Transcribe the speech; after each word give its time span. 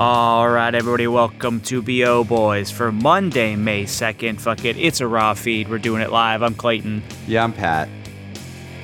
All 0.00 0.48
right, 0.48 0.74
everybody, 0.74 1.06
welcome 1.06 1.60
to 1.62 1.80
BO 1.80 2.24
Boys 2.24 2.70
for 2.72 2.90
Monday, 2.90 3.54
May 3.54 3.84
2nd. 3.84 4.40
Fuck 4.40 4.64
it, 4.64 4.76
it's 4.76 5.00
a 5.00 5.06
raw 5.06 5.34
feed. 5.34 5.68
We're 5.68 5.78
doing 5.78 6.02
it 6.02 6.10
live. 6.10 6.42
I'm 6.42 6.54
Clayton. 6.54 7.02
Yeah, 7.28 7.44
I'm 7.44 7.52
Pat. 7.52 7.88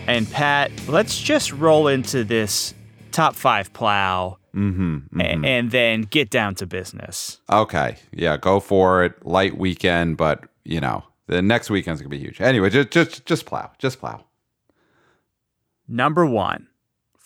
And 0.06 0.30
Pat, 0.30 0.70
let's 0.86 1.20
just 1.20 1.52
roll 1.52 1.88
into 1.88 2.22
this 2.24 2.74
top 3.10 3.34
five 3.34 3.72
plow 3.72 4.36
Mm-hmm, 4.54 5.20
a- 5.20 5.24
and 5.46 5.70
then 5.70 6.02
get 6.02 6.30
down 6.30 6.54
to 6.56 6.66
business. 6.66 7.40
Okay. 7.50 7.96
Yeah, 8.12 8.36
go 8.38 8.58
for 8.60 9.04
it. 9.04 9.24
Light 9.24 9.56
weekend, 9.58 10.16
but 10.16 10.44
you 10.64 10.80
know, 10.80 11.04
the 11.26 11.42
next 11.42 11.68
weekend's 11.70 12.00
gonna 12.00 12.08
be 12.08 12.18
huge. 12.18 12.40
Anyway, 12.40 12.70
just 12.70 12.90
just 12.90 13.26
just 13.26 13.44
plow. 13.46 13.70
Just 13.78 14.00
plow. 14.00 14.24
Number 15.86 16.24
one, 16.26 16.67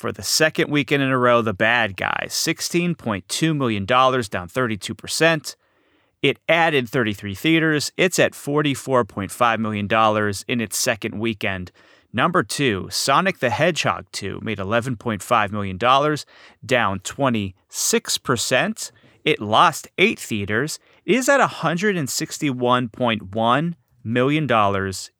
for 0.02 0.10
the 0.10 0.24
second 0.24 0.68
weekend 0.68 1.00
in 1.00 1.10
a 1.10 1.16
row, 1.16 1.42
The 1.42 1.54
Bad 1.54 1.96
Guys, 1.96 2.32
$16.2 2.32 3.56
million, 3.56 3.86
down 3.86 4.18
32%. 4.18 5.56
It 6.20 6.40
added 6.48 6.88
33 6.88 7.36
theaters. 7.36 7.92
It's 7.96 8.18
at 8.18 8.32
$44.5 8.32 9.58
million 9.60 9.86
in 10.48 10.60
its 10.60 10.76
second 10.76 11.20
weekend. 11.20 11.70
Number 12.12 12.42
two, 12.42 12.88
Sonic 12.90 13.38
the 13.38 13.50
Hedgehog 13.50 14.06
2 14.10 14.40
made 14.42 14.58
$11.5 14.58 15.52
million, 15.52 15.78
down 15.78 16.98
26%. 16.98 18.90
It 19.24 19.40
lost 19.40 19.86
eight 19.98 20.18
theaters. 20.18 20.80
It 21.04 21.14
is 21.14 21.28
at 21.28 21.38
$161.1 21.38 23.74
million 24.02 24.48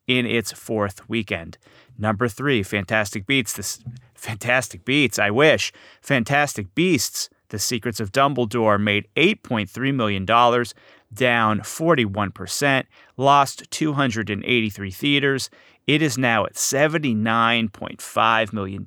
in 0.09 0.27
its 0.27 0.51
fourth 0.51 1.09
weekend. 1.09 1.57
Number 1.97 2.27
three, 2.27 2.65
Fantastic 2.65 3.27
Beats. 3.27 3.53
This 3.53 3.79
Fantastic 4.23 4.85
Beats, 4.85 5.19
I 5.19 5.31
wish. 5.33 5.73
Fantastic 6.01 6.77
Beasts, 6.77 7.29
The 7.49 7.59
Secrets 7.59 7.99
of 7.99 8.13
Dumbledore 8.13 8.81
made 8.81 9.09
$8.3 9.17 9.93
million, 9.93 10.25
down 10.25 11.59
41%, 11.59 12.85
lost 13.17 13.69
283 13.73 14.91
theaters. 14.93 15.51
It 15.89 16.03
is 16.03 16.17
now 16.17 16.45
at 16.47 16.55
$79.5 16.55 18.53
million 18.53 18.87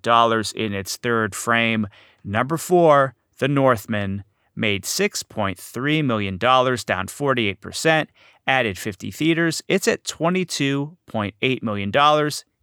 in 0.55 0.73
its 0.73 0.95
third 0.95 1.35
frame. 1.35 1.87
Number 2.23 2.55
four, 2.55 3.15
The 3.39 3.49
Northman 3.49 4.23
made 4.55 4.85
$6.3 4.85 6.05
million, 6.05 6.37
down 6.37 6.77
48%, 6.77 8.07
added 8.47 8.77
50 8.77 9.11
theaters. 9.11 9.61
It's 9.67 9.89
at 9.89 10.05
$22.8 10.05 11.61
million 11.61 11.91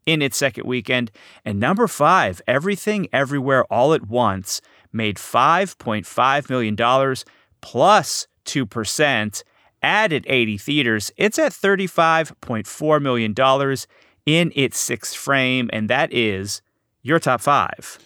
in 0.06 0.22
its 0.22 0.36
second 0.36 0.67
weekend. 0.67 1.11
And 1.45 1.61
number 1.61 1.86
five, 1.86 2.41
Everything 2.47 3.08
Everywhere 3.12 3.64
All 3.64 3.95
at 3.95 4.08
Once 4.08 4.61
made 4.92 5.17
$5.5 5.17 6.50
million 6.50 7.17
plus 7.61 8.27
2%, 8.45 9.42
added 9.83 10.27
80 10.28 10.58
theaters. 10.58 11.11
It's 11.17 11.39
at 11.39 11.53
$35.4 11.53 13.03
million 13.03 13.77
in 14.27 14.53
its 14.55 14.78
sixth 14.78 15.17
frame. 15.17 15.70
And 15.73 15.89
that 15.89 16.12
is 16.12 16.62
your 17.03 17.19
top 17.19 17.41
five. 17.41 17.98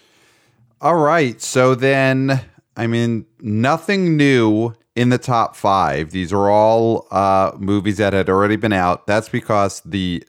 All 0.81 0.97
right. 0.97 1.41
So 1.41 1.75
then, 1.75 2.41
I 2.77 2.87
mean, 2.87 3.27
nothing 3.41 4.17
new 4.17 4.75
in 4.95 5.11
the 5.11 5.19
top 5.19 5.57
five. 5.57 6.11
These 6.11 6.33
are 6.33 6.51
all 6.51 7.07
uh, 7.11 7.53
movies 7.59 7.99
that 7.99 8.13
had 8.13 8.29
already 8.29 8.57
been 8.57 8.73
out. 8.73 9.07
That's 9.07 9.29
because 9.29 9.81
the 9.85 10.25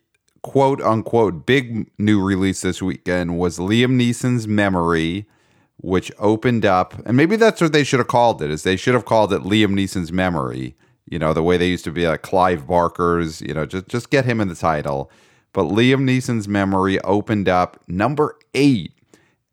quote 0.47 0.79
unquote 0.81 1.45
big 1.45 1.91
new 1.97 2.23
release 2.23 2.61
this 2.61 2.81
weekend 2.81 3.37
was 3.37 3.59
Liam 3.59 3.99
Neeson's 4.01 4.47
Memory, 4.47 5.27
which 5.75 6.09
opened 6.19 6.65
up, 6.65 6.93
and 7.05 7.17
maybe 7.17 7.35
that's 7.35 7.59
what 7.59 7.73
they 7.73 7.83
should 7.83 7.99
have 7.99 8.07
called 8.07 8.41
it. 8.41 8.49
Is 8.49 8.63
they 8.63 8.77
should 8.77 8.93
have 8.93 9.03
called 9.03 9.33
it 9.33 9.41
Liam 9.41 9.73
Neeson's 9.73 10.13
Memory. 10.13 10.77
You 11.05 11.19
know, 11.19 11.33
the 11.33 11.43
way 11.43 11.57
they 11.57 11.67
used 11.67 11.83
to 11.83 11.91
be 11.91 12.07
like 12.07 12.21
Clive 12.21 12.65
Barker's. 12.65 13.41
You 13.41 13.53
know, 13.53 13.65
just 13.65 13.89
just 13.89 14.09
get 14.09 14.23
him 14.23 14.39
in 14.39 14.47
the 14.47 14.55
title. 14.55 15.11
But 15.51 15.63
Liam 15.63 16.03
Neeson's 16.03 16.47
Memory 16.47 16.97
opened 17.01 17.49
up 17.49 17.83
number 17.85 18.37
eight 18.53 18.93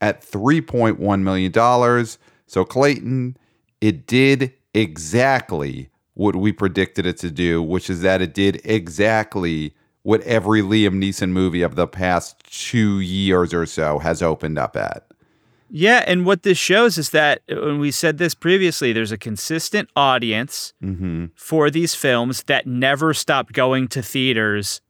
at 0.00 0.22
$3.1 0.22 1.22
million. 1.22 2.06
So, 2.46 2.64
Clayton, 2.64 3.36
it 3.80 4.06
did 4.06 4.52
exactly 4.74 5.88
what 6.12 6.36
we 6.36 6.52
predicted 6.52 7.04
it 7.04 7.16
to 7.18 7.30
do, 7.30 7.62
which 7.62 7.90
is 7.90 8.02
that 8.02 8.22
it 8.22 8.32
did 8.32 8.60
exactly 8.64 9.74
what 10.04 10.20
every 10.20 10.60
Liam 10.60 11.02
Neeson 11.02 11.30
movie 11.30 11.62
of 11.62 11.74
the 11.74 11.88
past 11.88 12.38
two 12.44 13.00
years 13.00 13.52
or 13.52 13.66
so 13.66 13.98
has 13.98 14.22
opened 14.22 14.58
up 14.58 14.76
at. 14.76 15.06
Yeah, 15.70 16.04
and 16.06 16.24
what 16.24 16.42
this 16.44 16.58
shows 16.58 16.98
is 16.98 17.10
that 17.10 17.40
uh, 17.50 17.56
when 17.56 17.80
we 17.80 17.90
said 17.90 18.18
this 18.18 18.34
previously, 18.34 18.92
there's 18.92 19.10
a 19.10 19.18
consistent 19.18 19.88
audience 19.96 20.74
mm-hmm. 20.82 21.26
for 21.34 21.70
these 21.70 21.94
films 21.94 22.44
that 22.44 22.66
never 22.66 23.12
stopped 23.12 23.54
going 23.54 23.88
to 23.88 24.02
theaters 24.02 24.82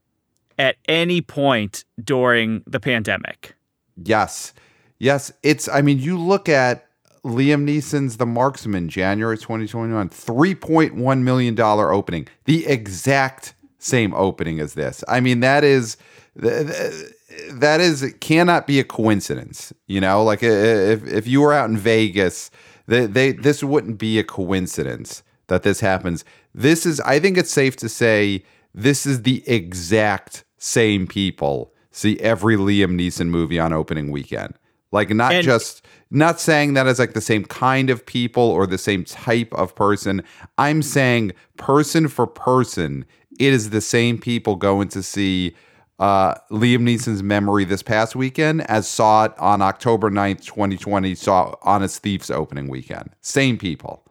at 0.59 0.77
any 0.87 1.21
point 1.21 1.85
during 2.03 2.63
the 2.67 2.81
pandemic. 2.81 3.55
Yes. 3.97 4.53
Yes. 4.99 5.33
It's, 5.43 5.69
I 5.69 5.81
mean, 5.81 6.01
you 6.01 6.19
look 6.19 6.49
at 6.49 6.87
Liam 7.25 7.65
Neeson's 7.65 8.17
The 8.17 8.27
Marksman, 8.27 8.89
January 8.89 9.39
2021, 9.39 10.11
$3.1 10.11 11.23
million 11.23 11.61
opening, 11.61 12.29
the 12.45 12.67
exact 12.67 13.55
same 13.85 14.15
opening 14.15 14.61
as 14.61 14.75
this. 14.75 15.05
I 15.09 15.21
mean, 15.21 15.41
that 15.41 15.63
is, 15.65 15.97
th- 16.41 16.67
th- 16.67 17.13
that 17.53 17.81
is, 17.81 18.15
cannot 18.21 18.67
be 18.67 18.81
a 18.81 18.85
coincidence. 18.85 19.73
You 19.87 20.01
know, 20.01 20.25
like 20.25 20.43
if, 20.43 21.07
if 21.07 21.27
you 21.27 21.41
were 21.43 21.53
out 21.53 21.69
in 21.69 21.77
Vegas, 21.77 22.51
they, 22.87 23.07
they, 23.07 23.33
this 23.33 23.63
wouldn't 23.63 23.99
be 23.99 24.19
a 24.19 24.25
coincidence 24.25 25.23
that 25.49 25.63
this 25.63 25.81
happens. 25.81 26.25
This 26.55 26.87
is, 26.87 27.01
I 27.01 27.19
think 27.21 27.37
it's 27.37 27.51
safe 27.51 27.77
to 27.77 27.89
say, 27.89 28.45
this 28.75 29.05
is 29.07 29.23
the 29.23 29.47
exact 29.49 30.45
same 30.57 31.07
people 31.07 31.73
see 31.91 32.19
every 32.21 32.57
Liam 32.57 32.99
Neeson 32.99 33.29
movie 33.29 33.59
on 33.59 33.73
opening 33.73 34.11
weekend. 34.11 34.55
Like 34.91 35.11
not 35.11 35.33
And- 35.35 35.45
just 35.45 35.85
not 36.11 36.41
saying 36.41 36.75
that 36.75 36.87
as 36.87 36.99
like 37.01 37.13
the 37.15 37.21
same 37.21 37.45
kind 37.45 37.91
of 37.91 38.07
people 38.07 38.43
or 38.43 38.67
the 38.67 38.79
same 38.79 39.05
type 39.05 39.53
of 39.55 39.75
person. 39.75 40.23
I'm 40.59 40.81
saying 40.83 41.33
person 41.57 42.07
for 42.09 42.27
person, 42.27 43.05
it 43.39 43.53
is 43.53 43.71
the 43.71 43.81
same 43.81 44.19
people 44.19 44.57
going 44.57 44.89
to 44.89 45.03
see 45.03 45.55
uh, 45.99 46.35
Liam 46.51 46.81
Neeson's 46.81 47.23
memory 47.23 47.65
this 47.65 47.83
past 47.83 48.17
weekend 48.17 48.63
as 48.71 48.89
saw 48.89 49.25
it 49.25 49.33
on 49.39 49.63
October 49.63 50.11
9th, 50.11 50.45
2020, 50.45 51.15
saw 51.15 51.55
Honest 51.63 52.03
Thief's 52.03 52.31
opening 52.31 52.69
weekend. 52.69 53.11
Same 53.21 53.57
people. 53.59 54.03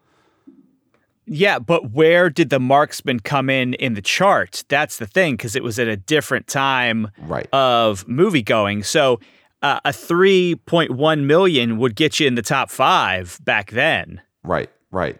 Yeah, 1.25 1.59
but 1.59 1.91
where 1.91 2.29
did 2.29 2.49
the 2.49 2.59
marksman 2.59 3.19
come 3.21 3.49
in 3.49 3.73
in 3.75 3.93
the 3.93 4.01
chart? 4.01 4.63
That's 4.67 4.97
the 4.97 5.05
thing, 5.07 5.35
because 5.35 5.55
it 5.55 5.63
was 5.63 5.79
at 5.79 5.87
a 5.87 5.95
different 5.95 6.47
time 6.47 7.09
Right. 7.19 7.47
of 7.53 8.05
movie 8.07 8.41
going. 8.43 8.83
So 8.83 9.21
uh, 9.61 9.79
a 9.85 9.91
3.1 9.91 11.23
million 11.25 11.77
would 11.77 11.95
get 11.95 12.19
you 12.19 12.27
in 12.27 12.35
the 12.35 12.41
top 12.41 12.69
five 12.69 13.39
back 13.43 13.71
then. 13.71 14.21
Right, 14.43 14.69
right. 14.91 15.17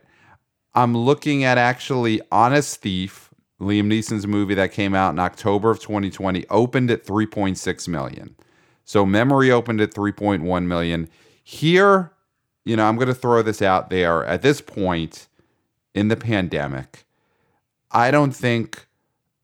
I'm 0.75 0.95
looking 0.97 1.45
at 1.45 1.57
actually 1.57 2.19
Honest 2.31 2.81
Thief, 2.81 3.29
Liam 3.63 3.87
Neeson's 3.87 4.27
movie 4.27 4.53
that 4.55 4.71
came 4.71 4.93
out 4.93 5.11
in 5.11 5.19
October 5.19 5.71
of 5.71 5.79
2020, 5.79 6.45
opened 6.49 6.91
at 6.91 7.05
3.6 7.05 7.87
million. 7.87 8.35
So 8.85 9.05
Memory 9.05 9.51
opened 9.51 9.81
at 9.81 9.93
3.1 9.93 10.65
million. 10.65 11.09
Here, 11.43 12.11
you 12.65 12.75
know, 12.75 12.85
I'm 12.85 12.95
going 12.95 13.07
to 13.07 13.13
throw 13.13 13.41
this 13.41 13.61
out 13.61 13.89
there. 13.89 14.25
At 14.25 14.41
this 14.41 14.61
point 14.61 15.27
in 15.93 16.07
the 16.07 16.15
pandemic, 16.15 17.05
I 17.91 18.11
don't 18.11 18.35
think 18.35 18.87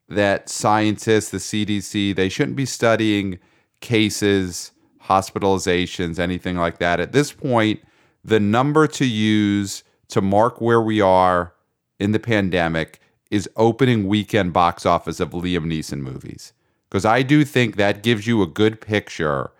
that 0.08 0.48
scientists, 0.48 1.30
the 1.30 1.38
CDC, 1.38 2.14
they 2.16 2.28
shouldn't 2.28 2.56
be 2.56 2.66
studying 2.66 3.38
cases, 3.80 4.72
hospitalizations, 5.04 6.18
anything 6.18 6.56
like 6.56 6.78
that. 6.78 7.00
At 7.00 7.12
this 7.12 7.32
point, 7.32 7.80
the 8.24 8.40
number 8.40 8.86
to 8.88 9.06
use 9.06 9.84
to 10.08 10.20
mark 10.20 10.60
where 10.60 10.82
we 10.82 11.00
are 11.00 11.54
in 11.98 12.12
the 12.12 12.18
pandemic 12.18 13.00
is 13.30 13.48
opening 13.56 14.08
weekend 14.08 14.52
box 14.52 14.84
office 14.84 15.20
of 15.20 15.30
Liam 15.30 15.66
Neeson 15.66 16.00
movies. 16.00 16.52
Because 16.88 17.04
I 17.04 17.22
do 17.22 17.44
think 17.44 17.76
that 17.76 18.02
gives 18.02 18.26
you 18.26 18.42
a 18.42 18.46
good 18.46 18.80
picture 18.80 19.52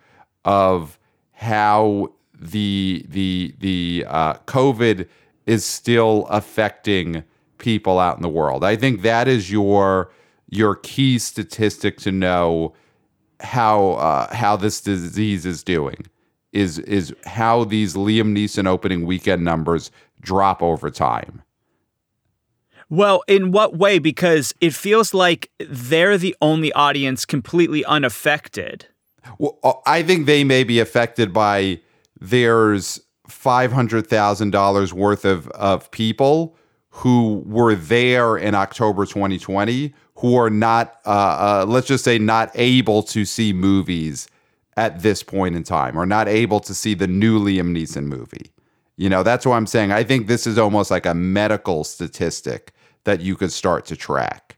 of 0.43 0.99
how 1.31 2.11
the 2.37 3.05
the 3.07 3.55
the 3.59 4.05
uh, 4.07 4.33
COVID 4.47 5.07
is 5.45 5.63
still 5.63 6.25
affecting 6.29 7.23
people 7.57 7.99
out 7.99 8.17
in 8.17 8.21
the 8.21 8.29
world. 8.29 8.63
I 8.63 8.75
think 8.75 9.01
that 9.03 9.27
is 9.27 9.51
your 9.51 10.11
your 10.49 10.75
key 10.75 11.17
statistic 11.19 11.97
to 11.99 12.11
know 12.11 12.73
how 13.39 13.91
uh, 13.91 14.35
how 14.35 14.57
this 14.57 14.81
disease 14.81 15.45
is 15.45 15.63
doing 15.63 16.05
is 16.51 16.79
is 16.79 17.13
how 17.25 17.63
these 17.63 17.93
Liam 17.95 18.35
Neeson 18.35 18.67
opening 18.67 19.05
weekend 19.05 19.43
numbers 19.43 19.89
drop 20.19 20.61
over 20.61 20.89
time. 20.89 21.41
Well, 22.91 23.23
in 23.25 23.51
what 23.51 23.77
way? 23.77 23.99
Because 23.99 24.53
it 24.59 24.75
feels 24.75 25.13
like 25.13 25.49
they're 25.59 26.17
the 26.17 26.35
only 26.41 26.73
audience 26.73 27.25
completely 27.25 27.85
unaffected. 27.85 28.85
Well, 29.39 29.57
uh, 29.63 29.73
I 29.85 30.03
think 30.03 30.25
they 30.25 30.43
may 30.43 30.65
be 30.65 30.77
affected 30.79 31.31
by 31.31 31.79
there's 32.19 32.99
five 33.29 33.71
hundred 33.71 34.07
thousand 34.07 34.51
dollars 34.51 34.93
worth 34.93 35.23
of 35.23 35.47
of 35.51 35.89
people 35.91 36.57
who 36.89 37.41
were 37.45 37.75
there 37.75 38.35
in 38.35 38.53
October 38.53 39.05
2020 39.05 39.93
who 40.15 40.35
are 40.35 40.49
not, 40.49 40.99
uh, 41.05 41.09
uh, 41.61 41.65
let's 41.65 41.87
just 41.87 42.03
say, 42.03 42.19
not 42.19 42.51
able 42.55 43.01
to 43.03 43.23
see 43.23 43.53
movies 43.53 44.27
at 44.75 45.01
this 45.01 45.23
point 45.23 45.55
in 45.55 45.63
time, 45.63 45.97
or 45.97 46.05
not 46.05 46.27
able 46.27 46.59
to 46.59 46.73
see 46.73 46.93
the 46.93 47.07
new 47.07 47.39
Liam 47.39 47.73
Neeson 47.73 48.03
movie. 48.03 48.51
You 48.97 49.09
know, 49.09 49.23
that's 49.23 49.45
what 49.45 49.55
I'm 49.55 49.65
saying. 49.65 49.93
I 49.93 50.03
think 50.03 50.27
this 50.27 50.45
is 50.45 50.57
almost 50.57 50.91
like 50.91 51.05
a 51.05 51.13
medical 51.13 51.85
statistic 51.85 52.73
that 53.03 53.21
you 53.21 53.35
could 53.35 53.51
start 53.51 53.85
to 53.87 53.95
track. 53.95 54.57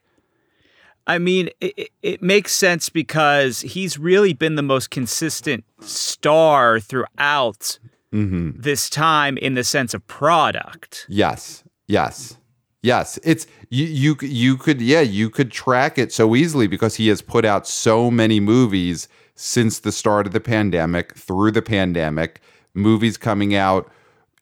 I 1.05 1.17
mean, 1.17 1.49
it, 1.59 1.89
it 2.01 2.21
makes 2.21 2.53
sense 2.53 2.89
because 2.89 3.61
he's 3.61 3.97
really 3.97 4.33
been 4.33 4.55
the 4.55 4.61
most 4.61 4.89
consistent 4.89 5.65
star 5.81 6.79
throughout 6.79 7.77
mm-hmm. 8.13 8.51
this 8.55 8.89
time 8.89 9.37
in 9.37 9.55
the 9.55 9.63
sense 9.65 9.93
of 9.93 10.05
product. 10.07 11.05
Yes, 11.09 11.63
yes, 11.87 12.37
yes. 12.81 13.19
It's 13.23 13.47
you, 13.69 13.85
you. 13.85 14.15
You 14.21 14.55
could, 14.55 14.81
yeah, 14.81 15.01
you 15.01 15.29
could 15.29 15.51
track 15.51 15.97
it 15.97 16.13
so 16.13 16.35
easily 16.35 16.67
because 16.67 16.95
he 16.95 17.09
has 17.09 17.21
put 17.21 17.43
out 17.43 17.67
so 17.67 18.09
many 18.09 18.39
movies 18.39 19.09
since 19.35 19.79
the 19.79 19.91
start 19.91 20.25
of 20.25 20.31
the 20.31 20.39
pandemic, 20.39 21.15
through 21.17 21.51
the 21.51 21.61
pandemic, 21.61 22.39
movies 22.73 23.17
coming 23.17 23.55
out 23.55 23.91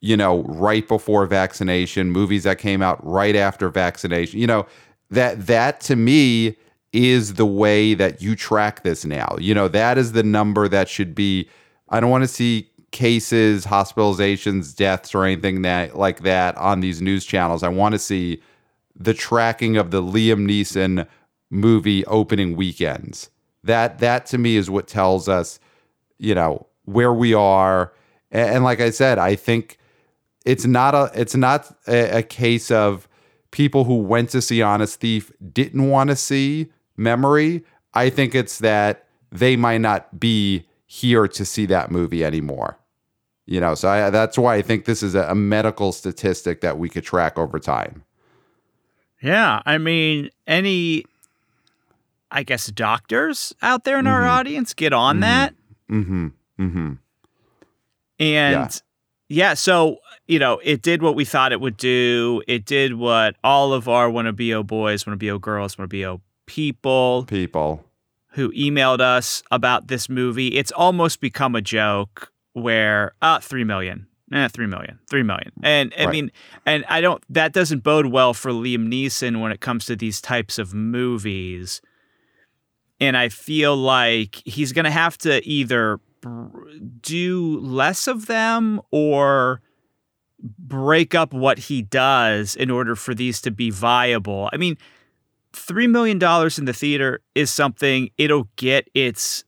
you 0.02 0.16
know, 0.16 0.42
right 0.42 0.86
before 0.86 1.24
vaccination, 1.26 2.10
movies 2.10 2.42
that 2.42 2.58
came 2.58 2.82
out 2.82 3.02
right 3.06 3.36
after 3.36 3.68
vaccination. 3.68 4.40
You 4.40 4.48
know, 4.48 4.66
that 5.10 5.46
that 5.46 5.80
to 5.82 5.96
me 5.96 6.56
is 6.92 7.34
the 7.34 7.46
way 7.46 7.94
that 7.94 8.20
you 8.20 8.34
track 8.36 8.82
this 8.82 9.04
now. 9.04 9.36
You 9.38 9.54
know, 9.54 9.68
that 9.68 9.96
is 9.96 10.12
the 10.12 10.24
number 10.24 10.68
that 10.68 10.88
should 10.88 11.14
be 11.14 11.48
I 11.88 12.00
don't 12.00 12.10
want 12.10 12.24
to 12.24 12.28
see 12.28 12.68
cases, 12.90 13.64
hospitalizations, 13.64 14.74
deaths 14.74 15.14
or 15.14 15.24
anything 15.24 15.62
that 15.62 15.96
like 15.96 16.22
that 16.22 16.56
on 16.58 16.80
these 16.80 17.00
news 17.00 17.24
channels. 17.24 17.62
I 17.62 17.68
want 17.68 17.92
to 17.92 17.98
see 17.98 18.42
the 18.96 19.14
tracking 19.14 19.76
of 19.76 19.92
the 19.92 20.02
Liam 20.02 20.46
Neeson 20.50 21.06
movie 21.48 22.04
opening 22.06 22.56
weekends. 22.56 23.30
That 23.62 24.00
that 24.00 24.26
to 24.26 24.38
me 24.38 24.56
is 24.56 24.68
what 24.68 24.88
tells 24.88 25.28
us, 25.28 25.60
you 26.18 26.34
know, 26.34 26.66
where 26.86 27.14
we 27.14 27.34
are. 27.34 27.92
And, 28.32 28.56
and 28.56 28.64
like 28.64 28.80
I 28.80 28.90
said, 28.90 29.18
I 29.18 29.36
think 29.36 29.78
it's 30.44 30.66
not 30.66 30.94
a 30.94 31.10
it's 31.14 31.34
not 31.34 31.74
a, 31.86 32.18
a 32.18 32.22
case 32.22 32.70
of 32.70 33.08
people 33.50 33.84
who 33.84 33.96
went 33.96 34.30
to 34.30 34.42
see 34.42 34.62
Honest 34.62 35.00
Thief 35.00 35.30
didn't 35.52 35.88
want 35.88 36.10
to 36.10 36.16
see 36.16 36.70
Memory. 36.96 37.64
I 37.94 38.10
think 38.10 38.34
it's 38.34 38.58
that 38.58 39.06
they 39.30 39.56
might 39.56 39.80
not 39.80 40.20
be 40.20 40.66
here 40.86 41.26
to 41.26 41.44
see 41.44 41.66
that 41.66 41.90
movie 41.90 42.24
anymore. 42.24 42.78
You 43.46 43.60
know, 43.60 43.74
so 43.74 43.88
I, 43.88 44.10
that's 44.10 44.38
why 44.38 44.56
I 44.56 44.62
think 44.62 44.84
this 44.84 45.02
is 45.02 45.14
a, 45.14 45.22
a 45.22 45.34
medical 45.34 45.92
statistic 45.92 46.60
that 46.60 46.78
we 46.78 46.88
could 46.88 47.02
track 47.02 47.38
over 47.38 47.58
time. 47.58 48.04
Yeah, 49.20 49.62
I 49.64 49.78
mean, 49.78 50.30
any, 50.46 51.04
I 52.30 52.42
guess, 52.42 52.66
doctors 52.68 53.54
out 53.62 53.84
there 53.84 53.98
in 53.98 54.04
mm-hmm. 54.04 54.14
our 54.14 54.26
audience 54.26 54.74
get 54.74 54.92
on 54.92 55.16
mm-hmm. 55.16 55.20
that. 55.22 55.54
Mm-hmm. 55.90 56.26
Mm-hmm. 56.60 56.92
And 58.18 58.54
yeah. 58.54 58.68
yeah, 59.28 59.54
so 59.54 59.98
you 60.26 60.38
know, 60.38 60.60
it 60.62 60.82
did 60.82 61.02
what 61.02 61.14
we 61.14 61.24
thought 61.24 61.52
it 61.52 61.60
would 61.60 61.76
do. 61.76 62.42
It 62.46 62.64
did 62.64 62.94
what 62.94 63.36
all 63.42 63.72
of 63.72 63.88
our 63.88 64.10
wanna 64.10 64.32
be 64.32 64.54
boys, 64.62 65.06
wanna 65.06 65.16
be 65.16 65.36
girls, 65.38 65.78
wanna 65.78 65.88
be 65.88 66.06
people 66.46 67.24
people 67.28 67.84
who 68.32 68.50
emailed 68.52 69.00
us 69.00 69.42
about 69.50 69.88
this 69.88 70.08
movie. 70.08 70.48
It's 70.48 70.72
almost 70.72 71.20
become 71.20 71.54
a 71.54 71.60
joke 71.60 72.32
where 72.52 73.12
uh 73.20 73.40
3 73.40 73.64
million. 73.64 74.06
Eh, 74.32 74.48
3 74.48 74.66
million. 74.66 74.98
3 75.10 75.22
million. 75.22 75.52
And 75.62 75.92
I 75.98 76.04
right. 76.04 76.10
mean, 76.10 76.32
and 76.64 76.84
I 76.88 77.00
don't 77.00 77.22
that 77.28 77.52
doesn't 77.52 77.82
bode 77.82 78.06
well 78.06 78.32
for 78.32 78.50
Liam 78.50 78.88
Neeson 78.88 79.40
when 79.40 79.52
it 79.52 79.60
comes 79.60 79.84
to 79.86 79.96
these 79.96 80.20
types 80.20 80.58
of 80.58 80.72
movies. 80.72 81.82
And 83.00 83.16
I 83.16 83.28
feel 83.28 83.76
like 83.76 84.40
he's 84.44 84.72
going 84.72 84.84
to 84.84 84.90
have 84.90 85.18
to 85.18 85.46
either 85.46 85.98
do 87.00 87.58
less 87.60 88.06
of 88.06 88.26
them 88.26 88.80
or 88.92 89.60
break 90.42 91.14
up 91.14 91.32
what 91.32 91.58
he 91.58 91.82
does 91.82 92.56
in 92.56 92.70
order 92.70 92.96
for 92.96 93.14
these 93.14 93.40
to 93.42 93.50
be 93.50 93.70
viable. 93.70 94.50
I 94.52 94.56
mean, 94.56 94.76
$3 95.52 95.88
million 95.90 96.16
in 96.16 96.64
the 96.64 96.72
theater 96.72 97.20
is 97.34 97.50
something 97.50 98.10
it'll 98.18 98.48
get 98.56 98.88
its 98.94 99.44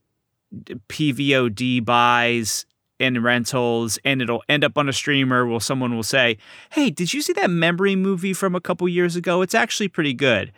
PVOD 0.89 1.85
buys 1.85 2.67
and 3.01 3.25
rentals 3.25 3.99
and 4.05 4.23
it'll 4.23 4.43
end 4.49 4.63
up 4.63 4.79
on 4.79 4.89
a 4.89 4.93
streamer 4.93 5.47
where 5.47 5.61
someone 5.61 5.95
will 5.95 6.03
say, 6.03 6.39
Hey, 6.71 6.91
did 6.91 7.13
you 7.13 7.23
see 7.23 7.33
that 7.35 7.51
memory 7.51 7.97
movie 7.97 8.33
from 8.33 8.55
a 8.55 8.61
couple 8.61 8.89
years 8.89 9.17
ago? 9.17 9.43
It's 9.43 9.55
actually 9.55 9.89
pretty 9.89 10.15
good. 10.15 10.53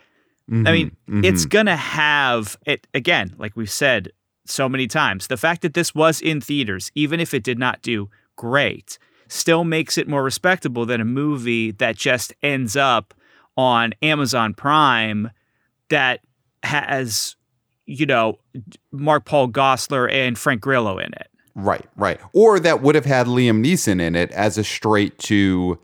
Mm-hmm, 0.49 0.67
I 0.67 0.71
mean, 0.71 0.89
mm-hmm. 1.09 1.25
it's 1.25 1.45
going 1.45 1.65
to 1.65 1.75
have 1.75 2.57
it 2.65 2.87
again, 2.93 3.35
like 3.37 3.55
we've 3.55 3.71
said 3.71 4.11
so 4.45 4.69
many 4.69 4.87
times. 4.87 5.27
The 5.27 5.37
fact 5.37 5.61
that 5.63 5.73
this 5.73 5.93
was 5.93 6.21
in 6.21 6.39
theaters, 6.39 6.91
even 6.95 7.19
if 7.19 7.33
it 7.33 7.43
did 7.43 7.59
not 7.59 7.81
do 7.81 8.09
great, 8.35 8.97
still 9.27 9.63
makes 9.63 9.97
it 9.97 10.07
more 10.07 10.23
respectable 10.23 10.85
than 10.85 11.01
a 11.01 11.05
movie 11.05 11.71
that 11.71 11.95
just 11.95 12.33
ends 12.41 12.75
up 12.75 13.13
on 13.55 13.93
Amazon 14.01 14.53
Prime 14.53 15.31
that 15.89 16.21
has, 16.63 17.35
you 17.85 18.05
know, 18.05 18.39
Mark 18.91 19.25
Paul 19.25 19.49
Gosselaar 19.49 20.11
and 20.11 20.37
Frank 20.37 20.61
Grillo 20.61 20.97
in 20.97 21.13
it. 21.13 21.27
Right, 21.55 21.85
right. 21.95 22.19
Or 22.33 22.59
that 22.59 22.81
would 22.81 22.95
have 22.95 23.05
had 23.05 23.25
Liam 23.25 23.65
Neeson 23.65 23.99
in 23.99 24.15
it 24.15 24.31
as 24.31 24.57
a 24.57 24.63
straight 24.63 25.17
to, 25.19 25.79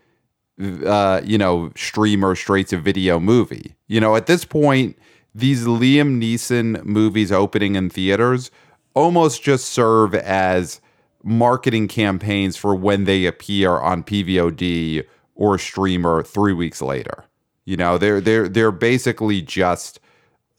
uh, 0.86 1.22
you 1.24 1.38
know, 1.38 1.72
streamer, 1.76 2.36
straight 2.36 2.68
to 2.68 2.78
video 2.78 3.20
movie. 3.20 3.76
You 3.88 4.00
know, 4.00 4.16
at 4.16 4.28
this 4.28 4.46
point, 4.46 4.98
these 5.34 5.66
Liam 5.66 6.22
Neeson 6.22 6.84
movies 6.86 7.32
opening 7.32 7.76
in 7.76 7.90
theaters 7.90 8.52
almost 8.94 9.42
just 9.42 9.66
serve 9.66 10.14
as 10.14 10.80
marketing 11.24 11.88
campaigns 11.88 12.58
for 12.58 12.76
when 12.76 13.06
they 13.06 13.26
appear 13.26 13.80
on 13.80 14.04
PVOD 14.04 15.06
or 15.36 15.58
streamer 15.58 16.22
three 16.24 16.54
weeks 16.54 16.80
later. 16.82 17.24
You 17.66 17.78
know, 17.78 17.98
they're 17.98 18.22
they're 18.22 18.50
they're 18.50 18.72
basically 18.72 19.42
just 19.42 20.02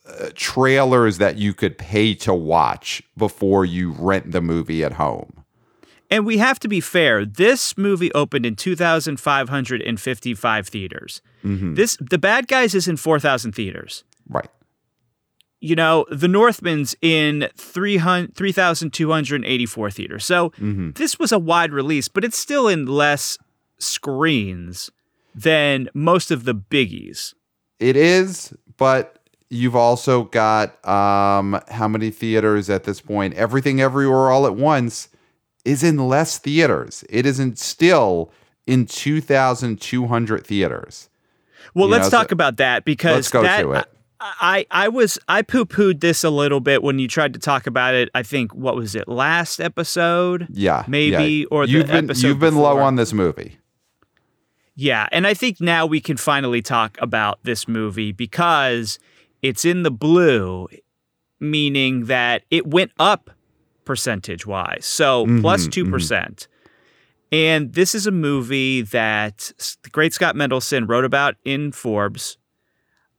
uh, 0.07 0.29
trailers 0.33 1.19
that 1.19 1.37
you 1.37 1.53
could 1.53 1.77
pay 1.77 2.15
to 2.15 2.33
watch 2.33 3.03
before 3.15 3.63
you 3.63 3.91
rent 3.91 4.31
the 4.31 4.41
movie 4.41 4.83
at 4.83 4.93
home. 4.93 5.43
And 6.09 6.25
we 6.25 6.39
have 6.39 6.57
to 6.59 6.67
be 6.67 6.81
fair. 6.81 7.25
This 7.25 7.77
movie 7.77 8.11
opened 8.13 8.45
in 8.45 8.55
2,555 8.55 10.67
theaters. 10.67 11.21
Mm-hmm. 11.43 11.73
This 11.73 11.97
The 11.99 12.19
Bad 12.19 12.47
Guys 12.47 12.75
is 12.75 12.87
in 12.87 12.97
4,000 12.97 13.53
theaters. 13.53 14.03
Right 14.29 14.49
you 15.65 15.75
know, 15.75 16.05
The 16.11 16.27
Northman's 16.27 16.95
in 17.01 17.49
3,284 17.57 19.91
theaters. 19.91 20.23
So 20.23 20.51
mm-hmm. 20.51 20.91
this 20.91 21.17
was 21.17 21.31
a 21.31 21.39
wide 21.39 21.73
release, 21.73 22.07
but 22.07 22.23
it's 22.23 22.37
still 22.37 22.67
in 22.67 22.85
less 22.85 23.39
screens 23.79 24.91
than 25.33 25.89
most 25.95 26.29
of 26.29 26.43
the 26.43 26.53
biggies. 26.53 27.33
It 27.79 27.97
is, 27.97 28.53
but 28.77 29.17
you've 29.49 29.75
also 29.75 30.25
got 30.25 30.87
um, 30.87 31.59
how 31.69 31.87
many 31.87 32.11
theaters 32.11 32.69
at 32.69 32.83
this 32.83 33.01
point? 33.01 33.33
Everything 33.33 33.81
Everywhere 33.81 34.29
All 34.29 34.45
at 34.45 34.55
Once 34.55 35.09
is 35.65 35.83
in 35.83 35.97
less 35.97 36.37
theaters. 36.37 37.03
It 37.09 37.25
isn't 37.25 37.57
still 37.57 38.31
in 38.67 38.85
2,200 38.85 40.45
theaters. 40.45 41.09
Well, 41.73 41.87
you 41.87 41.91
let's 41.91 42.11
know, 42.11 42.19
talk 42.19 42.29
so 42.29 42.33
about 42.33 42.57
that 42.57 42.85
because 42.85 43.15
let's 43.15 43.29
go 43.29 43.41
that, 43.41 43.61
to 43.61 43.71
it. 43.71 43.87
I 44.19 44.65
I 44.71 44.87
was 44.87 45.19
I 45.27 45.41
poo 45.41 45.65
pooed 45.65 45.99
this 45.99 46.23
a 46.23 46.29
little 46.29 46.59
bit 46.59 46.83
when 46.83 46.99
you 46.99 47.07
tried 47.07 47.33
to 47.33 47.39
talk 47.39 47.67
about 47.67 47.93
it. 47.93 48.09
I 48.15 48.23
think 48.23 48.53
what 48.53 48.75
was 48.75 48.95
it 48.95 49.07
last 49.07 49.59
episode? 49.59 50.47
Yeah, 50.51 50.83
maybe 50.87 51.41
yeah. 51.41 51.45
or 51.51 51.65
you've 51.65 51.87
been 51.87 52.09
you've 52.15 52.39
been 52.39 52.53
before. 52.53 52.75
low 52.75 52.79
on 52.79 52.95
this 52.95 53.13
movie. 53.13 53.57
Yeah, 54.75 55.07
and 55.11 55.25
I 55.25 55.33
think 55.33 55.61
now 55.61 55.85
we 55.85 56.01
can 56.01 56.17
finally 56.17 56.61
talk 56.61 56.97
about 57.01 57.39
this 57.43 57.67
movie 57.67 58.11
because 58.11 58.99
it's 59.41 59.63
in 59.63 59.83
the 59.83 59.91
blue, 59.91 60.67
meaning 61.39 62.05
that 62.05 62.43
it 62.51 62.67
went 62.67 62.91
up 62.99 63.29
percentage 63.85 64.45
wise. 64.45 64.85
So 64.85 65.25
mm-hmm, 65.25 65.41
plus 65.41 65.67
2%. 65.67 65.85
Mm-hmm. 65.85 66.51
And 67.31 67.73
this 67.73 67.95
is 67.95 68.05
a 68.07 68.11
movie 68.11 68.81
that 68.81 69.51
the 69.83 69.89
great 69.89 70.13
Scott 70.13 70.35
Mendelson 70.35 70.87
wrote 70.87 71.05
about 71.05 71.35
in 71.43 71.71
Forbes 71.71 72.37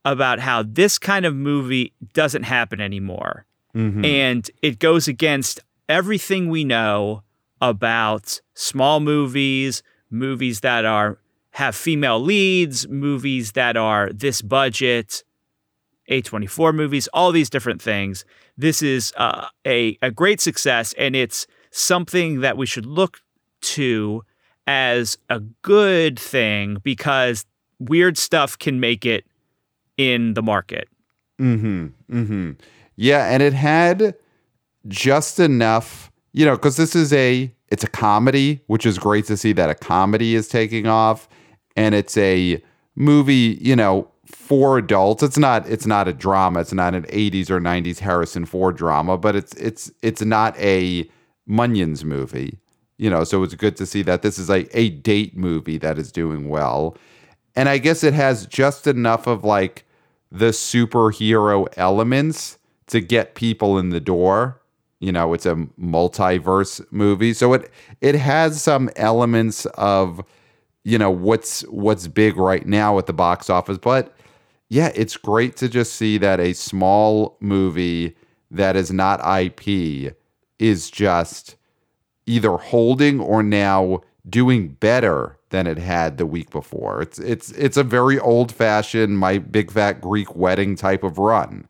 about 0.07 0.39
how 0.39 0.63
this 0.63 0.99
kind 0.99 1.27
of 1.27 1.35
movie 1.35 1.93
doesn't 2.15 2.45
happen 2.45 2.81
anymore. 2.81 3.45
Mm-hmm. 3.75 4.05
And 4.05 4.51
it 4.63 4.79
goes 4.79 5.09
against 5.09 5.61
everything 5.89 6.49
we 6.49 6.63
know 6.65 7.25
about 7.61 8.41
small 8.55 9.01
movies, 9.01 9.83
movies 10.09 10.61
that 10.61 10.85
are 10.85 11.19
have 11.51 11.75
female 11.75 12.21
leads, 12.21 12.87
movies 12.87 13.53
that 13.53 13.77
are 13.77 14.13
this 14.13 14.43
budget, 14.43 15.25
A24 16.09 16.75
movies, 16.75 17.09
all 17.13 17.33
these 17.33 17.51
different 17.51 17.83
things. 17.83 18.25
This 18.57 18.83
is 18.83 19.13
uh, 19.17 19.49
a, 19.67 19.99
a 20.03 20.11
great 20.11 20.41
success, 20.41 20.95
and 20.99 21.17
it's 21.17 21.47
something 21.71 22.41
that 22.43 22.57
we 22.57 22.67
should 22.67 22.87
look 22.87 23.23
to 23.63 24.23
as 24.69 25.19
a 25.29 25.41
good 25.41 26.19
thing 26.19 26.77
because 26.85 27.45
weird 27.81 28.19
stuff 28.19 28.57
can 28.57 28.79
make 28.79 29.05
it 29.05 29.25
in 29.97 30.35
the 30.35 30.43
market. 30.43 30.89
Mm-hmm. 31.41 31.87
Mm-hmm. 32.11 32.53
Yeah, 32.97 33.27
and 33.27 33.43
it 33.43 33.53
had 33.53 34.15
just 34.89 35.39
enough, 35.39 36.11
you 36.33 36.47
know, 36.47 36.57
because 36.57 36.77
this 36.77 36.95
is 36.95 37.13
a 37.13 37.53
it's 37.69 37.85
a 37.85 37.89
comedy, 37.89 38.61
which 38.67 38.87
is 38.87 38.99
great 38.99 39.27
to 39.27 39.37
see 39.37 39.53
that 39.53 39.69
a 39.69 39.75
comedy 39.75 40.35
is 40.35 40.49
taking 40.49 40.87
off, 40.87 41.29
and 41.77 41.95
it's 41.95 42.17
a 42.17 42.63
movie, 42.95 43.59
you 43.61 43.77
know, 43.77 44.11
for 44.27 44.79
adults. 44.79 45.23
It's 45.23 45.39
not 45.39 45.69
it's 45.69 45.87
not 45.87 46.09
a 46.09 46.13
drama. 46.13 46.61
It's 46.61 46.73
not 46.73 46.95
an 46.95 47.05
80s 47.05 47.51
or 47.51 47.61
90s 47.61 47.99
Harrison 47.99 48.47
Ford 48.47 48.77
drama, 48.77 49.19
but 49.19 49.37
it's 49.37 49.55
it's 49.55 49.91
it's 50.03 50.23
not 50.23 50.59
a 50.59 51.09
Minions 51.47 52.05
movie. 52.05 52.59
You 52.99 53.11
know, 53.11 53.25
so 53.25 53.43
it's 53.43 53.55
good 53.55 53.77
to 53.77 53.85
see 53.85 54.01
that 54.03 54.23
this 54.23 54.39
is 54.39 54.49
like 54.49 54.71
a 54.73 54.89
date 54.89 55.37
movie 55.37 55.77
that 55.79 55.99
is 55.99 56.11
doing 56.11 56.49
well. 56.49 56.97
And 57.55 57.69
I 57.69 57.77
guess 57.79 58.03
it 58.03 58.15
has 58.15 58.47
just 58.47 58.87
enough 58.87 59.27
of 59.27 59.45
like 59.45 59.86
the 60.31 60.51
superhero 60.51 61.67
elements 61.77 62.59
to 62.89 63.01
get 63.01 63.35
people 63.35 63.79
in 63.79 63.91
the 63.91 64.01
door. 64.01 64.61
You 65.01 65.13
know, 65.13 65.35
it's 65.35 65.47
a 65.47 65.55
multiverse 65.81 66.85
movie. 66.91 67.35
So 67.35 67.53
it 67.53 67.71
it 68.01 68.15
has 68.15 68.63
some 68.63 68.91
elements 68.97 69.67
of 69.75 70.23
you 70.85 70.99
know 70.99 71.11
what's 71.11 71.63
what's 71.63 72.09
big 72.09 72.37
right 72.37 72.67
now 72.67 72.99
at 72.99 73.07
the 73.07 73.13
box 73.13 73.51
office, 73.51 73.79
but 73.79 74.17
yeah, 74.69 74.91
it's 74.95 75.17
great 75.17 75.57
to 75.57 75.69
just 75.69 75.95
see 75.95 76.19
that 76.19 76.41
a 76.41 76.53
small 76.53 77.37
movie 77.41 78.17
that 78.51 78.77
is 78.77 78.91
not 78.91 79.21
IP 79.41 80.15
is 80.59 80.91
just 80.91 81.57
either 82.27 82.57
holding 82.57 83.21
or 83.21 83.43
now 83.43 84.01
doing 84.29 84.69
better 84.69 85.36
than 85.51 85.67
it 85.67 85.79
had 85.79 86.19
the 86.19 86.27
week 86.27 86.51
before. 86.51 87.03
It's 87.03 87.19
it's 87.19 87.51
it's 87.53 87.77
a 87.77 87.85
very 87.85 88.19
old-fashioned 88.19 89.19
my 89.19 89.39
big 89.39 89.71
fat 89.71 90.01
Greek 90.01 90.35
wedding 90.35 90.77
type 90.77 91.05
of 91.05 91.19
run. 91.19 91.69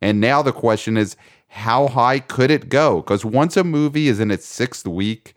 And 0.00 0.20
now 0.20 0.42
the 0.42 0.52
question 0.52 0.96
is 0.96 1.16
how 1.48 1.88
high 1.88 2.18
could 2.18 2.50
it 2.50 2.68
go? 2.68 3.02
Cuz 3.02 3.24
once 3.24 3.56
a 3.56 3.64
movie 3.64 4.08
is 4.08 4.20
in 4.20 4.30
its 4.30 4.46
6th 4.46 4.86
week 4.86 5.34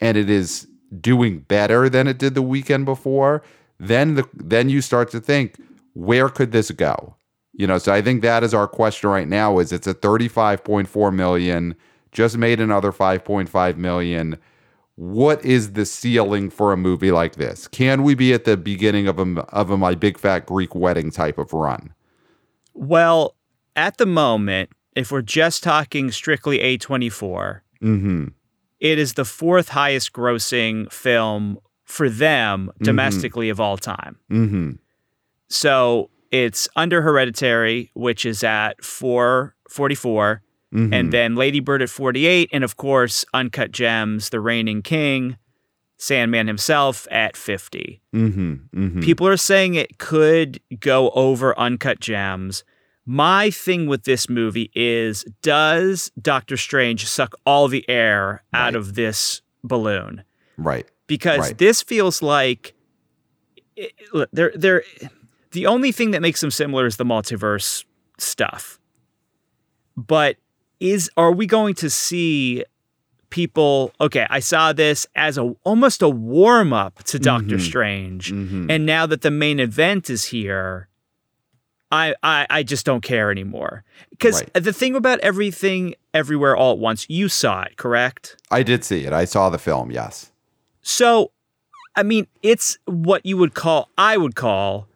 and 0.00 0.16
it 0.16 0.30
is 0.30 0.68
doing 1.00 1.40
better 1.40 1.88
than 1.88 2.06
it 2.06 2.18
did 2.18 2.34
the 2.34 2.42
weekend 2.42 2.84
before, 2.84 3.42
then 3.80 4.14
the 4.14 4.28
then 4.34 4.68
you 4.68 4.80
start 4.80 5.10
to 5.10 5.20
think 5.20 5.56
where 5.94 6.28
could 6.28 6.52
this 6.52 6.70
go? 6.70 7.16
You 7.52 7.66
know, 7.66 7.78
so 7.78 7.92
I 7.92 8.02
think 8.02 8.22
that 8.22 8.42
is 8.42 8.52
our 8.52 8.66
question 8.66 9.10
right 9.10 9.28
now 9.28 9.58
is 9.58 9.72
it's 9.72 9.86
a 9.86 9.94
35.4 9.94 11.14
million 11.14 11.76
just 12.14 12.38
made 12.38 12.60
another 12.60 12.92
5.5 12.92 13.76
million. 13.76 14.38
What 14.96 15.44
is 15.44 15.72
the 15.72 15.84
ceiling 15.84 16.50
for 16.50 16.72
a 16.72 16.76
movie 16.76 17.10
like 17.10 17.34
this? 17.34 17.66
Can 17.66 18.02
we 18.04 18.14
be 18.14 18.32
at 18.32 18.44
the 18.44 18.56
beginning 18.56 19.08
of 19.08 19.18
a 19.18 19.40
of 19.48 19.70
a 19.70 19.76
my 19.76 19.94
big 19.94 20.18
fat 20.18 20.46
Greek 20.46 20.74
wedding 20.74 21.10
type 21.10 21.36
of 21.38 21.52
run? 21.52 21.92
Well, 22.74 23.34
at 23.74 23.98
the 23.98 24.06
moment, 24.06 24.70
if 24.94 25.10
we're 25.10 25.22
just 25.22 25.62
talking 25.62 26.10
strictly 26.10 26.58
A24, 26.58 27.60
Mm-hmm. 27.82 28.28
it 28.80 28.98
is 28.98 29.12
the 29.14 29.24
fourth 29.26 29.68
highest 29.70 30.12
grossing 30.12 30.90
film 30.90 31.58
for 31.84 32.08
them 32.08 32.70
domestically 32.80 33.50
of 33.50 33.60
all 33.60 33.76
time. 33.76 34.16
Mm-hmm. 34.30 34.70
So 35.48 36.08
it's 36.30 36.66
under 36.76 37.02
Hereditary, 37.02 37.90
which 37.94 38.24
is 38.24 38.42
at 38.42 38.82
444, 38.82 40.40
Mm-hmm. 40.74 40.92
and 40.92 41.12
then 41.12 41.36
Lady 41.36 41.60
Bird 41.60 41.82
at 41.82 41.88
48, 41.90 42.50
and 42.52 42.64
of 42.64 42.76
course, 42.76 43.24
Uncut 43.32 43.70
Gems, 43.70 44.30
The 44.30 44.40
Reigning 44.40 44.82
King, 44.82 45.36
Sandman 45.98 46.48
himself 46.48 47.06
at 47.12 47.36
50. 47.36 48.02
Mm-hmm. 48.12 48.52
Mm-hmm. 48.74 49.00
People 49.00 49.28
are 49.28 49.36
saying 49.36 49.74
it 49.74 49.98
could 49.98 50.60
go 50.80 51.10
over 51.10 51.56
Uncut 51.58 52.00
Gems. 52.00 52.64
My 53.06 53.50
thing 53.50 53.86
with 53.86 54.02
this 54.04 54.28
movie 54.28 54.70
is 54.74 55.24
does 55.42 56.10
Doctor 56.20 56.56
Strange 56.56 57.06
suck 57.06 57.34
all 57.46 57.68
the 57.68 57.88
air 57.88 58.42
out 58.52 58.74
of 58.74 58.94
this 58.94 59.42
balloon? 59.62 60.24
Right. 60.56 60.86
because 61.06 61.38
Right. 61.38 61.58
this 61.58 61.82
feels 61.82 62.22
like 62.22 62.74
it- 63.76 63.92
they're 64.32 64.52
they're 64.56 64.82
the 65.52 65.66
only 65.66 65.92
thing 65.92 66.10
that 66.12 66.22
makes 66.22 66.40
them 66.40 66.50
similar 66.50 66.86
is 66.86 66.96
the 66.96 67.04
multiverse 67.04 67.84
stuff. 68.18 68.80
But 69.96 70.36
is 70.84 71.10
are 71.16 71.32
we 71.32 71.46
going 71.46 71.74
to 71.74 71.88
see 71.88 72.64
people 73.30 73.92
okay, 74.00 74.26
I 74.30 74.38
saw 74.40 74.72
this 74.72 75.06
as 75.16 75.38
a 75.38 75.54
almost 75.64 76.02
a 76.02 76.08
warm 76.08 76.72
up 76.72 77.02
to 77.04 77.18
Doctor 77.18 77.56
Mhm. 77.56 77.60
Strange. 77.60 78.32
Mm-hmm. 78.32 78.70
And 78.70 78.86
now 78.86 79.06
that 79.06 79.22
the 79.22 79.30
main 79.30 79.58
event 79.58 80.08
is 80.10 80.26
here, 80.26 80.88
I 81.90 82.14
I, 82.22 82.46
I 82.50 82.62
just 82.62 82.84
don't 82.86 83.00
care 83.02 83.30
anymore. 83.30 83.82
Because 84.10 84.42
Right. 84.42 84.64
the 84.64 84.72
thing 84.72 84.94
about 84.94 85.18
everything 85.20 85.94
everywhere 86.12 86.54
all 86.56 86.72
at 86.72 86.78
once, 86.78 87.06
you 87.08 87.28
saw 87.28 87.62
it, 87.62 87.76
correct? 87.76 88.36
I 88.50 88.62
did 88.62 88.84
see 88.84 89.04
it. 89.04 89.12
I 89.12 89.24
saw 89.24 89.50
the 89.50 89.58
film. 89.58 89.90
Yes. 89.90 90.30
So, 90.82 91.30
I 91.96 92.02
mean, 92.02 92.26
it's 92.42 92.78
what 92.84 93.24
you 93.24 93.36
would 93.38 93.54
call, 93.54 93.88
I 93.96 94.16
would 94.16 94.34
call, 94.34 94.86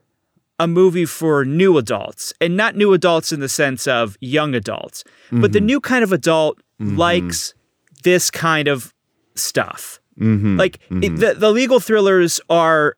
a 0.58 0.66
movie 0.66 1.04
for 1.04 1.44
new 1.44 1.78
adults, 1.78 2.32
and 2.40 2.56
not 2.56 2.76
new 2.76 2.92
adults 2.92 3.32
in 3.32 3.40
the 3.40 3.48
sense 3.48 3.86
of 3.86 4.16
young 4.20 4.54
adults, 4.54 5.04
but 5.30 5.52
the 5.52 5.58
mm-hmm. 5.58 5.66
new 5.66 5.80
kind 5.80 6.02
of 6.02 6.12
adult 6.12 6.58
mm-hmm. 6.80 6.96
likes 6.96 7.54
this 8.02 8.30
kind 8.30 8.68
of 8.68 8.92
stuff. 9.34 10.00
Mm-hmm. 10.18 10.56
Like 10.56 10.76
it- 10.76 10.90
mm-hmm. 10.90 11.16
the 11.16 11.34
the 11.34 11.50
legal 11.50 11.80
thrillers 11.80 12.40
are 12.50 12.96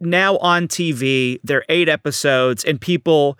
now 0.00 0.38
on 0.38 0.68
TV. 0.68 1.38
They're 1.44 1.64
eight 1.68 1.88
episodes, 1.88 2.64
and 2.64 2.80
people 2.80 3.38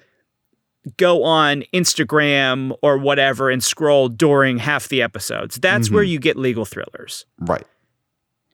go 0.96 1.22
on 1.22 1.62
Instagram 1.72 2.76
or 2.82 2.98
whatever 2.98 3.48
and 3.50 3.62
scroll 3.62 4.08
during 4.08 4.58
half 4.58 4.88
the 4.88 5.00
episodes. 5.00 5.56
That's 5.56 5.90
where 5.90 6.02
you 6.02 6.18
get 6.18 6.36
legal 6.36 6.64
thrillers 6.64 7.24
right. 7.38 7.64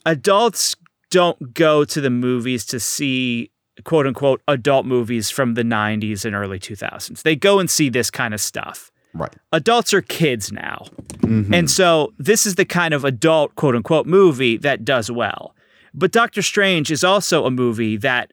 adults 0.05 0.77
don't 1.11 1.55
go 1.55 1.85
to 1.85 2.01
the 2.03 2.11
movies 2.11 2.67
to 2.67 2.79
see 2.79 3.51
quote 3.85 4.07
unquote 4.07 4.43
adult 4.49 4.87
movies 4.87 5.31
from 5.31 5.55
the 5.55 5.63
90s 5.63 6.25
and 6.25 6.35
early 6.35 6.59
2000s. 6.59 7.23
They 7.23 7.37
go 7.37 7.59
and 7.59 7.71
see 7.71 7.89
this 7.89 8.11
kind 8.11 8.35
of 8.35 8.41
stuff. 8.41 8.91
Right. 9.15 9.35
Adults 9.53 9.95
are 9.95 10.03
kids 10.03 10.53
now. 10.53 10.87
Mhm. 11.21 11.53
And 11.55 11.71
so 11.71 12.13
this 12.19 12.47
is 12.47 12.57
the 12.57 12.65
kind 12.65 12.93
of 12.95 13.05
adult 13.05 13.55
quote 13.57 13.75
unquote 13.75 14.07
movie 14.07 14.57
that 14.59 14.85
does 14.85 15.11
well. 15.11 15.55
But 15.95 16.13
Doctor 16.13 16.43
Strange 16.43 16.91
is 16.91 17.03
also 17.03 17.45
a 17.47 17.51
movie 17.51 17.97
that 17.97 18.33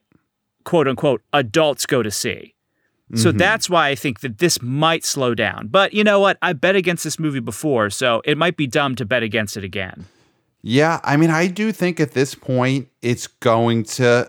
quote 0.64 0.86
unquote 0.86 1.22
adults 1.32 1.86
go 1.86 2.02
to 2.02 2.10
see. 2.10 2.54
So 3.14 3.32
Mhm. 3.32 3.38
that's 3.38 3.70
why 3.70 3.88
I 3.88 3.94
think 3.94 4.20
that 4.20 4.38
this 4.38 4.60
might 4.60 5.04
slow 5.04 5.32
down. 5.34 5.68
But 5.68 5.94
you 5.94 6.02
know 6.02 6.18
what? 6.18 6.38
I 6.42 6.52
bet 6.52 6.74
against 6.74 7.04
this 7.04 7.18
movie 7.20 7.38
before, 7.40 7.88
so 7.88 8.20
it 8.24 8.36
might 8.36 8.56
be 8.56 8.66
dumb 8.66 8.96
to 8.96 9.04
bet 9.04 9.22
against 9.22 9.56
it 9.56 9.62
again. 9.62 10.06
Yeah, 10.62 10.98
I 11.04 11.16
mean, 11.16 11.30
I 11.30 11.46
do 11.46 11.70
think 11.70 12.00
at 12.00 12.12
this 12.12 12.34
point 12.34 12.88
it's 13.02 13.28
going 13.28 13.84
to 13.84 14.28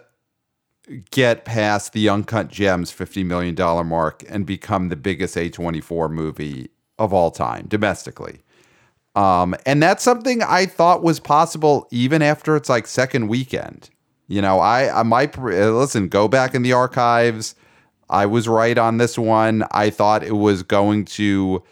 get 1.12 1.46
past 1.46 1.94
the 1.94 2.10
Uncut 2.10 2.48
Gems 2.50 2.91
$50 2.91 3.25
million 3.25 3.56
mark 3.88 4.24
and 4.29 4.46
become 4.46 4.89
the 4.89 4.96
biggest 4.96 5.36
A24 5.36 6.10
movie 6.10 6.70
of 6.98 7.13
all 7.13 7.32
time 7.32 7.65
domestically. 7.67 8.39
Um, 9.15 9.56
and 9.65 9.82
that's 9.82 10.03
something 10.03 10.44
I 10.44 10.65
thought 10.67 11.03
was 11.03 11.20
possible 11.20 11.88
even 11.91 12.22
after 12.22 12.56
its 12.56 12.70
like 12.70 12.88
second 12.88 13.27
weekend. 13.27 13.89
You 14.27 14.41
know, 14.41 14.60
I, 14.60 15.00
I 15.00 15.03
might 15.03 15.38
uh, 15.38 15.72
listen, 15.72 16.08
go 16.08 16.27
back 16.27 16.53
in 16.53 16.62
the 16.62 16.74
archives. 16.74 17.56
I 18.10 18.25
was 18.25 18.48
right 18.48 18.77
on 18.77 18.98
this 18.98 19.17
one. 19.17 19.63
I 19.72 19.89
thought 19.89 20.24
it 20.24 20.36
was 20.36 20.63
going 20.63 21.06
to 21.06 21.63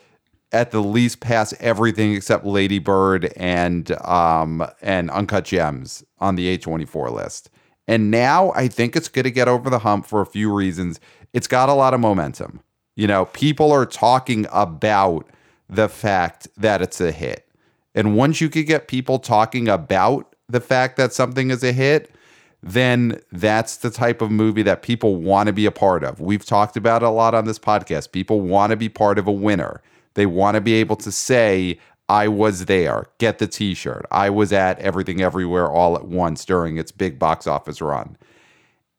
at 0.51 0.71
the 0.71 0.81
least 0.81 1.19
pass 1.19 1.53
everything 1.59 2.13
except 2.13 2.45
Lady 2.45 2.79
Bird 2.79 3.31
and 3.35 3.91
um 4.03 4.65
and 4.81 5.11
Uncut 5.11 5.45
Gems 5.45 6.03
on 6.19 6.35
the 6.35 6.57
A24 6.57 7.11
list. 7.11 7.49
And 7.87 8.09
now 8.09 8.51
I 8.55 8.67
think 8.67 8.95
it's 8.95 9.09
going 9.09 9.23
to 9.23 9.31
get 9.31 9.47
over 9.47 9.69
the 9.69 9.79
hump 9.79 10.05
for 10.05 10.21
a 10.21 10.25
few 10.25 10.53
reasons. 10.53 10.99
It's 11.33 11.47
got 11.47 11.69
a 11.69 11.73
lot 11.73 11.93
of 11.93 11.99
momentum. 11.99 12.61
You 12.95 13.07
know, 13.07 13.25
people 13.25 13.71
are 13.71 13.85
talking 13.85 14.47
about 14.51 15.27
the 15.69 15.89
fact 15.89 16.47
that 16.57 16.81
it's 16.81 17.01
a 17.01 17.11
hit. 17.11 17.47
And 17.93 18.15
once 18.15 18.41
you 18.41 18.49
could 18.49 18.65
get 18.65 18.87
people 18.87 19.19
talking 19.19 19.67
about 19.67 20.35
the 20.47 20.61
fact 20.61 20.97
that 20.97 21.13
something 21.13 21.49
is 21.49 21.63
a 21.63 21.71
hit, 21.71 22.13
then 22.61 23.19
that's 23.31 23.77
the 23.77 23.89
type 23.91 24.21
of 24.21 24.31
movie 24.31 24.63
that 24.63 24.81
people 24.81 25.17
want 25.17 25.47
to 25.47 25.53
be 25.53 25.65
a 25.65 25.71
part 25.71 26.03
of. 26.03 26.19
We've 26.19 26.45
talked 26.45 26.75
about 26.75 27.03
a 27.03 27.09
lot 27.09 27.35
on 27.35 27.45
this 27.45 27.59
podcast. 27.59 28.11
People 28.11 28.41
want 28.41 28.71
to 28.71 28.77
be 28.77 28.89
part 28.89 29.19
of 29.19 29.27
a 29.27 29.31
winner. 29.31 29.81
They 30.15 30.25
want 30.25 30.55
to 30.55 30.61
be 30.61 30.73
able 30.73 30.95
to 30.97 31.11
say, 31.11 31.79
I 32.07 32.27
was 32.27 32.65
there, 32.65 33.07
get 33.17 33.39
the 33.39 33.47
t 33.47 33.73
shirt. 33.73 34.05
I 34.11 34.29
was 34.29 34.53
at 34.53 34.79
Everything 34.79 35.21
Everywhere 35.21 35.69
all 35.69 35.95
at 35.95 36.05
once 36.05 36.45
during 36.45 36.77
its 36.77 36.91
big 36.91 37.17
box 37.17 37.47
office 37.47 37.81
run. 37.81 38.17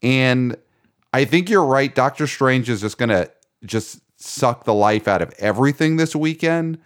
And 0.03 0.57
I 1.13 1.25
think 1.25 1.49
you're 1.49 1.65
right. 1.65 1.95
Doctor 1.95 2.27
Strange 2.27 2.69
is 2.69 2.81
just 2.81 2.99
going 2.99 3.09
to 3.11 3.31
just 3.65 4.01
suck 4.17 4.65
the 4.65 4.75
life 4.75 5.07
out 5.07 5.23
of 5.23 5.33
everything 5.39 5.97
this 5.97 6.17
weekend. 6.17 6.79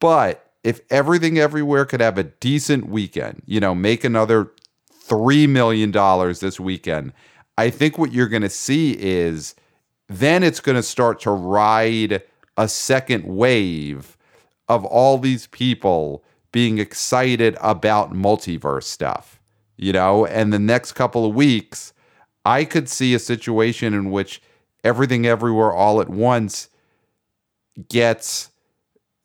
But 0.00 0.52
if 0.64 0.80
Everything 0.90 1.38
Everywhere 1.38 1.86
could 1.86 2.00
have 2.00 2.18
a 2.18 2.24
decent 2.24 2.88
weekend, 2.88 3.42
you 3.46 3.58
know, 3.58 3.74
make 3.74 4.04
another 4.04 4.52
$3 5.08 5.48
million 5.48 5.90
this 6.40 6.60
weekend. 6.60 7.12
I 7.56 7.70
think 7.70 7.96
what 7.96 8.12
you're 8.12 8.28
going 8.28 8.42
to 8.42 8.50
see 8.50 8.92
is 8.98 9.54
then 10.08 10.42
it's 10.42 10.60
going 10.60 10.76
to 10.76 10.82
start 10.82 11.20
to 11.20 11.30
ride 11.30 12.22
a 12.58 12.68
second 12.68 13.24
wave 13.24 14.17
of 14.68 14.84
all 14.84 15.18
these 15.18 15.46
people 15.48 16.22
being 16.52 16.78
excited 16.78 17.56
about 17.60 18.12
multiverse 18.12 18.84
stuff, 18.84 19.40
you 19.76 19.92
know? 19.92 20.26
And 20.26 20.52
the 20.52 20.58
next 20.58 20.92
couple 20.92 21.26
of 21.26 21.34
weeks, 21.34 21.92
I 22.44 22.64
could 22.64 22.88
see 22.88 23.14
a 23.14 23.18
situation 23.18 23.94
in 23.94 24.10
which 24.10 24.40
everything 24.84 25.26
everywhere 25.26 25.72
all 25.72 26.00
at 26.00 26.08
once 26.08 26.68
gets 27.88 28.50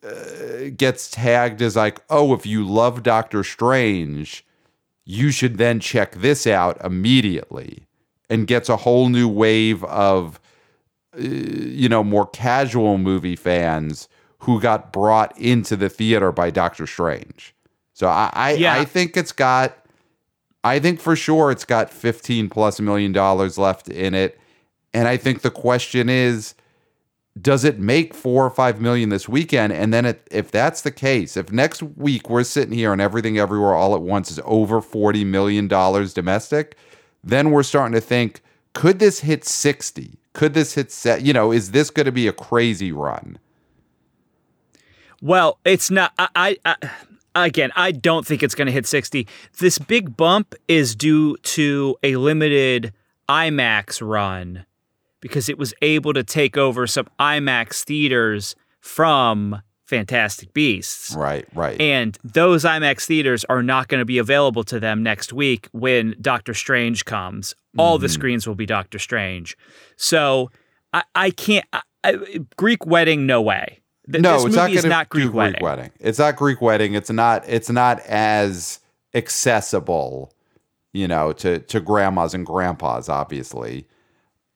uh, 0.06 0.68
gets 0.76 1.10
tagged 1.10 1.62
as 1.62 1.76
like, 1.76 2.00
"Oh, 2.10 2.34
if 2.34 2.44
you 2.44 2.62
love 2.62 3.02
Doctor 3.02 3.42
Strange, 3.42 4.44
you 5.06 5.30
should 5.30 5.56
then 5.56 5.80
check 5.80 6.16
this 6.16 6.46
out 6.46 6.78
immediately." 6.84 7.86
And 8.28 8.46
gets 8.46 8.68
a 8.68 8.76
whole 8.76 9.08
new 9.08 9.28
wave 9.28 9.82
of 9.84 10.40
uh, 11.16 11.20
you 11.20 11.88
know, 11.88 12.02
more 12.02 12.26
casual 12.26 12.98
movie 12.98 13.36
fans 13.36 14.08
who 14.44 14.60
got 14.60 14.92
brought 14.92 15.36
into 15.38 15.76
the 15.76 15.88
theater 15.88 16.30
by 16.32 16.50
Doctor 16.50 16.86
Strange. 16.86 17.54
So 17.92 18.08
I 18.08 18.30
I, 18.32 18.52
Yeah. 18.52 18.74
I 18.74 18.84
think 18.84 19.16
it's 19.16 19.32
got 19.32 19.76
I 20.62 20.78
think 20.78 21.00
for 21.00 21.16
sure 21.16 21.50
it's 21.50 21.64
got 21.64 21.90
15 21.90 22.48
plus 22.48 22.80
million 22.80 23.12
dollars 23.12 23.58
left 23.58 23.88
in 23.88 24.14
it. 24.14 24.38
And 24.92 25.08
I 25.08 25.16
think 25.16 25.42
the 25.42 25.50
question 25.50 26.08
is 26.08 26.54
does 27.40 27.64
it 27.64 27.80
make 27.80 28.14
four 28.14 28.44
or 28.46 28.50
five 28.50 28.80
million 28.80 29.08
this 29.08 29.28
weekend? 29.28 29.72
And 29.72 29.92
then 29.92 30.04
it, 30.04 30.26
if 30.30 30.52
that's 30.52 30.82
the 30.82 30.92
case, 30.92 31.36
if 31.36 31.50
next 31.50 31.82
week 31.82 32.30
we're 32.30 32.44
sitting 32.44 32.74
here 32.74 32.92
and 32.92 33.00
everything 33.00 33.38
everywhere 33.38 33.74
all 33.74 33.94
at 33.96 34.02
once 34.02 34.30
is 34.30 34.38
over 34.44 34.80
$40 34.80 35.26
million 35.26 35.66
domestic, 35.66 36.76
then 37.24 37.50
we're 37.50 37.64
starting 37.64 37.94
to 37.94 38.00
think 38.00 38.40
could 38.72 38.98
this 38.98 39.20
hit 39.20 39.44
60? 39.44 40.18
Could 40.32 40.54
this 40.54 40.74
hit 40.74 40.92
set? 40.92 41.22
You 41.22 41.32
know, 41.32 41.50
is 41.52 41.70
this 41.70 41.90
going 41.90 42.06
to 42.06 42.12
be 42.12 42.28
a 42.28 42.32
crazy 42.32 42.92
run? 42.92 43.38
Well, 45.24 45.58
it's 45.64 45.90
not. 45.90 46.12
I, 46.18 46.56
I, 46.66 46.76
I 47.34 47.46
again, 47.46 47.70
I 47.74 47.92
don't 47.92 48.26
think 48.26 48.42
it's 48.42 48.54
going 48.54 48.66
to 48.66 48.72
hit 48.72 48.86
60. 48.86 49.26
This 49.58 49.78
big 49.78 50.16
bump 50.18 50.54
is 50.68 50.94
due 50.94 51.36
to 51.38 51.96
a 52.02 52.16
limited 52.16 52.92
IMAX 53.28 54.06
run 54.06 54.66
because 55.20 55.48
it 55.48 55.56
was 55.56 55.72
able 55.80 56.12
to 56.12 56.22
take 56.22 56.58
over 56.58 56.86
some 56.86 57.06
IMAX 57.18 57.84
theaters 57.84 58.54
from 58.80 59.62
Fantastic 59.86 60.52
Beasts. 60.52 61.14
Right, 61.16 61.46
right. 61.54 61.80
And 61.80 62.18
those 62.22 62.64
IMAX 62.64 63.06
theaters 63.06 63.46
are 63.46 63.62
not 63.62 63.88
going 63.88 64.00
to 64.00 64.04
be 64.04 64.18
available 64.18 64.62
to 64.64 64.78
them 64.78 65.02
next 65.02 65.32
week 65.32 65.68
when 65.72 66.14
Doctor 66.20 66.52
Strange 66.52 67.06
comes. 67.06 67.54
All 67.78 67.96
Mm-hmm. 67.96 68.02
the 68.02 68.08
screens 68.10 68.46
will 68.46 68.54
be 68.54 68.66
Doctor 68.66 68.98
Strange. 68.98 69.56
So 69.96 70.50
I, 70.92 71.02
I 71.14 71.30
can't. 71.30 71.64
I, 71.72 71.80
I, 72.04 72.40
Greek 72.56 72.84
wedding, 72.84 73.24
no 73.26 73.40
way. 73.40 73.80
Th- 74.10 74.22
no, 74.22 74.46
it's 74.46 74.54
not 74.54 74.68
movie 74.68 74.76
is 74.76 74.82
going 74.82 74.90
to 74.90 74.96
not 74.96 75.08
Greek, 75.08 75.30
Greek 75.30 75.60
wedding. 75.60 75.90
It's 75.98 76.18
not 76.18 76.36
Greek 76.36 76.60
wedding. 76.60 76.94
It's 76.94 77.10
not. 77.10 77.44
It's 77.48 77.70
not 77.70 78.00
as 78.00 78.80
accessible, 79.14 80.32
you 80.92 81.08
know, 81.08 81.32
to 81.32 81.60
to 81.60 81.80
grandmas 81.80 82.34
and 82.34 82.44
grandpas, 82.44 83.08
obviously. 83.08 83.86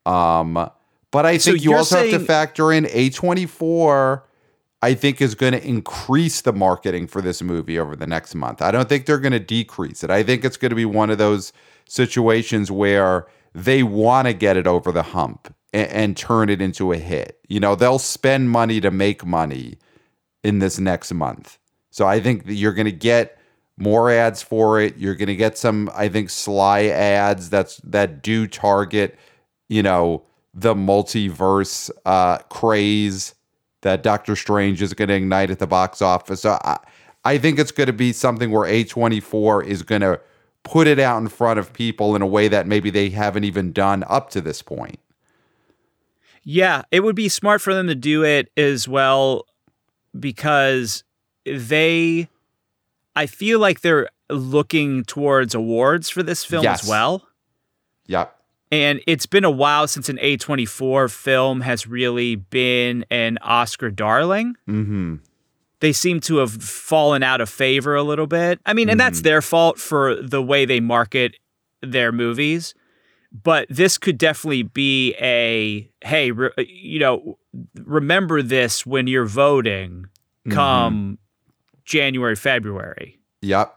Um, 0.05 0.69
but 1.11 1.25
I 1.25 1.37
think 1.37 1.63
you 1.63 1.71
you're 1.71 1.79
also 1.79 1.97
have 1.97 2.11
to 2.11 2.19
factor 2.19 2.71
in 2.71 2.87
A 2.91 3.09
twenty 3.09 3.45
four. 3.45 4.25
I 4.81 4.93
think 4.93 5.19
is 5.21 5.35
going 5.35 5.51
to 5.51 5.67
increase 5.67 6.39
the 6.39 6.53
marketing 6.53 7.07
for 7.07 7.21
this 7.21 7.41
movie 7.41 7.77
over 7.77 7.97
the 7.97 8.07
next 8.07 8.33
month. 8.33 8.61
I 8.61 8.71
don't 8.71 8.87
think 8.87 9.07
they're 9.07 9.19
going 9.19 9.33
to 9.33 9.39
decrease 9.39 10.05
it. 10.05 10.09
I 10.09 10.23
think 10.23 10.45
it's 10.45 10.55
going 10.55 10.69
to 10.69 10.75
be 10.75 10.85
one 10.85 11.09
of 11.09 11.17
those 11.17 11.51
situations 11.85 12.71
where 12.71 13.27
they 13.53 13.83
want 13.83 14.27
to 14.27 14.33
get 14.33 14.55
it 14.55 14.67
over 14.67 14.93
the 14.93 15.03
hump 15.03 15.53
and, 15.73 15.91
and 15.91 16.17
turn 16.17 16.49
it 16.49 16.61
into 16.61 16.91
a 16.91 16.97
hit. 16.97 17.39
You 17.47 17.59
know, 17.59 17.75
they'll 17.75 17.99
spend 17.99 18.49
money 18.49 18.81
to 18.81 18.91
make 18.91 19.25
money 19.25 19.77
in 20.43 20.59
this 20.59 20.79
next 20.79 21.13
month. 21.13 21.57
So 21.91 22.07
I 22.07 22.19
think 22.19 22.45
that 22.45 22.53
you're 22.53 22.73
going 22.73 22.85
to 22.85 22.91
get 22.91 23.37
more 23.77 24.11
ads 24.11 24.41
for 24.41 24.79
it. 24.79 24.97
You're 24.97 25.15
going 25.15 25.27
to 25.27 25.35
get 25.35 25.57
some, 25.57 25.89
I 25.95 26.09
think, 26.09 26.29
sly 26.29 26.83
ads 26.83 27.49
that's 27.49 27.77
that 27.77 28.21
do 28.21 28.47
target, 28.47 29.17
you 29.67 29.81
know, 29.81 30.23
the 30.53 30.75
multiverse 30.75 31.89
uh, 32.05 32.39
craze 32.49 33.35
that 33.81 34.03
Doctor 34.03 34.35
Strange 34.35 34.81
is 34.81 34.93
going 34.93 35.07
to 35.07 35.15
ignite 35.15 35.49
at 35.49 35.59
the 35.59 35.67
box 35.67 36.01
office. 36.01 36.41
So 36.41 36.59
I, 36.63 36.77
I 37.23 37.37
think 37.37 37.59
it's 37.59 37.71
going 37.71 37.87
to 37.87 37.93
be 37.93 38.11
something 38.11 38.51
where 38.51 38.69
A24 38.69 39.65
is 39.65 39.83
going 39.83 40.01
to 40.01 40.19
put 40.63 40.87
it 40.87 40.99
out 40.99 41.21
in 41.21 41.27
front 41.27 41.59
of 41.59 41.71
people 41.71 42.15
in 42.15 42.21
a 42.21 42.27
way 42.27 42.47
that 42.47 42.67
maybe 42.67 42.89
they 42.89 43.09
haven't 43.09 43.45
even 43.45 43.71
done 43.71 44.03
up 44.07 44.29
to 44.31 44.41
this 44.41 44.61
point. 44.61 44.99
Yeah, 46.43 46.83
it 46.91 47.01
would 47.01 47.15
be 47.15 47.29
smart 47.29 47.61
for 47.61 47.73
them 47.73 47.87
to 47.87 47.95
do 47.95 48.23
it 48.23 48.49
as 48.57 48.87
well 48.87 49.45
because 50.17 51.03
they 51.45 52.27
I 53.15 53.25
feel 53.25 53.59
like 53.59 53.81
they're 53.81 54.09
looking 54.29 55.03
towards 55.03 55.53
awards 55.55 56.09
for 56.09 56.23
this 56.23 56.45
film 56.45 56.63
Yes. 56.63 56.83
as 56.83 56.89
well. 56.89 57.27
Yep. 58.07 58.35
And 58.71 59.01
it's 59.07 59.25
been 59.25 59.43
a 59.43 59.49
while 59.51 59.87
since 59.87 60.09
an 60.09 60.17
A24 60.17 61.11
film 61.11 61.61
has 61.61 61.87
really 61.87 62.35
been 62.35 63.03
an 63.09 63.39
Oscar 63.41 63.89
darling. 63.89 64.55
Mm-hmm. 64.67 65.15
They 65.79 65.91
seem 65.91 66.19
to 66.21 66.37
have 66.37 66.51
fallen 66.51 67.23
out 67.23 67.41
of 67.41 67.49
favor 67.49 67.95
a 67.95 68.03
little 68.03 68.27
bit. 68.27 68.59
I 68.65 68.73
mean, 68.73 68.89
and 68.89 68.99
that's 68.99 69.21
their 69.21 69.41
fault 69.41 69.79
for 69.79 70.15
the 70.21 70.41
way 70.41 70.65
they 70.65 70.79
market 70.79 71.35
their 71.81 72.11
movies. 72.11 72.75
But 73.31 73.67
this 73.69 73.97
could 73.97 74.17
definitely 74.17 74.63
be 74.63 75.15
a 75.19 75.89
hey, 76.01 76.31
re- 76.31 76.51
uh, 76.57 76.63
you 76.67 76.99
know, 76.99 77.37
remember 77.83 78.41
this 78.41 78.85
when 78.85 79.07
you're 79.07 79.25
voting 79.25 80.05
mm-hmm. 80.47 80.51
come 80.51 81.19
January, 81.85 82.35
February. 82.35 83.19
Yep. 83.41 83.75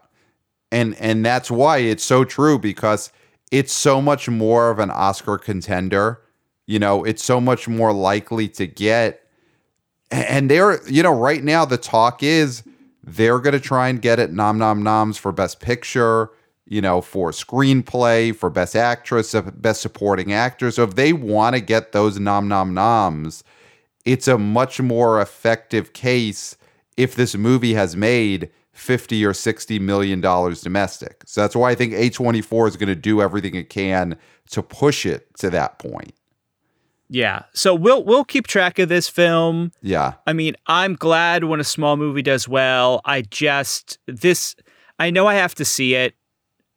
And 0.71 0.95
and 0.95 1.25
that's 1.25 1.51
why 1.51 1.77
it's 1.77 2.03
so 2.03 2.23
true 2.23 2.57
because 2.57 3.11
it's 3.51 3.73
so 3.73 4.01
much 4.01 4.27
more 4.27 4.71
of 4.71 4.79
an 4.79 4.89
Oscar 4.89 5.37
contender. 5.37 6.21
You 6.65 6.79
know, 6.79 7.03
it's 7.03 7.23
so 7.23 7.39
much 7.39 7.67
more 7.67 7.93
likely 7.93 8.47
to 8.49 8.65
get 8.65 9.23
and 10.13 10.49
they're, 10.49 10.85
you 10.87 11.01
know, 11.01 11.13
right 11.13 11.43
now 11.43 11.65
the 11.65 11.77
talk 11.77 12.21
is 12.21 12.63
they're 13.03 13.39
going 13.39 13.53
to 13.53 13.59
try 13.59 13.89
and 13.89 14.01
get 14.01 14.19
it 14.19 14.31
nom 14.31 14.57
nom 14.57 14.83
noms 14.83 15.17
for 15.17 15.31
best 15.31 15.59
picture, 15.59 16.29
you 16.65 16.81
know, 16.81 17.01
for 17.01 17.31
screenplay, 17.31 18.35
for 18.35 18.49
best 18.49 18.75
actress, 18.75 19.35
best 19.55 19.81
supporting 19.81 20.33
actor. 20.33 20.71
So 20.71 20.83
if 20.83 20.95
they 20.95 21.13
want 21.13 21.55
to 21.55 21.61
get 21.61 21.91
those 21.91 22.19
nom 22.19 22.47
nom 22.47 22.73
noms, 22.73 23.43
it's 24.05 24.27
a 24.27 24.37
much 24.37 24.81
more 24.81 25.21
effective 25.21 25.93
case 25.93 26.57
if 26.97 27.15
this 27.15 27.35
movie 27.35 27.73
has 27.73 27.95
made 27.95 28.49
50 28.73 29.23
or 29.25 29.33
60 29.33 29.79
million 29.79 30.21
dollars 30.21 30.61
domestic. 30.61 31.23
So 31.25 31.41
that's 31.41 31.55
why 31.55 31.71
I 31.71 31.75
think 31.75 31.93
A24 31.93 32.69
is 32.69 32.77
going 32.77 32.87
to 32.87 32.95
do 32.95 33.21
everything 33.21 33.55
it 33.55 33.69
can 33.69 34.17
to 34.51 34.63
push 34.63 35.05
it 35.05 35.27
to 35.37 35.49
that 35.51 35.79
point. 35.79 36.13
Yeah. 37.09 37.43
So 37.53 37.75
we'll 37.75 38.03
we'll 38.03 38.23
keep 38.23 38.47
track 38.47 38.79
of 38.79 38.89
this 38.89 39.07
film. 39.07 39.71
Yeah. 39.81 40.13
I 40.25 40.33
mean, 40.33 40.55
I'm 40.65 40.95
glad 40.95 41.43
when 41.43 41.59
a 41.59 41.63
small 41.63 41.95
movie 41.95 42.23
does 42.23 42.47
well. 42.47 43.01
I 43.05 43.21
just 43.21 43.99
this 44.07 44.55
I 44.97 45.11
know 45.11 45.27
I 45.27 45.35
have 45.35 45.53
to 45.55 45.65
see 45.65 45.95
it. 45.95 46.15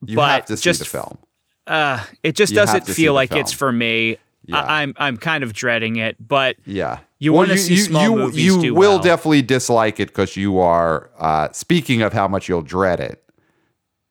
You 0.05 0.17
But 0.17 0.29
have 0.31 0.45
to 0.47 0.57
see 0.57 0.63
just 0.65 0.81
the 0.81 0.87
film. 0.87 1.19
Uh 1.67 2.05
it 2.23 2.37
just 2.37 2.53
You 2.53 2.57
doesn't 2.57 2.87
feel 2.87 3.15
like 3.15 3.33
it's 3.33 3.53
for 3.53 3.73
me. 3.73 4.19
Yeah. 4.45 4.61
I, 4.61 4.83
I'm 4.83 4.95
I'm 4.99 5.17
kind 5.17 5.43
of 5.43 5.53
dreading 5.53 5.97
it, 5.97 6.17
but 6.21 6.57
Yeah. 6.65 7.01
You 7.19 7.33
wanna 7.33 7.57
see 7.59 7.77
small 7.79 8.03
you, 8.03 8.17
movies 8.17 8.45
You 8.45 8.61
do 8.61 8.75
will 8.75 8.91
well. 8.91 8.99
definitely 8.99 9.43
dislike 9.43 9.99
it 9.99 10.09
because 10.09 10.37
you 10.37 10.59
are, 10.61 11.11
uh, 11.19 11.49
speaking 11.53 12.03
of 12.03 12.13
how 12.13 12.29
much 12.29 12.49
you'll 12.49 12.63
dread 12.63 13.01
it 13.01 13.25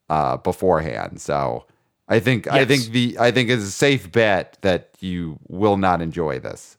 uh, 0.10 0.38
beforehand. 0.38 1.22
So 1.22 1.66
I 2.10 2.20
think 2.20 2.48
I 2.52 2.66
think 2.66 2.86
the 2.92 3.16
I 3.20 3.32
think 3.32 3.50
it's 3.50 3.64
a 3.64 3.72
safe 3.72 4.12
bet 4.12 4.58
that 4.62 4.90
you 5.00 5.40
will 5.48 5.78
not 5.78 6.02
enjoy 6.02 6.40
this. 6.40 6.78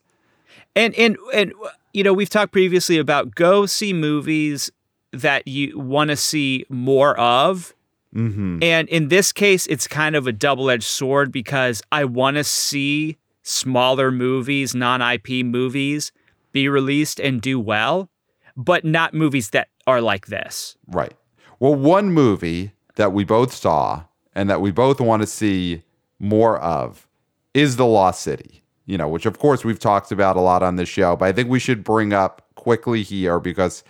and 0.75 0.95
and 0.97 1.16
and 1.33 1.53
you 1.92 2.03
know, 2.05 2.12
we've 2.12 2.29
talked 2.29 2.53
previously 2.53 2.99
about 2.99 3.35
go 3.35 3.64
see 3.66 3.92
movies 3.95 4.71
that 5.12 5.49
you 5.49 5.79
want 5.79 6.11
to 6.11 6.16
see 6.16 6.66
more 6.69 7.19
of. 7.19 7.73
Mm-hmm. 8.17 8.63
And 8.63 8.89
in 8.89 9.09
this 9.09 9.33
case, 9.33 9.67
it's 9.67 9.87
kind 9.87 10.17
of 10.17 10.27
a 10.27 10.33
double 10.33 10.71
edged 10.71 10.85
sword 10.85 11.31
because 11.31 11.83
I 11.93 12.05
want 12.05 12.37
to 12.39 12.45
see 12.45 13.19
smaller 13.43 14.11
movies, 14.11 14.75
non 14.75 15.03
IP 15.03 15.45
movies, 15.45 16.13
be 16.53 16.69
released 16.69 17.21
and 17.21 17.41
do 17.41 17.61
well, 17.61 18.09
but 18.57 18.85
not 18.85 19.13
movies 19.13 19.51
that 19.51 19.69
are 19.87 20.01
like 20.01 20.27
this. 20.27 20.77
Right. 20.89 21.13
Well, 21.61 21.75
one 21.75 22.11
movie 22.11 22.73
that 22.97 23.13
we 23.13 23.25
both 23.25 23.53
saw 23.53 24.05
and 24.35 24.51
that 24.51 24.61
we 24.61 24.71
both 24.71 25.01
want 25.01 25.23
to 25.23 25.27
see 25.27 25.83
more 26.19 26.59
of 26.59 27.07
is 27.55 27.77
The 27.77 27.87
Lost 27.87 28.23
City, 28.23 28.63
you 28.87 28.99
know, 28.99 29.09
which 29.09 29.27
of 29.27 29.39
course 29.39 29.65
we've 29.65 29.79
talked 29.79 30.11
about 30.11 30.37
a 30.37 30.41
lot 30.41 30.63
on 30.63 30.77
this 30.77 30.89
show, 30.89 31.17
but 31.17 31.27
I 31.27 31.33
think 31.33 31.49
we 31.49 31.59
should 31.59 31.85
bring 31.85 32.13
up 32.13 32.43
quickly 32.55 33.03
here 33.03 33.39
because 33.39 33.85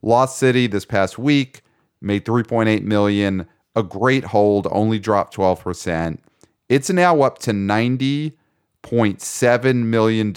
Lost 0.00 0.38
City 0.38 0.66
this 0.66 0.84
past 0.84 1.18
week 1.18 1.62
made 2.00 2.24
3.8 2.24 2.82
million 2.82 3.46
a 3.74 3.82
great 3.82 4.24
hold, 4.24 4.68
only 4.70 4.98
dropped 4.98 5.34
12%. 5.36 6.18
It's 6.68 6.90
now 6.90 7.22
up 7.22 7.38
to 7.38 7.52
$90.7 7.52 9.76
million 9.76 10.32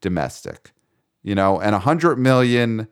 domestic. 0.00 0.72
You 1.22 1.34
know, 1.34 1.60
and 1.60 1.72
100 1.72 2.18
million 2.18 2.88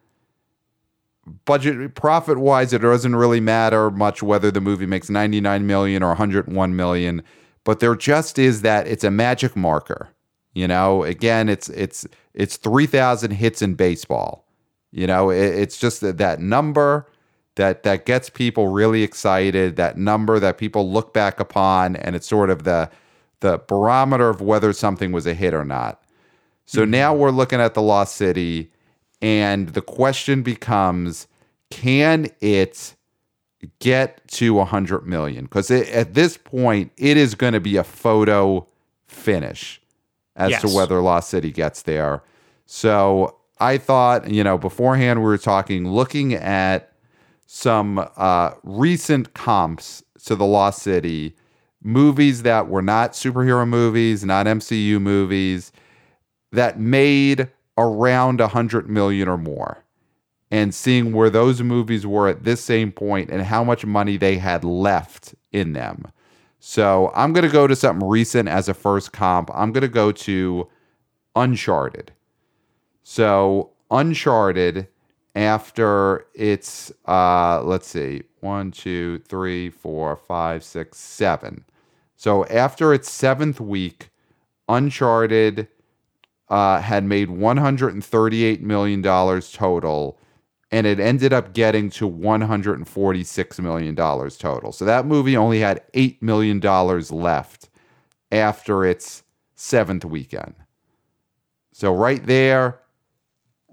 budget 1.44 1.94
profit 1.94 2.38
wise 2.38 2.72
it 2.72 2.83
doesn't 2.83 3.14
really 3.14 3.40
matter 3.40 3.90
much 3.90 4.22
whether 4.22 4.50
the 4.50 4.61
movie 4.61 4.87
makes 4.87 5.09
99 5.09 5.66
million 5.66 6.02
or 6.02 6.09
101 6.09 6.76
million, 6.76 7.22
but 7.64 7.81
there 7.81 7.94
just 7.94 8.38
is 8.38 8.62
that 8.62 8.87
it's 8.87 9.05
a 9.05 9.11
magic 9.11 9.55
marker. 9.55 10.09
You 10.55 10.68
know, 10.68 11.02
again, 11.05 11.48
it's 11.48 11.68
it's 11.70 12.07
it's 12.35 12.57
3000 12.57 13.31
hits 13.31 13.62
in 13.62 13.74
baseball. 13.74 14.46
You 14.90 15.07
know, 15.07 15.31
it, 15.31 15.38
it's 15.38 15.78
just 15.78 16.02
that, 16.02 16.18
that 16.18 16.40
number 16.40 17.07
that 17.57 17.83
that 17.83 18.07
gets 18.07 18.31
people 18.31 18.69
really 18.69 19.03
excited, 19.03 19.77
that 19.77 19.99
number 19.99 20.38
that 20.38 20.59
people 20.59 20.91
look 20.91 21.12
back 21.12 21.38
upon 21.41 21.97
and 21.97 22.17
it's 22.17 22.27
sort 22.27 22.51
of 22.51 22.65
the 22.65 22.91
the 23.41 23.59
barometer 23.67 24.29
of 24.29 24.41
whether 24.41 24.73
something 24.73 25.12
was 25.12 25.27
a 25.27 25.35
hit 25.35 25.53
or 25.53 25.65
not. 25.65 26.03
So 26.65 26.83
mm-hmm. 26.83 26.93
now 26.93 27.15
we're 27.15 27.31
looking 27.31 27.61
at 27.61 27.75
the 27.75 27.83
Lost 27.83 28.15
City 28.15 28.71
and 29.21 29.71
the 29.71 29.83
question 29.83 30.43
becomes 30.43 31.27
can 31.71 32.29
it 32.41 32.95
get 33.79 34.27
to 34.29 34.55
100 34.55 35.07
million? 35.07 35.45
Because 35.45 35.71
at 35.71 36.15
this 36.15 36.37
point 36.37 36.93
it 36.97 37.17
is 37.17 37.35
going 37.35 37.53
to 37.53 37.61
be 37.61 37.77
a 37.77 37.85
photo 37.85 38.67
finish 39.07 39.81
as 40.37 40.59
to 40.61 40.69
whether 40.69 41.01
lost 41.01 41.29
city 41.29 41.51
gets 41.51 41.83
there. 41.83 42.23
So 42.67 43.37
i 43.61 43.79
thought 43.79 44.29
you 44.29 44.43
know 44.43 44.59
beforehand 44.59 45.21
we 45.21 45.27
were 45.27 45.38
talking 45.38 45.88
looking 45.88 46.35
at 46.35 46.91
some 47.55 48.09
uh, 48.17 48.53
recent 48.62 49.35
comps 49.35 50.03
to 50.25 50.35
the 50.35 50.47
lost 50.47 50.83
city 50.83 51.35
movies 51.83 52.43
that 52.43 52.69
were 52.69 52.83
not 52.83 53.12
superhero 53.12 53.69
movies 53.69 54.25
not 54.25 54.47
mcu 54.47 55.01
movies 55.01 55.73
that 56.53 56.79
made 56.79 57.49
around 57.77 58.41
100 58.41 58.88
million 58.88 59.29
or 59.29 59.37
more 59.37 59.83
and 60.53 60.75
seeing 60.75 61.15
where 61.15 61.31
those 61.31 61.62
movies 61.62 62.07
were 62.07 62.29
at 62.29 62.45
this 62.45 62.62
same 62.62 62.93
point 62.93 63.31
and 63.31 63.41
how 63.43 63.65
much 63.65 63.87
money 63.87 64.19
they 64.19 64.37
had 64.37 64.62
left 64.62 65.35
in 65.51 65.73
them. 65.73 66.05
So 66.61 67.11
I'm 67.15 67.33
going 67.33 67.47
to 67.47 67.51
go 67.51 67.67
to 67.67 67.75
something 67.75 68.07
recent 68.07 68.51
as 68.51 68.69
a 68.69 68.75
first 68.75 69.12
comp. 69.12 69.51
I'm 69.55 69.73
going 69.73 69.81
to 69.81 69.88
go 69.88 70.12
to 70.12 70.69
Uncharted. 71.35 72.12
So 73.03 73.71
Uncharted, 73.91 74.88
after 75.35 76.27
its, 76.35 76.92
uh, 77.07 77.62
let's 77.62 77.88
see, 77.88 78.23
one, 78.40 78.71
two, 78.71 79.18
three, 79.21 79.71
four, 79.71 80.16
five, 80.16 80.62
six, 80.62 80.99
seven. 80.99 81.64
So 82.16 82.45
after 82.47 82.92
its 82.92 83.11
seventh 83.11 83.61
week, 83.61 84.11
Uncharted 84.68 85.68
uh, 86.49 86.81
had 86.81 87.05
made 87.05 87.29
$138 87.29 88.61
million 88.61 89.03
total, 89.03 90.18
and 90.71 90.87
it 90.87 91.01
ended 91.01 91.33
up 91.33 91.55
getting 91.55 91.90
to 91.90 92.09
$146 92.09 93.61
million 93.61 93.97
total. 93.97 94.73
So 94.73 94.85
that 94.85 95.07
movie 95.07 95.37
only 95.37 95.61
had 95.61 95.83
$8 95.95 96.21
million 96.23 96.61
left 96.61 97.71
after 98.31 98.85
its 98.85 99.23
seventh 99.55 100.05
weekend. 100.05 100.55
So 101.73 101.95
right 101.95 102.25
there, 102.25 102.81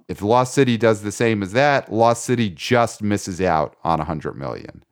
if 0.09 0.23
Lost 0.23 0.55
City 0.55 0.75
does 0.75 1.03
the 1.03 1.11
same 1.11 1.43
as 1.43 1.53
that, 1.53 1.93
Lost 1.93 2.25
City 2.25 2.49
just 2.49 3.03
misses 3.03 3.39
out 3.39 3.77
on 3.83 3.99
a 3.99 4.03
100 4.03 4.33
million. 4.33 4.83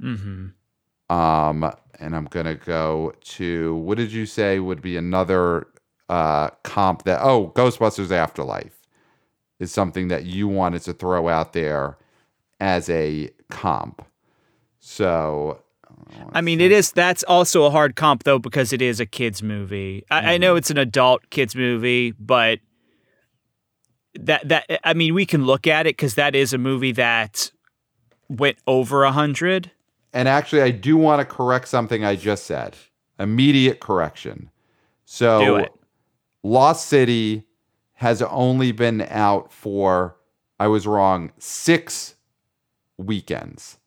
Mm-hmm. 0.00 1.14
Um, 1.14 1.72
and 1.98 2.14
I'm 2.14 2.26
gonna 2.26 2.54
go 2.54 3.14
to 3.20 3.74
what 3.76 3.96
did 3.96 4.12
you 4.12 4.26
say 4.26 4.58
would 4.60 4.82
be 4.82 4.96
another 4.96 5.66
uh, 6.08 6.50
comp 6.64 7.04
that? 7.04 7.20
Oh, 7.22 7.52
Ghostbusters 7.54 8.10
Afterlife 8.10 8.78
is 9.58 9.72
something 9.72 10.08
that 10.08 10.26
you 10.26 10.48
wanted 10.48 10.82
to 10.82 10.92
throw 10.92 11.28
out 11.28 11.54
there 11.54 11.96
as 12.60 12.90
a 12.90 13.30
comp. 13.48 14.04
So 14.80 15.62
I 16.32 16.40
mean, 16.40 16.60
it 16.60 16.72
is. 16.72 16.92
That's 16.92 17.22
also 17.24 17.64
a 17.64 17.70
hard 17.70 17.96
comp 17.96 18.24
though 18.24 18.38
because 18.38 18.72
it 18.72 18.82
is 18.82 19.00
a 19.00 19.06
kids 19.06 19.42
movie. 19.42 20.04
I, 20.10 20.34
I 20.34 20.38
know 20.38 20.56
it's 20.56 20.70
an 20.70 20.78
adult 20.78 21.30
kids 21.30 21.54
movie, 21.54 22.12
but 22.12 22.58
that 24.20 24.48
that 24.48 24.80
I 24.84 24.94
mean, 24.94 25.14
we 25.14 25.26
can 25.26 25.44
look 25.44 25.66
at 25.66 25.86
it 25.86 25.96
because 25.96 26.14
that 26.16 26.34
is 26.34 26.52
a 26.52 26.58
movie 26.58 26.92
that 26.92 27.50
went 28.28 28.58
over 28.66 29.04
a 29.04 29.12
hundred. 29.12 29.70
And 30.12 30.28
actually, 30.28 30.62
I 30.62 30.70
do 30.70 30.96
want 30.96 31.20
to 31.20 31.24
correct 31.24 31.68
something 31.68 32.04
I 32.04 32.16
just 32.16 32.44
said. 32.44 32.76
Immediate 33.18 33.80
correction. 33.80 34.50
So. 35.04 35.66
Lost 36.44 36.88
City 36.88 37.44
has 37.94 38.20
only 38.20 38.72
been 38.72 39.02
out 39.02 39.52
for, 39.52 40.16
I 40.58 40.66
was 40.66 40.88
wrong, 40.88 41.30
six 41.38 42.16
weekends. 42.98 43.78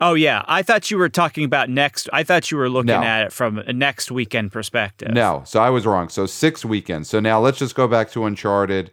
Oh 0.00 0.14
yeah, 0.14 0.42
I 0.48 0.62
thought 0.62 0.90
you 0.90 0.96
were 0.96 1.10
talking 1.10 1.44
about 1.44 1.68
next. 1.68 2.08
I 2.10 2.22
thought 2.22 2.50
you 2.50 2.56
were 2.56 2.70
looking 2.70 2.86
No. 2.86 3.02
at 3.02 3.26
it 3.26 3.32
from 3.34 3.58
a 3.58 3.72
next 3.74 4.10
weekend 4.10 4.50
perspective. 4.50 5.12
No, 5.12 5.42
so 5.44 5.60
I 5.60 5.68
was 5.68 5.84
wrong. 5.84 6.08
So, 6.08 6.24
six 6.24 6.64
weekends. 6.64 7.10
So, 7.10 7.20
now 7.20 7.38
let's 7.38 7.58
just 7.58 7.74
go 7.74 7.86
back 7.86 8.10
to 8.12 8.24
Uncharted. 8.24 8.90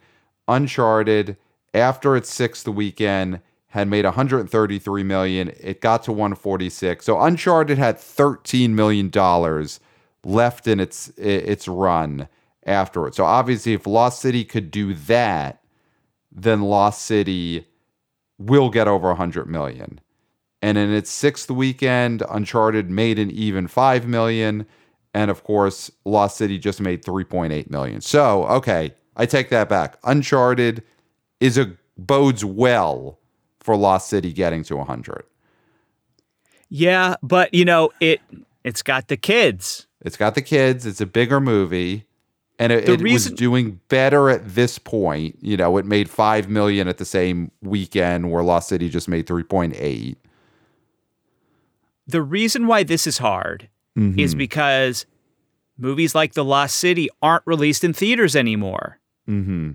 Uncharted, 0.48 1.38
after 1.74 2.16
its 2.16 2.34
sixth 2.34 2.68
weekend, 2.68 3.42
had 3.70 3.88
made 3.88 4.06
133 4.06 5.04
million. 5.04 5.54
It 5.60 5.82
got 5.82 6.04
to 6.04 6.12
146. 6.12 7.06
So 7.06 7.22
Uncharted 7.22 7.78
had 7.78 8.00
13 8.00 8.76
million 8.76 9.10
dollars 9.10 9.80
left 10.24 10.68
in 10.68 10.80
its 10.80 11.10
its 11.18 11.68
run 11.68 12.28
afterwards. 12.66 13.18
So 13.18 13.26
obviously, 13.26 13.74
if 13.74 13.88
Lost 13.88 14.22
City 14.22 14.44
could 14.44 14.72
do 14.72 14.94
that, 14.94 15.62
then 16.32 16.62
Lost 16.62 17.02
City 17.04 17.66
will 18.38 18.70
get 18.70 18.88
over 18.88 19.08
100 19.10 19.50
million. 19.50 20.00
And 20.62 20.78
in 20.78 20.92
its 20.92 21.10
sixth 21.10 21.50
weekend, 21.50 22.24
Uncharted 22.30 22.90
made 22.90 23.20
an 23.20 23.32
even 23.32 23.68
5 23.68 24.08
million. 24.08 24.66
And 25.14 25.32
of 25.32 25.44
course, 25.44 25.92
Lost 26.06 26.38
City 26.38 26.58
just 26.58 26.82
made 26.82 27.04
3.8 27.04 27.70
million. 27.70 28.02
So, 28.02 28.46
okay, 28.46 28.94
I 29.18 29.26
take 29.26 29.50
that 29.50 29.68
back. 29.68 29.98
Uncharted 30.06 30.84
is 31.42 31.58
a 31.58 31.74
bodes 31.98 32.46
well 32.46 33.20
for 33.60 33.76
Lost 33.76 34.08
City 34.10 34.32
getting 34.32 34.64
to 34.64 34.78
100. 34.78 35.24
Yeah, 36.70 37.16
but 37.22 37.54
you 37.54 37.66
know 37.66 37.90
it. 38.00 38.22
It's 38.64 38.82
got 38.84 39.08
the 39.08 39.18
kids. 39.18 39.88
It's 40.02 40.18
got 40.18 40.36
the 40.36 40.42
kids. 40.42 40.86
It's 40.86 41.02
a 41.02 41.06
bigger 41.06 41.40
movie, 41.40 42.06
and 42.60 42.72
it, 42.72 42.88
it 42.88 43.02
reason- 43.02 43.32
was 43.32 43.38
doing 43.40 43.80
better 43.90 44.30
at 44.30 44.48
this 44.56 44.78
point. 44.78 45.38
You 45.42 45.58
know, 45.58 45.78
it 45.78 45.86
made 45.86 46.10
five 46.10 46.50
million 46.50 46.88
at 46.88 46.98
the 46.98 47.06
same 47.06 47.52
weekend, 47.62 48.32
where 48.32 48.44
Lost 48.44 48.70
City 48.70 48.90
just 48.90 49.08
made 49.08 49.26
three 49.28 49.44
point 49.44 49.76
eight. 49.78 50.18
The 52.06 52.22
reason 52.22 52.68
why 52.68 52.84
this 52.84 53.08
is 53.08 53.18
hard 53.18 53.70
is 53.96 54.04
Mm-hmm. 54.34 54.38
because 54.38 55.06
movies 55.78 56.14
like 56.14 56.34
The 56.34 56.46
Lost 56.46 56.76
City 56.76 57.10
aren't 57.22 57.44
released 57.48 57.84
in 57.84 57.94
theaters 57.94 58.36
anymore. 58.36 59.00
Mm-hmm. 59.28 59.72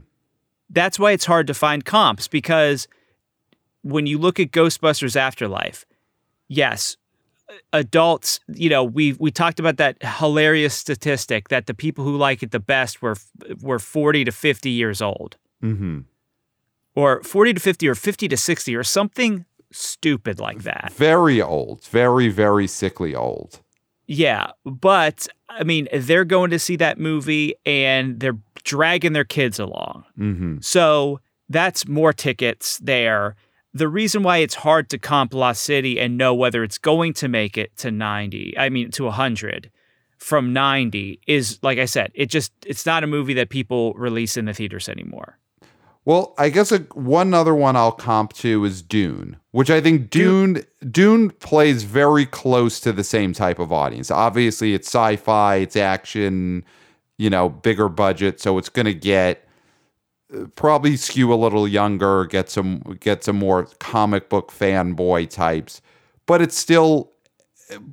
That's 0.70 0.98
why 0.98 1.12
it's 1.12 1.26
hard 1.26 1.46
to 1.48 1.54
find 1.54 1.84
comps 1.84 2.28
because 2.28 2.88
when 3.82 4.06
you 4.06 4.18
look 4.18 4.40
at 4.40 4.52
Ghostbusters 4.52 5.16
Afterlife, 5.16 5.84
yes, 6.48 6.96
adults, 7.72 8.40
you 8.48 8.68
know, 8.68 8.84
we 8.84 9.14
we 9.14 9.30
talked 9.30 9.60
about 9.60 9.76
that 9.76 10.02
hilarious 10.02 10.74
statistic 10.74 11.48
that 11.48 11.66
the 11.66 11.74
people 11.74 12.04
who 12.04 12.16
like 12.16 12.42
it 12.42 12.50
the 12.50 12.60
best 12.60 13.02
were 13.02 13.16
were 13.60 13.78
40 13.78 14.24
to 14.24 14.32
50 14.32 14.70
years 14.70 15.02
old. 15.02 15.36
Mm-hmm. 15.62 16.00
Or 16.94 17.22
40 17.22 17.54
to 17.54 17.60
50 17.60 17.88
or 17.88 17.94
50 17.94 18.28
to 18.28 18.36
60 18.36 18.76
or 18.76 18.84
something 18.84 19.46
stupid 19.70 20.38
like 20.38 20.62
that. 20.62 20.92
Very 20.92 21.40
old. 21.40 21.84
Very 21.86 22.28
very 22.28 22.66
sickly 22.66 23.14
old. 23.14 23.60
Yeah, 24.06 24.50
but 24.64 25.28
I 25.48 25.64
mean, 25.64 25.88
they're 25.92 26.24
going 26.24 26.50
to 26.50 26.58
see 26.58 26.76
that 26.76 26.98
movie 26.98 27.54
and 27.64 28.20
they're 28.20 28.38
dragging 28.64 29.12
their 29.12 29.24
kids 29.24 29.58
along. 29.58 30.04
Mm-hmm. 30.18 30.56
So 30.60 31.20
that's 31.48 31.86
more 31.86 32.12
tickets 32.12 32.78
there. 32.78 33.36
The 33.74 33.88
reason 33.88 34.22
why 34.22 34.38
it's 34.38 34.54
hard 34.54 34.90
to 34.90 34.98
comp 34.98 35.32
Lost 35.32 35.62
City 35.62 35.98
and 35.98 36.18
know 36.18 36.34
whether 36.34 36.62
it's 36.62 36.78
going 36.78 37.14
to 37.14 37.28
make 37.28 37.56
it 37.56 37.76
to 37.78 37.90
90, 37.90 38.58
I 38.58 38.68
mean 38.68 38.90
to 38.92 39.04
100 39.04 39.70
from 40.18 40.52
90 40.52 41.20
is 41.26 41.58
like 41.62 41.78
I 41.78 41.86
said, 41.86 42.12
it 42.14 42.26
just 42.26 42.52
it's 42.64 42.86
not 42.86 43.02
a 43.02 43.06
movie 43.06 43.34
that 43.34 43.48
people 43.48 43.92
release 43.94 44.36
in 44.36 44.44
the 44.44 44.54
theaters 44.54 44.88
anymore. 44.88 45.38
Well, 46.04 46.34
I 46.36 46.48
guess 46.50 46.72
a, 46.72 46.78
one 46.94 47.32
other 47.32 47.54
one 47.54 47.76
I'll 47.76 47.92
comp 47.92 48.32
to 48.34 48.64
is 48.64 48.82
Dune, 48.82 49.36
which 49.52 49.70
I 49.70 49.80
think 49.80 50.10
Dune 50.10 50.64
Dune 50.90 51.30
plays 51.30 51.84
very 51.84 52.26
close 52.26 52.80
to 52.80 52.92
the 52.92 53.04
same 53.04 53.32
type 53.32 53.58
of 53.60 53.72
audience. 53.72 54.10
Obviously, 54.10 54.74
it's 54.74 54.88
sci-fi, 54.88 55.56
it's 55.56 55.76
action, 55.76 56.64
you 57.18 57.30
know, 57.30 57.48
bigger 57.50 57.88
budget, 57.88 58.40
so 58.40 58.58
it's 58.58 58.68
going 58.68 58.86
to 58.86 58.94
get 58.94 59.46
uh, 60.36 60.46
probably 60.56 60.96
skew 60.96 61.32
a 61.32 61.36
little 61.36 61.68
younger, 61.68 62.24
get 62.26 62.50
some 62.50 62.80
get 63.00 63.22
some 63.24 63.36
more 63.38 63.66
comic 63.78 64.28
book 64.28 64.50
fanboy 64.50 65.30
types. 65.30 65.80
but 66.26 66.40
it's 66.42 66.56
still 66.56 67.10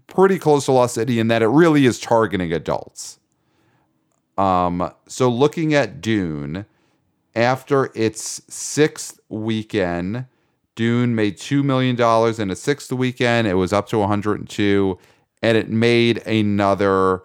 pretty 0.08 0.40
close 0.40 0.66
to 0.66 0.72
Lost 0.72 0.96
City 0.96 1.20
in 1.20 1.28
that 1.30 1.42
it 1.42 1.48
really 1.48 1.86
is 1.86 2.00
targeting 2.00 2.52
adults. 2.54 3.20
Um, 4.38 4.92
so 5.08 5.30
looking 5.30 5.74
at 5.74 6.02
Dune, 6.02 6.66
after 7.36 7.92
its 7.96 8.42
sixth 8.54 9.20
weekend, 9.30 10.26
Dune 10.76 11.14
made 11.16 11.38
two 11.38 11.64
million 11.64 11.96
dollars 11.96 12.40
in 12.40 12.50
its 12.50 12.62
sixth 12.62 12.92
weekend. 12.92 13.48
It 13.48 13.56
was 13.56 13.74
up 13.74 13.88
to 13.90 14.00
102, 14.00 14.98
and 15.42 15.58
it 15.58 15.70
made 15.70 16.20
another. 16.26 17.24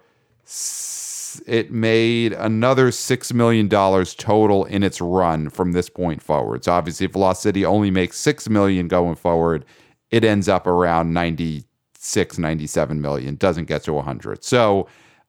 It 1.46 1.72
made 1.72 2.32
another 2.32 2.92
six 2.92 3.32
million 3.32 3.66
dollars 3.66 4.14
total 4.14 4.64
in 4.66 4.82
its 4.82 5.00
run 5.00 5.50
from 5.50 5.72
this 5.72 5.88
point 5.88 6.22
forward. 6.22 6.64
So 6.64 6.72
obviously, 6.72 7.06
if 7.06 7.16
Lost 7.16 7.42
City 7.42 7.64
only 7.64 7.90
makes 7.90 8.18
six 8.18 8.48
million 8.48 8.88
going 8.88 9.16
forward, 9.16 9.64
it 10.10 10.24
ends 10.24 10.48
up 10.48 10.66
around 10.66 11.12
96, 11.12 12.38
97 12.38 13.00
million. 13.00 13.34
Doesn't 13.36 13.64
get 13.64 13.82
to 13.84 13.92
100. 13.94 14.44
So 14.44 14.86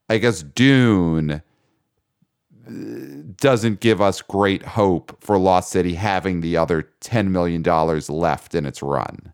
I 0.09 0.19
guess 0.19 0.43
Dune 0.43 1.41
doesn't 3.37 3.79
give 3.79 4.01
us 4.01 4.21
great 4.21 4.63
hope 4.63 5.17
for 5.21 5.37
Lost 5.37 5.69
City 5.69 5.95
having 5.95 6.41
the 6.41 6.57
other 6.57 6.89
$10 7.01 7.27
million 7.27 7.63
left 7.63 8.55
in 8.55 8.65
its 8.65 8.81
run. 8.81 9.33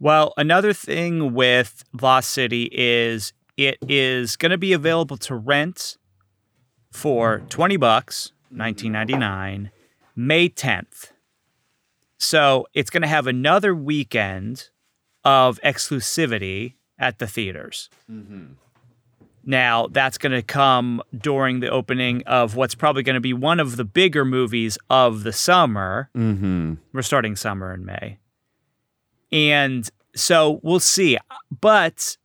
Well, 0.00 0.34
another 0.36 0.72
thing 0.72 1.32
with 1.34 1.84
Lost 2.00 2.30
City 2.30 2.68
is 2.72 3.32
it 3.56 3.78
is 3.88 4.36
going 4.36 4.50
to 4.50 4.58
be 4.58 4.72
available 4.72 5.16
to 5.18 5.36
rent 5.36 5.96
for 6.90 7.42
20 7.48 7.76
bucks, 7.76 8.32
1999, 8.50 9.70
May 10.16 10.48
10th. 10.48 11.12
So 12.18 12.66
it's 12.74 12.90
going 12.90 13.02
to 13.02 13.08
have 13.08 13.26
another 13.26 13.74
weekend 13.74 14.70
of 15.24 15.60
exclusivity 15.62 16.74
at 16.98 17.18
the 17.18 17.26
theaters. 17.26 17.88
Mm-hmm. 18.10 18.54
Now, 19.44 19.88
that's 19.88 20.18
going 20.18 20.32
to 20.32 20.42
come 20.42 21.02
during 21.16 21.60
the 21.60 21.68
opening 21.68 22.22
of 22.26 22.54
what's 22.54 22.74
probably 22.74 23.02
going 23.02 23.14
to 23.14 23.20
be 23.20 23.32
one 23.32 23.60
of 23.60 23.76
the 23.76 23.84
bigger 23.84 24.24
movies 24.24 24.78
of 24.88 25.24
the 25.24 25.32
summer. 25.32 26.10
Mm-hmm. 26.16 26.74
We're 26.92 27.02
starting 27.02 27.36
summer 27.36 27.74
in 27.74 27.84
May. 27.84 28.18
And 29.32 29.88
so 30.14 30.60
we'll 30.62 30.80
see. 30.80 31.18
But 31.60 32.16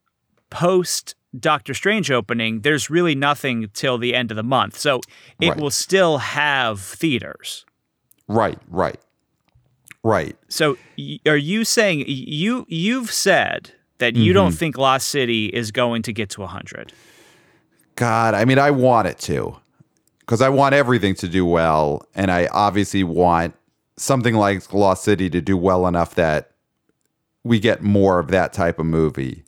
post 0.49 1.15
Doctor 1.37 1.73
Strange 1.73 2.11
opening, 2.11 2.61
there's 2.61 2.89
really 2.89 3.15
nothing 3.15 3.69
till 3.73 3.97
the 3.97 4.13
end 4.13 4.31
of 4.31 4.37
the 4.37 4.43
month. 4.43 4.77
So 4.77 5.01
it 5.41 5.49
right. 5.49 5.59
will 5.59 5.71
still 5.71 6.19
have 6.19 6.79
theaters. 6.79 7.65
Right, 8.27 8.59
right. 8.67 8.99
Right. 10.03 10.37
So 10.47 10.77
are 11.25 11.37
you 11.37 11.65
saying 11.65 12.05
you 12.07 12.65
you've 12.69 13.11
said 13.11 13.73
that 13.99 14.15
you 14.15 14.31
mm-hmm. 14.31 14.33
don't 14.33 14.51
think 14.51 14.77
Lost 14.77 15.07
City 15.07 15.47
is 15.47 15.71
going 15.71 16.01
to 16.03 16.13
get 16.13 16.29
to 16.31 16.41
100? 16.41 16.93
God, 17.95 18.33
I 18.33 18.45
mean, 18.45 18.59
I 18.59 18.71
want 18.71 19.07
it 19.07 19.17
to 19.19 19.57
because 20.19 20.41
I 20.41 20.49
want 20.49 20.75
everything 20.75 21.15
to 21.15 21.27
do 21.27 21.45
well. 21.45 22.05
And 22.13 22.29
I 22.29 22.47
obviously 22.47 23.03
want 23.03 23.55
something 23.95 24.35
like 24.35 24.73
Lost 24.73 25.03
City 25.03 25.29
to 25.29 25.41
do 25.41 25.57
well 25.57 25.87
enough 25.87 26.15
that 26.15 26.51
we 27.43 27.59
get 27.59 27.81
more 27.81 28.19
of 28.19 28.27
that 28.29 28.53
type 28.53 28.77
of 28.77 28.85
movie. 28.85 29.43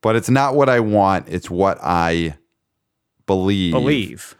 But 0.00 0.16
it's 0.16 0.30
not 0.30 0.54
what 0.54 0.68
I 0.68 0.80
want, 0.80 1.28
it's 1.28 1.50
what 1.50 1.78
I 1.82 2.36
believe. 3.26 3.72
Believe. 3.72 4.34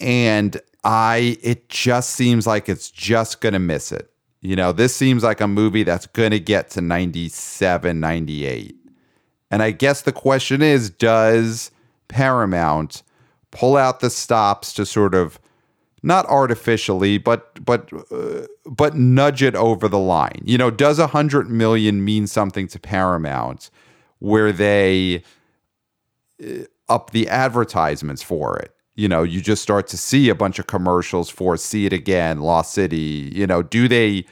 And 0.00 0.60
I, 0.84 1.38
it 1.42 1.68
just 1.68 2.10
seems 2.10 2.46
like 2.46 2.68
it's 2.68 2.90
just 2.90 3.40
going 3.40 3.52
to 3.52 3.58
miss 3.58 3.92
it. 3.92 4.10
You 4.44 4.56
know, 4.56 4.72
this 4.72 4.94
seems 4.94 5.22
like 5.22 5.40
a 5.40 5.48
movie 5.48 5.84
that's 5.84 6.06
going 6.06 6.32
to 6.32 6.38
get 6.38 6.68
to 6.70 6.82
97, 6.82 7.98
98. 7.98 8.76
And 9.50 9.62
I 9.62 9.70
guess 9.70 10.02
the 10.02 10.12
question 10.12 10.60
is 10.60 10.90
does 10.90 11.70
Paramount 12.08 13.02
pull 13.50 13.78
out 13.78 14.00
the 14.00 14.10
stops 14.10 14.74
to 14.74 14.84
sort 14.84 15.14
of 15.14 15.38
not 16.02 16.26
artificially, 16.26 17.16
but 17.16 17.64
but 17.64 17.90
uh, 18.12 18.46
but 18.66 18.94
nudge 18.94 19.42
it 19.42 19.54
over 19.54 19.88
the 19.88 19.98
line. 19.98 20.42
You 20.44 20.58
know, 20.58 20.70
does 20.70 20.98
a 20.98 21.06
hundred 21.06 21.48
million 21.48 22.04
mean 22.04 22.26
something 22.26 22.68
to 22.68 22.78
Paramount, 22.78 23.70
where 24.18 24.52
they 24.52 25.22
uh, 26.44 26.64
up 26.90 27.12
the 27.12 27.28
advertisements 27.28 28.22
for 28.22 28.58
it? 28.58 28.73
You 28.96 29.08
know, 29.08 29.22
you 29.22 29.40
just 29.40 29.62
start 29.62 29.86
to 29.88 29.96
see 29.96 30.28
a 30.28 30.34
bunch 30.34 30.58
of 30.58 30.66
commercials 30.66 31.28
for 31.28 31.56
"See 31.56 31.86
It 31.86 31.92
Again," 31.92 32.40
"Lost 32.40 32.72
City." 32.74 33.30
You 33.34 33.46
know, 33.46 33.62
do 33.62 33.88
they 33.88 34.24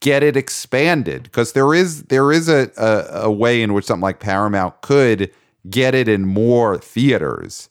get 0.00 0.22
it 0.22 0.36
expanded? 0.36 1.24
Because 1.24 1.52
there 1.52 1.72
is 1.72 2.04
there 2.04 2.32
is 2.32 2.48
a, 2.48 2.70
a 2.76 3.24
a 3.26 3.30
way 3.30 3.62
in 3.62 3.74
which 3.74 3.84
something 3.84 4.02
like 4.02 4.20
Paramount 4.20 4.80
could 4.80 5.30
get 5.70 5.94
it 5.94 6.08
in 6.08 6.26
more 6.26 6.78
theaters 6.78 7.68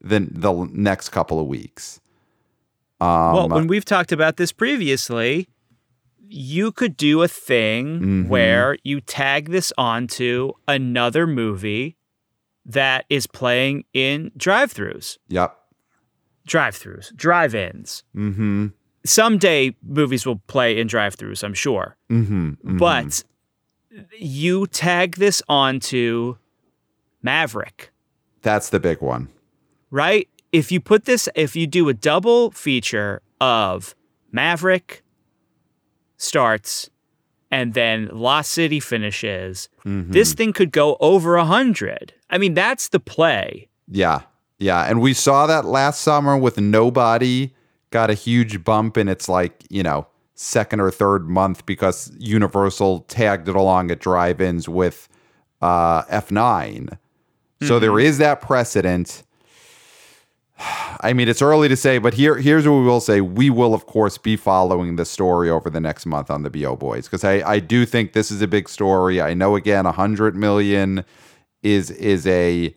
than 0.00 0.30
the 0.32 0.52
next 0.72 1.10
couple 1.10 1.38
of 1.40 1.46
weeks. 1.46 2.00
Um, 3.00 3.34
well, 3.34 3.48
when 3.48 3.66
we've 3.66 3.84
talked 3.84 4.12
about 4.12 4.36
this 4.36 4.52
previously, 4.52 5.48
you 6.28 6.72
could 6.72 6.96
do 6.96 7.22
a 7.22 7.28
thing 7.28 8.00
mm-hmm. 8.00 8.28
where 8.28 8.76
you 8.82 9.00
tag 9.00 9.50
this 9.50 9.72
onto 9.76 10.52
another 10.66 11.26
movie 11.26 11.96
that 12.64 13.04
is 13.10 13.26
playing 13.26 13.84
in 13.92 14.30
drive-throughs. 14.36 15.18
Yep. 15.28 15.56
Drive-throughs, 16.46 17.14
drive-ins. 17.16 18.04
Mm-hmm. 18.14 18.68
Someday 19.06 19.74
movies 19.82 20.26
will 20.26 20.40
play 20.46 20.78
in 20.78 20.86
drive-throughs, 20.86 21.42
I'm 21.42 21.54
sure. 21.54 21.96
Mm-hmm. 22.10 22.48
mm-hmm. 22.48 22.76
But 22.76 23.24
you 24.18 24.66
tag 24.66 25.16
this 25.16 25.42
onto 25.48 26.36
Maverick. 27.22 27.92
That's 28.42 28.70
the 28.70 28.80
big 28.80 29.00
one. 29.00 29.28
Right? 29.90 30.28
If 30.52 30.70
you 30.70 30.80
put 30.80 31.04
this, 31.04 31.28
if 31.34 31.56
you 31.56 31.66
do 31.66 31.88
a 31.88 31.94
double 31.94 32.50
feature 32.50 33.22
of 33.40 33.94
Maverick 34.32 35.02
starts 36.16 36.90
and 37.50 37.74
then 37.74 38.08
Lost 38.12 38.52
City 38.52 38.80
finishes, 38.80 39.68
mm-hmm. 39.84 40.10
this 40.10 40.34
thing 40.34 40.52
could 40.52 40.72
go 40.72 40.96
over 41.00 41.36
a 41.36 41.44
hundred. 41.44 42.12
I 42.30 42.38
mean, 42.38 42.54
that's 42.54 42.88
the 42.88 43.00
play. 43.00 43.68
Yeah. 43.88 44.22
Yeah. 44.58 44.84
And 44.84 45.00
we 45.00 45.14
saw 45.14 45.46
that 45.46 45.64
last 45.64 46.00
summer 46.00 46.36
with 46.36 46.58
Nobody 46.58 47.54
got 47.90 48.10
a 48.10 48.14
huge 48.14 48.64
bump 48.64 48.96
in 48.96 49.08
its 49.08 49.28
like, 49.28 49.64
you 49.68 49.82
know, 49.82 50.06
second 50.34 50.80
or 50.80 50.90
third 50.90 51.28
month 51.28 51.64
because 51.66 52.12
Universal 52.18 53.00
tagged 53.00 53.48
it 53.48 53.56
along 53.56 53.90
at 53.90 54.00
drive 54.00 54.40
ins 54.40 54.68
with 54.68 55.08
uh, 55.62 56.02
F9. 56.04 56.98
So 57.62 57.78
there 57.78 57.90
mm-hmm. 57.90 58.00
is 58.00 58.18
that 58.18 58.40
precedent. 58.40 59.22
I 61.00 61.12
mean, 61.12 61.28
it's 61.28 61.42
early 61.42 61.68
to 61.68 61.76
say, 61.76 61.98
but 61.98 62.14
here 62.14 62.36
here's 62.36 62.66
what 62.66 62.76
we 62.76 62.84
will 62.84 63.00
say. 63.00 63.20
We 63.20 63.50
will, 63.50 63.74
of 63.74 63.86
course, 63.86 64.18
be 64.18 64.36
following 64.36 64.96
the 64.96 65.04
story 65.04 65.50
over 65.50 65.68
the 65.70 65.80
next 65.80 66.06
month 66.06 66.30
on 66.30 66.42
the 66.42 66.50
BO 66.50 66.76
Boys 66.76 67.06
because 67.06 67.24
I, 67.24 67.42
I 67.48 67.58
do 67.58 67.86
think 67.86 68.12
this 68.12 68.30
is 68.30 68.42
a 68.42 68.46
big 68.46 68.68
story. 68.68 69.20
I 69.20 69.34
know 69.34 69.56
again, 69.56 69.84
hundred 69.84 70.36
million 70.36 71.04
is 71.62 71.90
is 71.90 72.26
a 72.26 72.74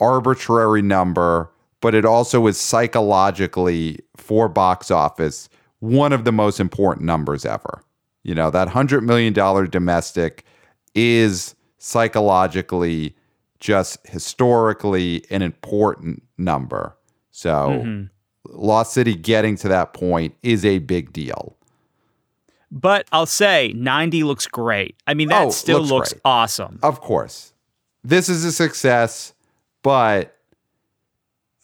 arbitrary 0.00 0.82
number, 0.82 1.50
but 1.80 1.94
it 1.94 2.04
also 2.04 2.46
is 2.46 2.60
psychologically 2.60 3.98
for 4.16 4.48
box 4.48 4.90
office 4.90 5.48
one 5.80 6.12
of 6.12 6.24
the 6.24 6.32
most 6.32 6.58
important 6.60 7.06
numbers 7.06 7.44
ever. 7.44 7.82
You 8.22 8.34
know, 8.34 8.50
that 8.50 8.68
hundred 8.68 9.02
million 9.02 9.32
dollar 9.32 9.66
domestic 9.66 10.44
is 10.94 11.54
psychologically 11.78 13.14
just 13.60 14.04
historically 14.06 15.24
an 15.30 15.42
important 15.42 16.22
number. 16.36 16.96
So 17.30 17.50
mm-hmm. 17.50 18.04
Lost 18.48 18.92
City 18.92 19.14
getting 19.14 19.56
to 19.56 19.68
that 19.68 19.92
point 19.94 20.34
is 20.42 20.64
a 20.64 20.78
big 20.78 21.12
deal. 21.12 21.56
But 22.70 23.06
I'll 23.12 23.26
say 23.26 23.72
90 23.74 24.24
looks 24.24 24.46
great. 24.46 24.96
I 25.06 25.14
mean, 25.14 25.28
that 25.28 25.46
oh, 25.46 25.50
still 25.50 25.80
looks, 25.80 26.10
looks 26.10 26.14
awesome. 26.24 26.78
Of 26.82 27.00
course. 27.00 27.54
This 28.04 28.28
is 28.28 28.44
a 28.44 28.52
success, 28.52 29.32
but, 29.82 30.36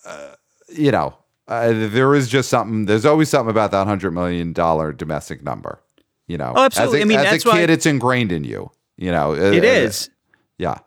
uh, 0.06 0.34
you 0.68 0.90
know, 0.90 1.16
uh, 1.48 1.72
there 1.72 2.14
is 2.14 2.28
just 2.28 2.48
something, 2.48 2.86
there's 2.86 3.04
always 3.04 3.28
something 3.28 3.50
about 3.50 3.70
that 3.72 3.86
$100 3.86 4.12
million 4.12 4.52
domestic 4.52 5.42
number. 5.42 5.80
You 6.26 6.38
know, 6.38 6.54
oh, 6.56 6.64
absolutely. 6.64 7.00
As 7.00 7.02
a, 7.02 7.04
I 7.04 7.08
mean, 7.08 7.18
as 7.18 7.24
that's 7.24 7.44
a 7.44 7.50
kid, 7.50 7.68
why, 7.68 7.74
it's 7.74 7.86
ingrained 7.86 8.32
in 8.32 8.44
you. 8.44 8.70
You 8.96 9.10
know, 9.10 9.34
it 9.34 9.62
uh, 9.62 9.66
is. 9.66 10.08
Yeah. 10.58 10.78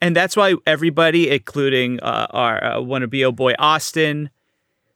And 0.00 0.16
that's 0.16 0.36
why 0.36 0.54
everybody, 0.66 1.28
including 1.30 2.00
uh, 2.00 2.26
our 2.30 2.64
uh, 2.64 2.80
of 2.80 3.10
BO 3.10 3.32
Boy 3.32 3.52
Austin, 3.58 4.30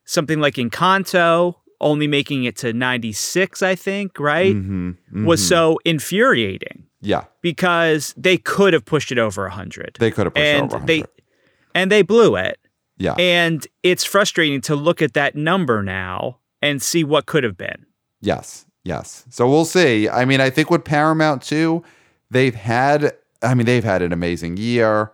something 0.06 0.40
like 0.40 0.54
Encanto, 0.54 1.56
only 1.80 2.06
making 2.06 2.44
it 2.44 2.56
to 2.56 2.72
96, 2.72 3.62
I 3.62 3.74
think, 3.74 4.18
right? 4.18 4.54
Mm-hmm, 4.54 4.88
mm-hmm. 4.90 5.24
Was 5.26 5.46
so 5.46 5.78
infuriating. 5.84 6.86
Yeah. 7.02 7.24
Because 7.42 8.14
they 8.16 8.38
could 8.38 8.72
have 8.72 8.86
pushed 8.86 9.12
it 9.12 9.18
over 9.18 9.42
100. 9.42 9.98
They 10.00 10.10
could 10.10 10.26
have 10.26 10.34
pushed 10.34 10.42
and 10.42 10.72
it 10.72 10.74
over 10.74 10.78
100. 10.78 10.86
They, 10.86 11.04
and 11.74 11.90
they 11.90 12.02
blew 12.02 12.36
it. 12.36 12.58
Yeah. 12.96 13.14
And 13.18 13.66
it's 13.82 14.04
frustrating 14.04 14.60
to 14.62 14.76
look 14.76 15.02
at 15.02 15.14
that 15.14 15.34
number 15.34 15.82
now 15.82 16.38
and 16.62 16.80
see 16.80 17.04
what 17.04 17.26
could 17.26 17.44
have 17.44 17.56
been. 17.56 17.86
Yes. 18.20 18.66
Yes. 18.84 19.24
So 19.30 19.48
we'll 19.48 19.64
see. 19.64 20.08
I 20.08 20.24
mean, 20.24 20.40
I 20.40 20.50
think 20.50 20.70
with 20.70 20.84
Paramount 20.84 21.42
too, 21.42 21.82
they've 22.30 22.54
had 22.54 23.12
I 23.42 23.54
mean 23.54 23.66
they've 23.66 23.84
had 23.84 24.02
an 24.02 24.12
amazing 24.12 24.56
year 24.56 25.12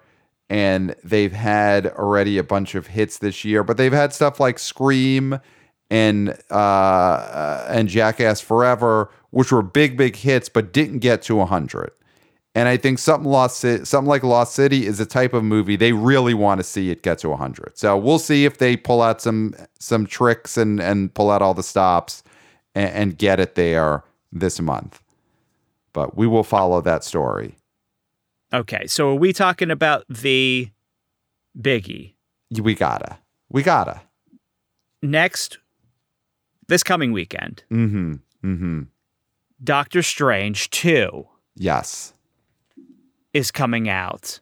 and 0.49 0.95
they've 1.05 1.33
had 1.33 1.87
already 1.87 2.37
a 2.37 2.43
bunch 2.43 2.75
of 2.75 2.89
hits 2.89 3.19
this 3.19 3.45
year, 3.45 3.63
but 3.63 3.77
they've 3.77 3.93
had 3.93 4.13
stuff 4.13 4.41
like 4.41 4.59
Scream 4.59 5.39
and 5.89 6.37
uh, 6.51 7.67
and 7.69 7.89
Jackass 7.89 8.41
Forever, 8.41 9.11
which 9.31 9.53
were 9.53 9.63
big 9.63 9.97
big 9.97 10.17
hits 10.17 10.49
but 10.49 10.73
didn't 10.73 10.99
get 10.99 11.23
to 11.23 11.37
100. 11.37 11.93
And 12.61 12.69
I 12.69 12.77
think 12.77 12.99
something 12.99 13.31
Lost 13.31 13.57
City, 13.57 13.87
something 13.87 14.07
like 14.11 14.23
Lost 14.23 14.55
City 14.55 14.85
is 14.87 15.01
a 15.01 15.07
type 15.07 15.33
of 15.33 15.43
movie 15.43 15.77
they 15.77 15.93
really 15.95 16.35
want 16.35 16.59
to 16.59 16.63
see 16.63 16.91
it 16.91 17.03
get 17.03 17.17
to 17.21 17.31
100. 17.31 17.79
So 17.79 17.97
we'll 17.97 18.19
see 18.19 18.45
if 18.45 18.59
they 18.59 18.77
pull 18.77 19.01
out 19.01 19.23
some 19.23 19.55
some 19.79 20.05
tricks 20.07 20.59
and 20.59 20.79
and 20.79 21.15
pull 21.15 21.31
out 21.31 21.41
all 21.41 21.55
the 21.55 21.63
stops 21.63 22.23
and, 22.75 22.91
and 22.91 23.19
get 23.19 23.41
it 23.41 23.55
there 23.55 24.05
this 24.31 24.61
month. 24.61 25.01
But 25.95 26.19
we 26.19 26.27
will 26.27 26.45
follow 26.45 26.83
that 26.83 27.03
story. 27.03 27.55
Okay, 28.53 28.87
so 28.87 29.09
are 29.13 29.15
we 29.15 29.33
talking 29.33 29.71
about 29.71 30.05
the 30.11 30.69
biggie 31.59 32.13
We 32.61 32.75
gotta, 32.75 33.17
we 33.49 33.63
gotta. 33.63 34.03
next? 35.01 35.57
This 36.69 36.83
coming 36.83 37.13
weekend, 37.13 37.65
Mm-hmm. 37.71 38.13
Mm-hmm. 38.45 38.83
Doctor 39.65 40.03
Strange 40.03 40.69
two 40.69 41.27
Yes. 41.57 42.13
Is 43.33 43.51
coming 43.51 43.89
out, 43.89 44.41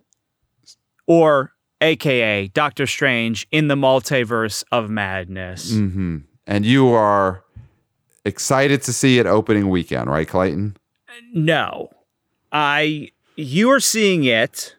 or 1.07 1.53
AKA 1.81 2.49
Doctor 2.49 2.87
Strange 2.87 3.47
in 3.51 3.69
the 3.69 3.75
Multiverse 3.75 4.65
of 4.73 4.91
Madness. 4.91 5.73
Mm-hmm. 5.73 6.19
And 6.47 6.67
you 6.67 6.89
are 6.89 7.45
excited 8.25 8.83
to 8.83 8.93
see 8.93 9.19
it 9.19 9.27
opening 9.27 9.69
weekend, 9.69 10.11
right, 10.11 10.27
Clayton? 10.27 10.77
No, 11.33 11.91
I 12.53 13.11
you 13.37 13.71
are 13.71 13.81
seeing 13.81 14.25
it. 14.25 14.75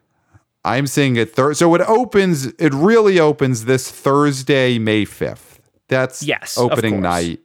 I'm 0.66 0.88
seeing 0.88 1.16
it 1.16 1.34
thir- 1.36 1.54
so 1.54 1.74
it 1.76 1.82
opens 1.82 2.48
it 2.48 2.74
really 2.74 3.20
opens 3.20 3.66
this 3.66 3.92
Thursday, 3.92 4.80
May 4.80 5.06
5th. 5.06 5.60
That's 5.88 6.24
Yes, 6.24 6.58
opening 6.58 7.02
night. 7.02 7.40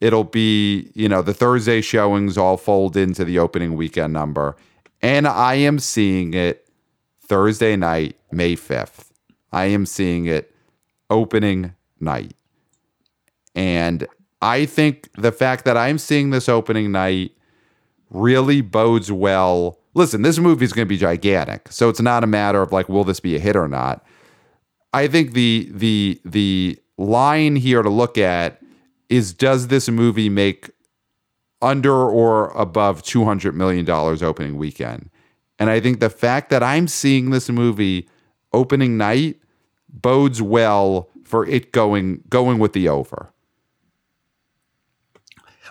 It'll 0.00 0.24
be, 0.24 0.90
you 0.94 1.08
know, 1.08 1.22
the 1.22 1.32
Thursday 1.34 1.80
showings 1.80 2.36
all 2.36 2.56
fold 2.56 2.96
into 2.96 3.24
the 3.24 3.38
opening 3.38 3.74
weekend 3.76 4.12
number. 4.12 4.56
And 5.04 5.28
I 5.28 5.56
am 5.56 5.80
seeing 5.80 6.32
it 6.32 6.66
Thursday 7.20 7.76
night, 7.76 8.16
May 8.32 8.56
5th. 8.56 9.10
I 9.52 9.66
am 9.66 9.84
seeing 9.84 10.24
it 10.24 10.54
opening 11.10 11.74
night. 12.00 12.32
And 13.54 14.06
I 14.40 14.64
think 14.64 15.10
the 15.18 15.30
fact 15.30 15.66
that 15.66 15.76
I'm 15.76 15.98
seeing 15.98 16.30
this 16.30 16.48
opening 16.48 16.90
night 16.90 17.32
really 18.08 18.62
bodes 18.62 19.12
well. 19.12 19.78
Listen, 19.92 20.22
this 20.22 20.38
movie 20.38 20.64
is 20.64 20.72
going 20.72 20.86
to 20.86 20.88
be 20.88 20.96
gigantic, 20.96 21.70
so 21.70 21.90
it's 21.90 22.00
not 22.00 22.24
a 22.24 22.26
matter 22.26 22.62
of 22.62 22.72
like, 22.72 22.88
will 22.88 23.04
this 23.04 23.20
be 23.20 23.36
a 23.36 23.38
hit 23.38 23.56
or 23.56 23.68
not. 23.68 24.02
I 24.94 25.06
think 25.06 25.34
the 25.34 25.68
the 25.70 26.18
the 26.24 26.78
line 26.96 27.56
here 27.56 27.82
to 27.82 27.90
look 27.90 28.16
at 28.16 28.62
is 29.10 29.34
does 29.34 29.68
this 29.68 29.86
movie 29.90 30.30
make 30.30 30.70
under 31.64 31.94
or 31.94 32.50
above 32.50 33.02
two 33.02 33.24
hundred 33.24 33.56
million 33.56 33.84
dollars 33.84 34.22
opening 34.22 34.56
weekend? 34.56 35.10
And 35.58 35.70
I 35.70 35.80
think 35.80 36.00
the 36.00 36.10
fact 36.10 36.50
that 36.50 36.62
I'm 36.62 36.86
seeing 36.86 37.30
this 37.30 37.48
movie 37.48 38.08
opening 38.52 38.96
night 38.96 39.40
bodes 39.88 40.42
well 40.42 41.08
for 41.24 41.46
it 41.46 41.72
going 41.72 42.22
going 42.28 42.58
with 42.58 42.72
the 42.72 42.88
over. 42.88 43.30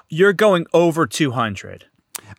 You're 0.09 0.33
going 0.33 0.65
over 0.73 1.07
two 1.07 1.31
hundred. 1.31 1.85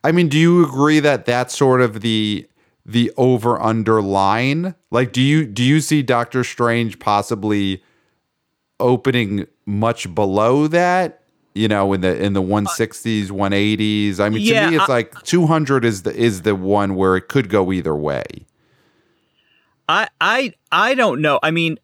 I 0.02 0.12
mean, 0.12 0.28
do 0.28 0.38
you 0.38 0.64
agree 0.64 1.00
that 1.00 1.24
that's 1.24 1.56
sort 1.56 1.80
of 1.80 2.00
the 2.00 2.48
the 2.86 3.12
over 3.16 3.60
under 3.60 4.02
line? 4.02 4.74
Like, 4.90 5.12
do 5.12 5.20
you 5.20 5.46
do 5.46 5.62
you 5.62 5.80
see 5.80 6.02
Doctor 6.02 6.44
Strange 6.44 6.98
possibly 6.98 7.82
opening 8.80 9.46
much 9.66 10.14
below 10.14 10.66
that? 10.68 11.23
You 11.54 11.68
know, 11.68 11.92
in 11.92 12.00
the 12.00 12.20
in 12.20 12.32
the 12.32 12.42
one 12.42 12.66
sixties, 12.66 13.30
one 13.30 13.52
eighties. 13.52 14.18
I 14.18 14.28
mean, 14.28 14.44
to 14.46 14.70
me, 14.70 14.76
it's 14.76 14.88
I- 14.88 14.92
like 14.92 15.22
two 15.22 15.46
hundred 15.46 15.84
is 15.84 16.02
the 16.02 16.14
is 16.14 16.42
the 16.42 16.54
one 16.56 16.96
where 16.96 17.16
it 17.16 17.28
could 17.28 17.48
go 17.48 17.72
either 17.72 17.94
way. 17.94 18.24
I 19.88 20.08
I 20.20 20.52
I 20.72 20.94
don't 20.94 21.20
know. 21.20 21.38
I 21.42 21.50
mean, 21.52 21.78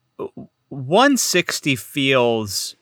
160 0.70 1.76
feels 1.76 2.74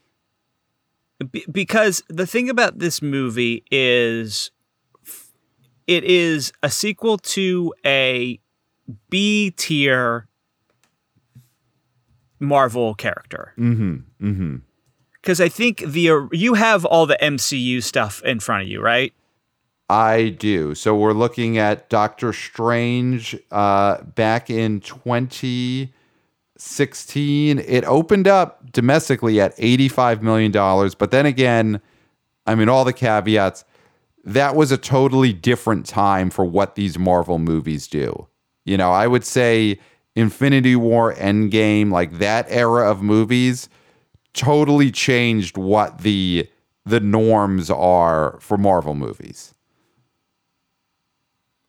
because 1.50 2.02
the 2.08 2.26
thing 2.26 2.48
about 2.48 2.78
this 2.78 3.02
movie 3.02 3.64
is 3.70 4.50
it 5.86 6.04
is 6.04 6.52
a 6.62 6.70
sequel 6.70 7.18
to 7.18 7.74
a 7.84 8.38
B 9.10 9.50
tier 9.50 10.28
Marvel 12.38 12.94
character. 12.94 13.52
Mm-hmm. 13.58 13.94
Mm-hmm. 14.26 14.56
Cuz 15.22 15.40
I 15.40 15.48
think 15.48 15.80
the 15.80 16.28
you 16.32 16.54
have 16.54 16.84
all 16.84 17.06
the 17.06 17.18
MCU 17.20 17.82
stuff 17.82 18.22
in 18.24 18.40
front 18.40 18.62
of 18.62 18.68
you, 18.68 18.80
right? 18.80 19.12
I 19.90 20.36
do. 20.38 20.74
So 20.74 20.94
we're 20.94 21.14
looking 21.14 21.56
at 21.56 21.88
Doctor 21.88 22.34
Strange 22.34 23.34
uh, 23.50 24.02
back 24.02 24.50
in 24.50 24.80
2016. 24.80 27.58
It 27.58 27.84
opened 27.84 28.28
up 28.28 28.70
domestically 28.70 29.40
at 29.40 29.56
$85 29.56 30.20
million. 30.20 30.52
But 30.98 31.10
then 31.10 31.24
again, 31.24 31.80
I 32.46 32.54
mean, 32.54 32.68
all 32.68 32.84
the 32.84 32.92
caveats, 32.92 33.64
that 34.24 34.54
was 34.54 34.70
a 34.70 34.76
totally 34.76 35.32
different 35.32 35.86
time 35.86 36.28
for 36.28 36.44
what 36.44 36.74
these 36.74 36.98
Marvel 36.98 37.38
movies 37.38 37.88
do. 37.88 38.26
You 38.66 38.76
know, 38.76 38.92
I 38.92 39.06
would 39.06 39.24
say 39.24 39.80
Infinity 40.14 40.76
War, 40.76 41.14
Endgame, 41.14 41.90
like 41.90 42.18
that 42.18 42.44
era 42.50 42.90
of 42.90 43.00
movies 43.02 43.70
totally 44.38 44.90
changed 44.90 45.56
what 45.56 45.98
the 45.98 46.48
the 46.84 47.00
norms 47.00 47.70
are 47.70 48.38
for 48.40 48.56
Marvel 48.56 48.94
movies. 48.94 49.54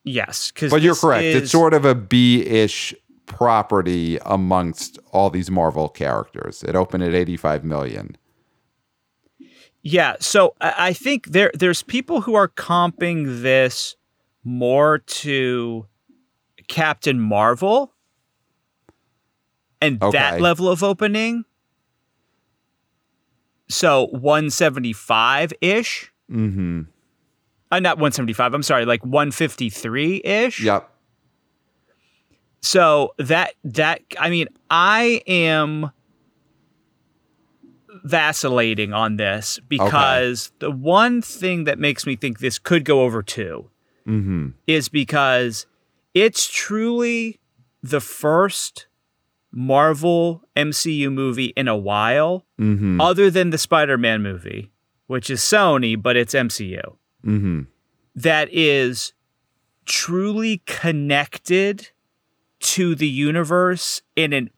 Yes, 0.03 0.51
cuz 0.51 0.71
But 0.71 0.81
you're 0.81 0.95
correct. 0.95 1.23
it's 1.23 1.51
sort 1.51 1.73
of 1.73 1.85
a 1.85 1.93
B-ish 1.93 2.95
property 3.25 4.17
amongst 4.25 4.97
all 5.11 5.29
these 5.29 5.51
Marvel 5.51 5.89
characters. 5.89 6.63
It 6.63 6.75
opened 6.75 7.03
at 7.03 7.13
85 7.13 7.63
million. 7.63 8.17
Yeah, 9.81 10.15
so 10.19 10.55
I 10.61 10.73
I 10.89 10.93
think 10.93 11.27
there 11.27 11.51
there's 11.53 11.83
people 11.83 12.21
who 12.21 12.33
are 12.35 12.47
comping 12.47 13.41
this 13.41 13.95
more 14.43 14.99
to 14.99 15.85
Captain 16.67 17.19
Marvel 17.19 17.93
and 19.81 20.01
Okay. 20.01 20.17
that 20.17 20.41
level 20.41 20.67
of 20.69 20.83
opening. 20.83 21.45
So 23.69 24.07
175 24.07 25.53
ish. 25.61 26.11
Mm-hmm. 26.31 26.81
Uh, 27.71 27.79
not 27.79 27.97
175. 27.97 28.53
I'm 28.53 28.63
sorry, 28.63 28.85
like 28.85 29.05
153 29.05 30.21
ish. 30.23 30.63
Yep. 30.63 30.89
So 32.61 33.13
that 33.17 33.53
that 33.63 34.01
I 34.19 34.29
mean, 34.29 34.47
I 34.69 35.21
am 35.27 35.91
vacillating 38.03 38.93
on 38.93 39.17
this 39.17 39.59
because 39.67 40.51
the 40.59 40.71
one 40.71 41.21
thing 41.21 41.65
that 41.65 41.79
makes 41.79 42.05
me 42.05 42.15
think 42.15 42.39
this 42.39 42.57
could 42.59 42.85
go 42.85 43.01
over 43.01 43.21
two 43.21 43.69
Mm-hmm. 44.07 44.49
is 44.65 44.89
because 44.89 45.67
it's 46.15 46.49
truly 46.49 47.39
the 47.83 48.01
first 48.01 48.87
Marvel 49.51 50.41
MCU 50.55 51.13
movie 51.13 51.53
in 51.55 51.67
a 51.67 51.77
while, 51.77 52.43
Mm-hmm. 52.59 52.99
other 52.99 53.31
than 53.31 53.51
the 53.51 53.57
Spider-Man 53.57 54.21
movie, 54.21 54.69
which 55.07 55.29
is 55.29 55.39
Sony, 55.39 55.99
but 56.01 56.17
it's 56.17 56.33
MCU 56.33 56.81
Mm-hmm. 57.25 57.61
that 58.15 58.49
is 58.51 59.13
truly 59.85 60.61
connected 60.65 61.89
to 62.59 62.95
the 62.95 63.07
universe 63.07 64.01
in 64.15 64.33
an 64.33 64.49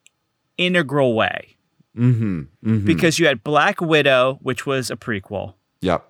integral 0.58 1.14
way. 1.16 1.58
Mm-hmm. 1.95 2.39
Mm-hmm. 2.41 2.86
Because 2.86 3.20
you 3.20 3.28
had 3.28 3.43
Black 3.43 3.82
Widow, 3.82 4.39
which 4.41 4.66
was 4.66 4.89
a 4.89 4.95
prequel. 4.95 5.54
Yep. 5.82 6.08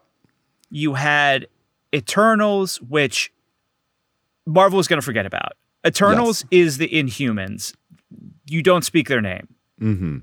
You 0.70 0.94
had 0.94 1.48
Eternals, 1.94 2.80
which 2.82 3.34
Marvel 4.46 4.80
is 4.80 4.88
going 4.88 5.00
to 5.00 5.06
forget 5.06 5.26
about. 5.26 5.54
Eternals 5.86 6.46
is 6.52 6.78
the 6.78 6.88
Inhumans. 6.88 7.74
You 8.48 8.62
don't 8.64 8.84
speak 8.86 9.08
their 9.10 9.22
name. 9.22 9.48
Mm-hmm. 9.82 10.18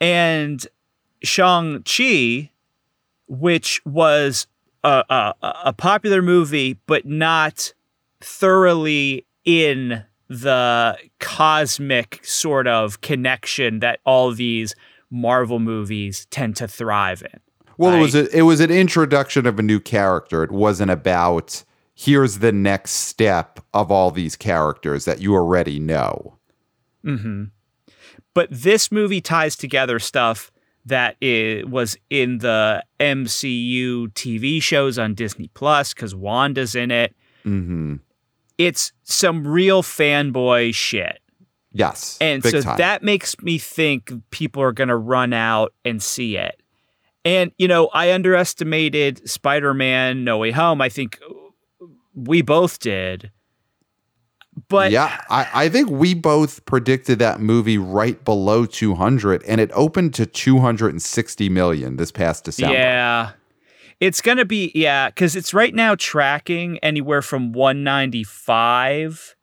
and 0.00 0.66
Shang-Chi, 1.24 2.50
which 3.26 3.80
was 3.84 4.46
a, 4.82 5.04
a, 5.08 5.34
a 5.66 5.72
popular 5.72 6.22
movie, 6.22 6.78
but 6.86 7.06
not 7.06 7.72
thoroughly 8.20 9.26
in 9.44 10.04
the 10.28 10.96
cosmic 11.20 12.24
sort 12.24 12.66
of 12.66 13.00
connection 13.00 13.80
that 13.80 14.00
all 14.04 14.32
these 14.32 14.74
Marvel 15.10 15.58
movies 15.58 16.26
tend 16.30 16.56
to 16.56 16.66
thrive 16.66 17.22
in. 17.22 17.40
Well, 17.76 17.94
it 17.94 18.00
was 18.00 18.14
a, 18.14 18.36
it 18.36 18.42
was 18.42 18.60
an 18.60 18.70
introduction 18.70 19.46
of 19.46 19.58
a 19.58 19.62
new 19.62 19.80
character. 19.80 20.44
It 20.44 20.52
wasn't 20.52 20.90
about 20.90 21.64
here's 21.94 22.38
the 22.38 22.52
next 22.52 22.92
step 22.92 23.60
of 23.72 23.90
all 23.90 24.10
these 24.10 24.36
characters 24.36 25.04
that 25.04 25.20
you 25.20 25.34
already 25.34 25.78
know. 25.78 26.38
Hmm. 27.02 27.44
But 28.32 28.48
this 28.50 28.90
movie 28.90 29.20
ties 29.20 29.56
together 29.56 29.98
stuff 29.98 30.50
that 30.86 31.16
i- 31.22 31.62
was 31.66 31.96
in 32.10 32.38
the 32.38 32.84
MCU 33.00 34.08
TV 34.14 34.60
shows 34.62 34.98
on 34.98 35.14
Disney 35.14 35.48
Plus 35.54 35.94
because 35.94 36.14
Wanda's 36.14 36.74
in 36.74 36.90
it. 36.90 37.14
Mm-hmm. 37.44 37.96
It's 38.58 38.92
some 39.02 39.46
real 39.46 39.82
fanboy 39.82 40.74
shit. 40.74 41.18
Yes. 41.72 42.16
And 42.20 42.42
so 42.44 42.60
time. 42.60 42.76
that 42.78 43.02
makes 43.02 43.38
me 43.40 43.58
think 43.58 44.12
people 44.30 44.62
are 44.62 44.72
going 44.72 44.88
to 44.88 44.96
run 44.96 45.32
out 45.32 45.72
and 45.84 46.00
see 46.02 46.36
it. 46.36 46.60
And, 47.24 47.50
you 47.58 47.66
know, 47.66 47.88
I 47.88 48.12
underestimated 48.12 49.28
Spider 49.28 49.74
Man 49.74 50.22
No 50.24 50.38
Way 50.38 50.52
Home. 50.52 50.80
I 50.80 50.88
think 50.88 51.18
we 52.14 52.42
both 52.42 52.78
did. 52.78 53.30
But 54.68 54.90
yeah, 54.90 55.20
I, 55.28 55.48
I 55.54 55.68
think 55.68 55.90
we 55.90 56.14
both 56.14 56.64
predicted 56.64 57.18
that 57.18 57.40
movie 57.40 57.78
right 57.78 58.22
below 58.24 58.66
200, 58.66 59.42
and 59.44 59.60
it 59.60 59.70
opened 59.74 60.14
to 60.14 60.26
260 60.26 61.48
million 61.48 61.96
this 61.96 62.10
past 62.10 62.44
December. 62.44 62.74
Yeah. 62.74 63.30
It's 64.00 64.20
going 64.20 64.38
to 64.38 64.44
be, 64.44 64.72
yeah, 64.74 65.08
because 65.08 65.36
it's 65.36 65.54
right 65.54 65.72
now 65.74 65.94
tracking 65.94 66.78
anywhere 66.78 67.22
from 67.22 67.52
195 67.52 69.36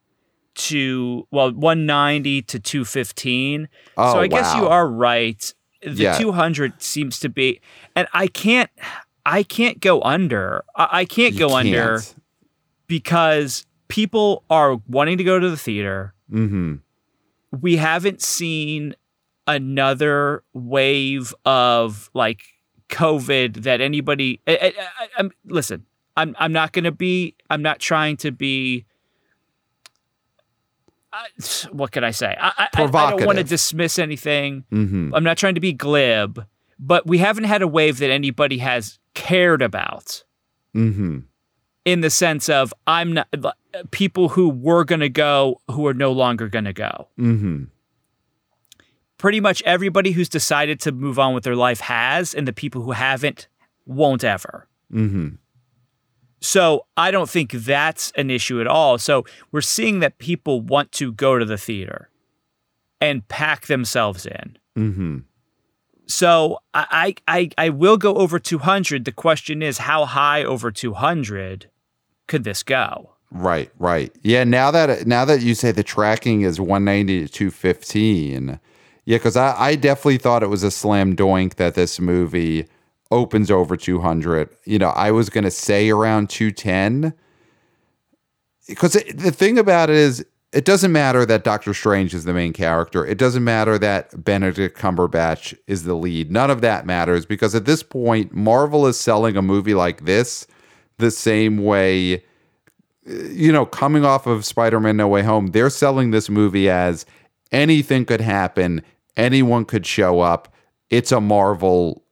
to, 0.56 1.28
well, 1.32 1.52
190 1.54 2.42
to 2.44 2.60
215. 2.60 3.70
Oh, 3.98 4.14
so 4.14 4.20
I 4.20 4.28
guess 4.28 4.54
you 4.56 4.68
are 4.68 4.88
right. 4.88 5.54
The 5.82 5.92
Yeah. 6.04 6.18
200 6.18 6.82
seems 6.82 7.20
to 7.22 7.30
be, 7.30 7.62
and 7.96 8.08
I 8.14 8.28
can't, 8.28 8.70
I 9.26 9.44
can't 9.44 9.80
go 9.80 10.02
under. 10.02 10.64
I, 10.76 10.88
I 10.92 11.06
can't 11.06 11.34
You 11.34 11.40
go 11.40 11.56
under 11.56 12.00
can't. 12.00 12.16
because 12.88 13.66
people 13.92 14.44
are 14.50 14.78
wanting 14.88 15.18
to 15.18 15.24
go 15.24 15.38
to 15.38 15.50
the 15.50 15.58
theater. 15.58 16.14
Mhm. 16.32 16.80
we 17.60 17.76
haven't 17.76 18.22
seen 18.22 18.96
another 19.46 20.44
wave 20.54 21.36
of 21.44 22.10
like 22.14 22.44
COVID 22.88 23.64
that 23.64 23.82
anybody. 23.82 24.40
I, 24.48 24.52
I, 24.54 24.74
I, 25.00 25.08
I'm 25.18 25.32
listen. 25.46 25.86
I'm 26.16 26.34
I'm 26.40 26.54
not 26.54 26.72
going 26.72 26.86
to 26.86 26.92
be. 26.92 27.36
I'm 27.50 27.62
not 27.62 27.80
trying 27.80 28.16
to 28.18 28.32
be. 28.32 28.86
Uh, 31.14 31.24
what 31.74 31.92
can 31.92 32.06
I 32.06 32.12
say? 32.12 32.38
I, 32.40 32.70
don't 32.74 33.26
want 33.26 33.38
to 33.38 33.44
dismiss 33.44 34.00
anything. 34.00 34.64
Mhm. 34.72 35.12
I'm 35.14 35.24
not 35.26 35.38
trying 35.38 35.56
to 35.56 35.62
be 35.62 35.74
glib, 35.74 36.46
but 36.80 37.06
we 37.06 37.18
haven't 37.18 37.44
had 37.46 37.62
a 37.62 37.68
wave 37.68 37.98
that 38.00 38.10
anybody 38.10 38.60
has 38.60 38.98
cared 39.14 39.62
about 39.62 40.24
Mhm. 40.74 41.24
In 41.86 42.02
the 42.02 42.10
sense 42.10 42.50
of 42.50 42.74
I'm 42.88 43.14
not 43.14 43.28
people 43.92 44.30
who 44.30 44.50
were 44.50 44.84
going 44.84 45.00
to 45.00 45.10
go 45.10 45.62
who 45.70 45.88
are 45.88 45.94
no 45.94 46.12
longer 46.12 46.48
going 46.50 46.66
to 46.66 46.74
go 46.74 47.08
Mhm. 47.18 47.68
pretty 49.18 49.40
much 49.40 49.62
everybody 49.64 50.12
who's 50.12 50.30
decided 50.30 50.80
to 50.82 50.92
move 50.92 51.18
on 51.20 51.34
with 51.34 51.44
their 51.44 51.56
life 51.56 51.80
has, 51.82 52.34
and 52.34 52.48
the 52.48 52.54
people 52.54 52.82
who 52.82 52.92
haven't 52.92 53.48
won't 53.86 54.24
ever. 54.24 54.68
Mhm. 54.92 55.38
So 56.40 56.86
I 56.98 57.12
don't 57.12 57.30
think 57.30 57.52
that's 57.52 58.12
an 58.16 58.30
issue 58.32 58.60
at 58.62 58.68
all. 58.68 58.98
So 58.98 59.26
we're 59.52 59.62
seeing 59.62 60.00
that 60.00 60.18
people 60.18 60.60
want 60.62 60.92
to 60.94 61.12
go 61.12 61.38
to 61.38 61.46
the 61.46 61.58
theater 61.58 62.10
and 63.00 63.28
pack 63.28 63.68
themselves 63.68 64.26
in. 64.26 64.58
Mhm. 64.78 65.24
So 66.12 66.60
I, 66.74 67.16
I 67.28 67.50
I 67.58 67.70
will 67.70 67.98
go 67.98 68.16
over 68.16 68.38
200. 68.38 69.06
The 69.06 69.12
question 69.12 69.62
is, 69.62 69.80
how 69.80 70.06
high 70.06 70.44
over 70.44 70.72
200 70.72 71.70
could 72.28 72.44
this 72.44 72.64
go? 72.64 73.14
Right, 73.32 73.72
right. 73.80 74.14
Yeah, 74.22 74.44
now 74.44 74.72
that 74.72 75.08
now 75.08 75.24
that 75.26 75.42
you 75.42 75.56
say 75.56 75.72
the 75.72 75.84
tracking 75.84 76.42
is 76.42 76.60
190 76.60 77.28
to 77.28 77.32
215. 77.32 78.60
Yeah, 79.06 79.18
cuz 79.18 79.38
I 79.38 79.56
I 79.58 79.76
definitely 79.76 80.18
thought 80.18 80.44
it 80.44 80.48
was 80.48 80.64
a 80.64 80.72
slam 80.72 81.16
doink 81.16 81.56
that 81.56 81.76
this 81.76 82.00
movie 82.00 82.68
opens 83.10 83.50
over 83.50 83.78
200. 83.78 84.50
You 84.66 84.80
know, 84.80 84.90
I 84.90 85.12
was 85.12 85.30
to 85.44 85.52
say 85.52 85.90
around 85.90 86.30
210 86.30 87.14
because 88.68 88.94
the 88.94 89.32
thing 89.32 89.58
about 89.58 89.90
it 89.90 89.96
is 89.96 90.26
it 90.54 90.66
doesn't 90.66 90.92
matter 90.92 91.26
that 91.26 91.44
Doctor 91.44 91.74
Strange 91.74 92.14
is 92.14 92.26
the 92.26 92.34
main 92.34 92.54
character. 92.54 93.06
It 93.06 93.18
doesn't 93.18 93.44
matter 93.44 93.78
that 93.80 94.24
Benedict 94.24 94.78
Cumberbatch 94.78 95.58
is 95.68 95.84
the 95.84 95.96
lead. 95.96 96.32
None 96.32 96.52
of 96.52 96.62
that 96.62 96.86
matters 96.86 97.26
because 97.26 97.56
at 97.56 97.66
this 97.66 97.84
point 97.84 98.34
Marvel 98.34 98.86
is 98.88 99.00
selling 99.00 99.38
a 99.38 99.42
movie 99.42 99.74
like 99.74 100.06
this 100.06 100.46
the 100.98 101.12
same 101.12 101.58
way 101.64 102.24
you 103.06 103.52
know, 103.52 103.66
coming 103.66 104.06
off 104.06 104.28
of 104.28 104.46
Spider 104.46 104.80
Man 104.80 104.98
No 104.98 105.08
Way 105.08 105.24
Home, 105.24 105.48
they're 105.48 105.70
selling 105.70 106.12
this 106.12 106.30
movie 106.30 106.70
as 106.70 107.06
anything 107.52 108.06
could 108.06 108.22
happen, 108.22 108.84
anyone 109.18 109.66
could 109.66 109.86
show 109.86 110.20
up. 110.20 110.54
It's 110.90 111.12
a 111.12 111.20
Marvel 111.20 112.04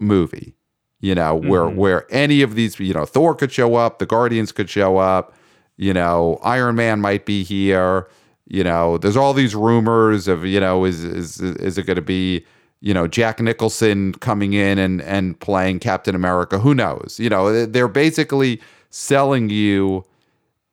movie, 0.00 0.54
you 1.00 1.14
know, 1.14 1.34
where 1.34 1.62
mm-hmm. 1.62 1.76
where 1.76 2.06
any 2.12 2.42
of 2.42 2.54
these, 2.54 2.78
you 2.78 2.94
know, 2.94 3.06
Thor 3.06 3.34
could 3.34 3.52
show 3.52 3.76
up, 3.76 3.98
the 3.98 4.06
Guardians 4.06 4.52
could 4.52 4.68
show 4.68 4.98
up, 4.98 5.34
you 5.78 5.94
know, 5.94 6.38
Iron 6.42 6.74
Man 6.76 7.00
might 7.00 7.24
be 7.24 7.42
here. 7.42 8.08
You 8.46 8.64
know, 8.64 8.98
there's 8.98 9.16
all 9.16 9.32
these 9.32 9.54
rumors 9.54 10.28
of, 10.28 10.44
you 10.44 10.60
know, 10.60 10.84
is 10.84 11.02
is 11.04 11.40
is 11.40 11.78
it 11.78 11.86
going 11.86 11.96
to 11.96 12.02
be, 12.02 12.44
you 12.80 12.92
know, 12.92 13.06
Jack 13.06 13.40
Nicholson 13.40 14.12
coming 14.14 14.52
in 14.52 14.78
and 14.78 15.00
and 15.00 15.38
playing 15.40 15.78
Captain 15.78 16.14
America? 16.14 16.58
Who 16.58 16.74
knows? 16.74 17.16
You 17.18 17.30
know, 17.30 17.64
they're 17.64 17.88
basically 17.88 18.60
selling 18.90 19.48
you 19.50 20.04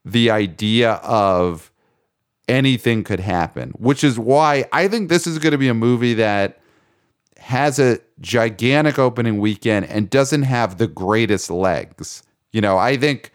the 0.04 0.30
idea 0.32 0.94
of 1.04 1.72
anything 2.48 3.04
could 3.04 3.20
happen, 3.20 3.72
which 3.72 4.04
is 4.04 4.18
why 4.18 4.66
I 4.72 4.88
think 4.88 5.10
this 5.10 5.28
is 5.28 5.40
going 5.40 5.52
to 5.52 5.58
be 5.58 5.68
a 5.68 5.74
movie 5.74 6.14
that 6.16 6.60
has 7.38 7.78
a 7.78 8.00
gigantic 8.22 8.98
opening 8.98 9.40
weekend 9.40 9.86
and 9.88 10.10
doesn't 10.10 10.44
have 10.44 10.78
the 10.78 10.88
greatest 10.88 11.50
legs. 11.52 12.24
You 12.52 12.62
know, 12.62 12.78
I 12.78 12.98
think 12.98 13.32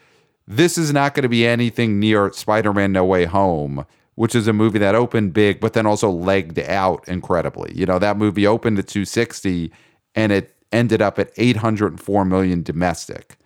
this 0.46 0.76
is 0.78 0.92
not 0.92 1.14
going 1.14 1.22
to 1.22 1.28
be 1.28 1.46
anything 1.46 2.00
near 2.00 2.32
Spider 2.32 2.72
Man 2.72 2.92
No 2.92 3.04
Way 3.04 3.24
Home, 3.26 3.86
which 4.16 4.34
is 4.34 4.48
a 4.48 4.52
movie 4.52 4.78
that 4.80 4.94
opened 4.94 5.32
big, 5.32 5.60
but 5.60 5.72
then 5.72 5.86
also 5.86 6.10
legged 6.10 6.58
out 6.58 7.06
incredibly. 7.08 7.72
You 7.74 7.86
know, 7.86 7.98
that 7.98 8.16
movie 8.16 8.46
opened 8.46 8.78
at 8.78 8.88
260 8.88 9.70
and 10.14 10.32
it 10.32 10.54
ended 10.72 11.00
up 11.02 11.18
at 11.18 11.30
804 11.36 12.24
million 12.24 12.62
domestic. 12.62 13.36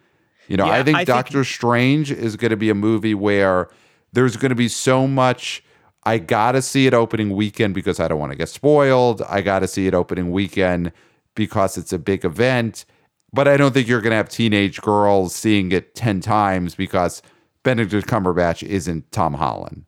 You 0.48 0.56
know, 0.56 0.66
Yeah, 0.66 0.72
I 0.74 0.82
think 0.82 0.96
I 0.96 1.00
think- 1.00 1.06
Doctor 1.08 1.44
Strange 1.44 2.10
is 2.10 2.36
going 2.36 2.50
to 2.50 2.56
be 2.56 2.70
a 2.70 2.74
movie 2.74 3.14
where 3.14 3.68
there's 4.12 4.36
going 4.36 4.50
to 4.50 4.54
be 4.56 4.68
so 4.68 5.06
much. 5.06 5.62
I 6.04 6.18
got 6.18 6.52
to 6.52 6.60
see 6.62 6.86
it 6.86 6.92
opening 6.94 7.30
weekend 7.34 7.74
because 7.74 7.98
I 7.98 8.08
don't 8.08 8.18
want 8.18 8.32
to 8.32 8.36
get 8.38 8.48
spoiled. 8.50 9.22
I 9.22 9.40
got 9.40 9.60
to 9.60 9.66
see 9.68 9.86
it 9.86 9.94
opening 9.94 10.30
weekend 10.32 10.92
because 11.34 11.78
it's 11.78 11.92
a 11.92 11.98
big 11.98 12.24
event. 12.24 12.84
But 13.34 13.48
I 13.48 13.56
don't 13.56 13.74
think 13.74 13.88
you're 13.88 14.00
going 14.00 14.12
to 14.12 14.16
have 14.16 14.28
teenage 14.28 14.80
girls 14.80 15.34
seeing 15.34 15.72
it 15.72 15.96
10 15.96 16.20
times 16.20 16.76
because 16.76 17.20
Benedict 17.64 18.06
Cumberbatch 18.06 18.62
isn't 18.62 19.10
Tom 19.10 19.34
Holland. 19.34 19.86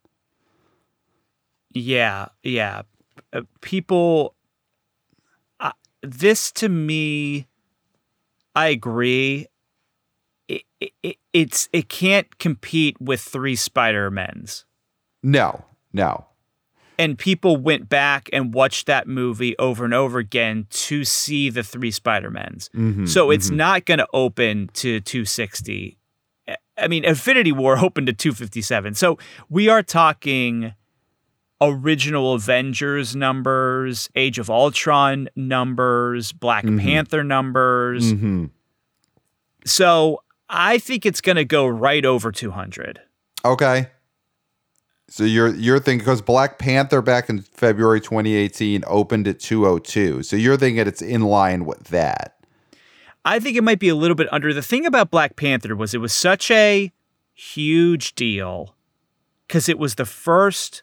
Yeah, 1.73 2.27
yeah. 2.43 2.83
Uh, 3.33 3.43
people, 3.61 4.35
uh, 5.61 5.73
this 6.03 6.51
to 6.53 6.69
me, 6.69 7.47
I 8.57 8.69
agree. 8.69 9.47
It, 10.49 10.63
it, 10.81 10.93
it, 11.03 11.17
it's 11.33 11.69
it 11.73 11.89
can't 11.89 12.39
compete 12.39 13.01
with 13.01 13.21
three 13.21 13.57
Spider 13.57 14.11
Men's, 14.11 14.65
No, 15.23 15.65
no. 15.93 16.27
And 16.99 17.19
people 17.19 17.57
went 17.57 17.89
back 17.89 18.29
and 18.33 18.55
watched 18.55 18.87
that 18.87 19.07
movie 19.07 19.57
over 19.59 19.85
and 19.85 19.93
over 19.95 20.19
again 20.19 20.67
to 20.71 21.05
see 21.05 21.51
the 21.51 21.63
three 21.63 21.91
Spider 21.91 22.31
Men's. 22.31 22.71
Mhm, 22.75 23.09
So 23.09 23.31
it's 23.31 23.51
not 23.51 23.85
going 23.85 23.99
to 23.99 24.09
open 24.13 24.69
to 24.75 25.01
260. 25.01 25.99
I 26.79 26.89
mean, 26.89 27.05
Infinity 27.05 27.53
War 27.53 27.79
opened 27.83 28.07
to 28.09 28.13
257. 28.13 28.95
So 28.95 29.19
we 29.49 29.69
are 29.69 29.83
talking 29.83 30.75
original 31.61 32.35
Avengers 32.35 33.17
numbers, 33.17 34.11
Age 34.15 34.39
of 34.39 34.51
Ultron 34.51 35.29
numbers, 35.35 36.33
Black 36.33 36.65
Panther 36.65 37.25
numbers. 37.25 38.13
Mhm. 38.13 38.51
So 39.65 40.21
I 40.49 40.79
think 40.79 41.05
it's 41.07 41.21
going 41.21 41.37
to 41.37 41.45
go 41.45 41.67
right 41.67 42.05
over 42.05 42.31
200. 42.31 43.01
Okay. 43.45 43.89
So 45.09 45.25
you're 45.25 45.55
you're 45.55 45.79
thinking 45.79 45.99
because 45.99 46.21
Black 46.21 46.59
Panther 46.59 47.01
back 47.01 47.29
in 47.29 47.43
February 47.43 48.01
2018 48.01 48.83
opened 48.87 49.29
at 49.29 49.39
202. 49.39 50.23
So 50.23 50.37
you're 50.37 50.57
thinking 50.57 50.87
it's 50.87 51.03
in 51.03 51.23
line 51.23 51.65
with 51.65 51.85
that. 51.85 52.39
I 53.25 53.39
think 53.39 53.57
it 53.57 53.65
might 53.65 53.79
be 53.79 53.89
a 53.89 53.95
little 53.95 54.15
bit 54.15 54.29
under. 54.33 54.53
The 54.53 54.63
thing 54.63 54.87
about 54.87 55.11
Black 55.11 55.37
Panther 55.37 55.75
was 55.77 55.95
it 55.95 55.99
was 55.99 56.13
such 56.13 56.51
a 56.51 56.93
huge 57.35 58.15
deal 58.15 58.75
because 59.47 59.69
it 59.69 59.79
was 59.79 59.95
the 59.95 60.07
first 60.07 60.83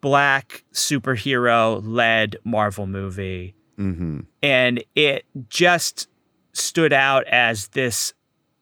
black 0.00 0.64
superhero 0.72 1.80
led 1.84 2.36
Marvel 2.44 2.86
movie. 2.86 3.54
Mm-hmm. 3.78 4.20
And 4.42 4.84
it 4.94 5.24
just 5.48 6.08
stood 6.52 6.92
out 6.92 7.26
as 7.26 7.68
this 7.68 8.12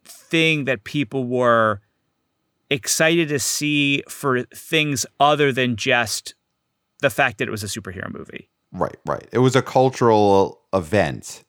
thing 0.05 0.64
that 0.64 0.84
people 0.84 1.24
were 1.24 1.80
excited 2.71 3.29
to 3.29 3.39
see 3.39 4.03
for 4.09 4.43
things 4.45 5.07
other 5.21 5.53
than 5.53 5.77
just 5.77 6.35
the 7.01 7.11
fact 7.11 7.39
that 7.39 7.49
it 7.49 7.51
was 7.51 7.62
a 7.62 7.67
superhero 7.67 8.12
movie. 8.12 8.49
Right, 8.73 8.97
right. 9.07 9.29
It 9.33 9.39
was 9.39 9.57
a 9.57 9.62
cultural 9.62 10.61
event 10.73 11.45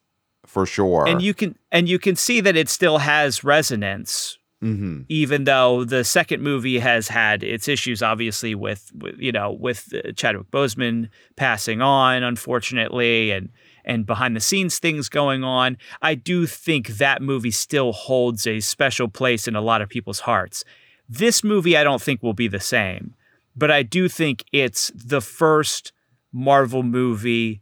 for 0.45 0.65
sure. 0.65 1.07
And 1.07 1.21
you 1.21 1.33
can 1.33 1.57
and 1.71 1.89
you 1.89 1.99
can 1.99 2.15
see 2.15 2.41
that 2.41 2.55
it 2.55 2.69
still 2.69 2.99
has 2.99 3.43
resonance 3.43 4.37
mm-hmm. 4.63 5.01
even 5.09 5.43
though 5.43 5.83
the 5.83 6.03
second 6.03 6.41
movie 6.41 6.79
has 6.79 7.07
had 7.07 7.43
its 7.43 7.67
issues, 7.67 8.01
obviously 8.01 8.55
with, 8.55 8.91
with 8.95 9.15
you 9.19 9.31
know 9.31 9.51
with 9.51 9.93
uh, 9.93 10.11
Chadwick 10.13 10.49
Boseman 10.51 11.09
passing 11.35 11.81
on, 11.81 12.23
unfortunately, 12.23 13.31
and 13.31 13.49
and 13.85 14.05
behind 14.05 14.35
the 14.35 14.41
scenes 14.41 14.79
things 14.79 15.09
going 15.09 15.43
on. 15.43 15.77
I 16.01 16.15
do 16.15 16.45
think 16.45 16.87
that 16.97 17.21
movie 17.21 17.51
still 17.51 17.93
holds 17.93 18.45
a 18.45 18.59
special 18.59 19.07
place 19.07 19.47
in 19.47 19.55
a 19.55 19.61
lot 19.61 19.81
of 19.81 19.89
people's 19.89 20.21
hearts. 20.21 20.63
This 21.09 21.43
movie, 21.43 21.77
I 21.77 21.83
don't 21.83 22.01
think 22.01 22.21
will 22.21 22.33
be 22.33 22.47
the 22.47 22.59
same, 22.59 23.15
but 23.55 23.71
I 23.71 23.83
do 23.83 24.07
think 24.07 24.43
it's 24.51 24.91
the 24.93 25.21
first 25.21 25.93
Marvel 26.31 26.83
movie 26.83 27.61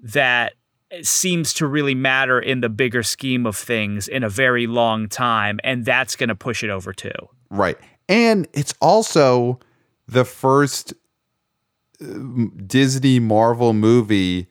that 0.00 0.54
seems 1.02 1.52
to 1.54 1.66
really 1.66 1.94
matter 1.94 2.40
in 2.40 2.60
the 2.60 2.68
bigger 2.68 3.02
scheme 3.02 3.46
of 3.46 3.56
things 3.56 4.08
in 4.08 4.24
a 4.24 4.28
very 4.28 4.66
long 4.66 5.08
time 5.08 5.60
and 5.62 5.84
that's 5.84 6.16
going 6.16 6.28
to 6.28 6.34
push 6.34 6.64
it 6.64 6.70
over 6.70 6.92
too. 6.92 7.10
Right. 7.50 7.76
And 8.08 8.48
it's 8.54 8.74
also 8.80 9.60
the 10.06 10.24
first 10.24 10.94
uh, 12.00 12.06
Disney 12.66 13.20
Marvel 13.20 13.74
movie 13.74 14.48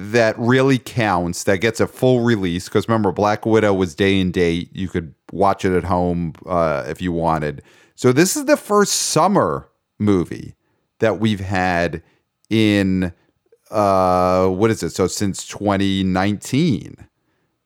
that 0.00 0.38
really 0.38 0.78
counts 0.78 1.42
that 1.42 1.58
gets 1.58 1.80
a 1.80 1.86
full 1.88 2.20
release 2.20 2.66
because 2.68 2.86
remember 2.86 3.10
Black 3.10 3.44
Widow 3.44 3.74
was 3.74 3.96
day 3.96 4.20
and 4.20 4.32
date. 4.32 4.70
You 4.72 4.88
could 4.88 5.12
watch 5.32 5.64
it 5.64 5.76
at 5.76 5.82
home 5.84 6.34
uh, 6.46 6.84
if 6.86 7.02
you 7.02 7.10
wanted. 7.10 7.62
So 7.96 8.12
this 8.12 8.36
is 8.36 8.44
the 8.44 8.56
first 8.56 8.92
summer 8.92 9.68
movie 9.98 10.54
that 11.00 11.18
we've 11.18 11.40
had 11.40 12.02
in 12.48 13.12
uh 13.72 14.46
what 14.48 14.70
is 14.70 14.82
it? 14.84 14.90
So 14.90 15.06
since 15.08 15.46
2019 15.48 17.04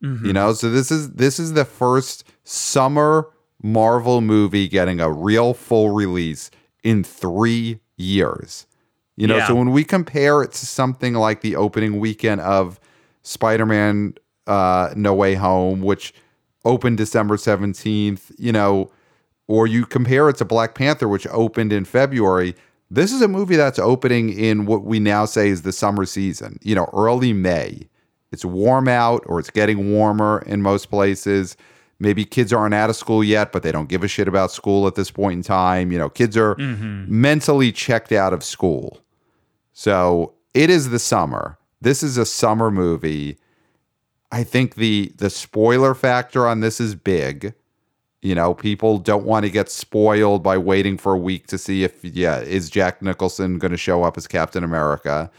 Mm-hmm. 0.02 0.26
you 0.26 0.32
know 0.32 0.52
so 0.52 0.68
this 0.68 0.90
is 0.90 1.12
this 1.12 1.38
is 1.38 1.52
the 1.52 1.64
first 1.64 2.24
summer 2.42 3.28
marvel 3.62 4.20
movie 4.20 4.66
getting 4.66 4.98
a 5.00 5.08
real 5.08 5.54
full 5.54 5.90
release 5.90 6.50
in 6.82 7.04
three 7.04 7.78
years 7.96 8.66
you 9.22 9.28
know 9.28 9.36
Yeah. 9.38 9.46
so 9.48 9.54
when 9.54 9.70
we 9.78 9.82
compare 9.84 10.42
it 10.44 10.52
to 10.60 10.66
something 10.66 11.14
like 11.14 11.38
the 11.40 11.54
opening 11.56 11.98
weekend 12.00 12.40
of 12.40 12.78
spider-man 13.22 14.14
uh 14.46 14.92
no 14.96 15.14
way 15.14 15.34
home 15.34 15.80
which 15.80 16.12
opened 16.64 16.96
december 16.98 17.36
17th 17.36 18.32
you 18.38 18.52
know 18.52 18.90
or 19.48 19.66
you 19.66 19.86
compare 19.86 20.28
it 20.28 20.36
to 20.36 20.44
black 20.44 20.74
panther 20.74 21.08
which 21.08 21.26
opened 21.28 21.72
in 21.72 21.84
february 21.84 22.54
this 22.90 23.12
is 23.12 23.22
a 23.22 23.28
movie 23.28 23.56
that's 23.56 23.78
opening 23.78 24.30
in 24.48 24.66
what 24.66 24.84
we 24.84 24.98
now 25.00 25.24
say 25.24 25.48
is 25.48 25.62
the 25.62 25.72
summer 25.72 26.04
season 26.04 26.58
you 26.62 26.74
know 26.74 26.88
early 26.92 27.32
may 27.32 27.88
it's 28.32 28.44
warm 28.44 28.88
out 28.88 29.22
or 29.26 29.38
it's 29.38 29.50
getting 29.50 29.92
warmer 29.92 30.42
in 30.46 30.62
most 30.62 30.88
places. 30.88 31.54
Maybe 31.98 32.24
kids 32.24 32.50
aren't 32.50 32.72
out 32.72 32.88
of 32.88 32.96
school 32.96 33.22
yet, 33.22 33.52
but 33.52 33.62
they 33.62 33.70
don't 33.70 33.90
give 33.90 34.02
a 34.02 34.08
shit 34.08 34.26
about 34.26 34.50
school 34.50 34.86
at 34.86 34.94
this 34.94 35.10
point 35.10 35.34
in 35.36 35.42
time. 35.42 35.92
You 35.92 35.98
know, 35.98 36.08
kids 36.08 36.34
are 36.38 36.56
mentally 36.56 37.70
checked 37.72 38.10
out 38.10 38.32
of 38.32 38.42
school. 38.42 38.98
So 39.72 40.34
it 40.54 40.70
is 40.70 40.90
the 40.90 40.98
summer. 40.98 41.58
This 41.80 42.02
is 42.02 42.16
a 42.16 42.26
summer 42.26 42.70
movie. 42.70 43.38
I 44.30 44.44
think 44.44 44.76
the 44.76 45.12
the 45.16 45.30
spoiler 45.30 45.94
factor 45.94 46.46
on 46.46 46.60
this 46.60 46.80
is 46.80 46.94
big. 46.94 47.54
You 48.22 48.34
know, 48.36 48.54
people 48.54 48.98
don't 48.98 49.24
want 49.24 49.44
to 49.44 49.50
get 49.50 49.68
spoiled 49.68 50.42
by 50.42 50.56
waiting 50.56 50.96
for 50.96 51.12
a 51.12 51.18
week 51.18 51.48
to 51.48 51.58
see 51.58 51.82
if 51.82 52.04
yeah, 52.04 52.38
is 52.38 52.70
Jack 52.70 53.02
Nicholson 53.02 53.58
going 53.58 53.72
to 53.72 53.76
show 53.76 54.04
up 54.04 54.16
as 54.16 54.26
Captain 54.28 54.62
America? 54.62 55.30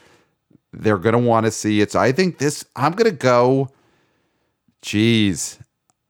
They're 0.73 0.97
going 0.97 1.13
to 1.13 1.19
want 1.19 1.45
to 1.45 1.51
see 1.51 1.81
it. 1.81 1.91
So 1.91 1.99
I 1.99 2.11
think 2.11 2.39
this 2.39 2.65
I'm 2.75 2.91
going 2.93 3.09
to 3.09 3.15
go 3.15 3.69
Jeez. 4.84 5.59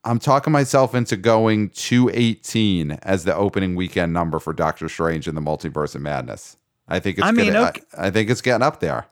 I'm 0.04 0.20
talking 0.20 0.52
myself 0.52 0.94
into 0.96 1.16
going 1.16 1.70
218 1.70 2.92
as 3.04 3.24
the 3.24 3.36
opening 3.36 3.76
weekend 3.76 4.12
number 4.12 4.40
for 4.40 4.52
Doctor 4.52 4.90
Strange 4.90 5.28
in 5.28 5.36
the 5.36 5.42
Multiverse 5.42 5.96
of 5.96 6.02
Madness. 6.02 6.58
I 6.88 7.00
think 7.00 7.18
it's 7.18 7.28
I 7.28 7.32
mean, 7.32 7.54
gonna, 7.54 7.70
okay. 7.70 7.82
I, 7.98 8.08
I 8.08 8.12
think 8.12 8.30
it's 8.30 8.42
getting 8.42 8.62
up 8.64 8.80
there. 8.80 9.06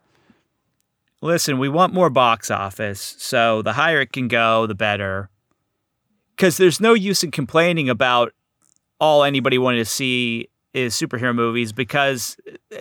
Listen, 1.22 1.59
we 1.59 1.69
want 1.69 1.93
more 1.93 2.09
box 2.09 2.49
office, 2.49 3.15
so 3.19 3.61
the 3.61 3.74
higher 3.74 4.01
it 4.01 4.11
can 4.11 4.28
go, 4.28 4.65
the 4.65 4.74
better. 4.76 5.30
Because 6.36 6.57
there's 6.57 6.80
no 6.82 6.93
use 6.95 7.24
in 7.24 7.30
complaining 7.32 7.89
about 7.89 8.34
all 8.99 9.24
anybody 9.24 9.57
wanted 9.59 9.78
to 9.78 9.86
see 9.86 10.49
is 10.74 10.95
superhero 10.95 11.36
movies 11.36 11.74
because 11.74 12.38
uh, 12.74 12.78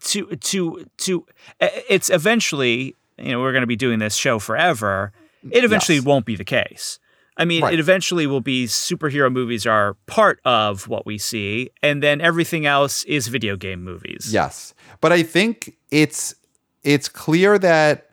to 0.00 0.26
to 0.36 0.86
to 0.98 1.26
uh, 1.60 1.68
it's 1.88 2.10
eventually 2.10 2.94
you 3.16 3.32
know 3.32 3.40
we're 3.40 3.52
going 3.52 3.62
to 3.62 3.66
be 3.68 3.76
doing 3.76 3.98
this 3.98 4.14
show 4.14 4.38
forever. 4.38 5.12
It 5.50 5.64
eventually 5.64 5.96
Yes. 5.96 6.04
won't 6.04 6.26
be 6.26 6.36
the 6.36 6.44
case. 6.44 6.98
I 7.38 7.44
mean, 7.44 7.62
Right. 7.62 7.74
it 7.74 7.80
eventually 7.80 8.26
will 8.26 8.40
be 8.40 8.66
superhero 8.66 9.32
movies 9.32 9.64
are 9.66 9.94
part 10.06 10.40
of 10.44 10.88
what 10.88 11.06
we 11.06 11.18
see, 11.18 11.70
and 11.82 12.02
then 12.02 12.20
everything 12.20 12.66
else 12.66 13.04
is 13.04 13.28
video 13.28 13.56
game 13.56 13.82
movies. 13.84 14.30
Yes. 14.32 14.74
But 15.00 15.12
I 15.12 15.22
think 15.22 15.76
it's 15.90 16.34
it's 16.82 17.08
clear 17.08 17.58
that 17.58 18.10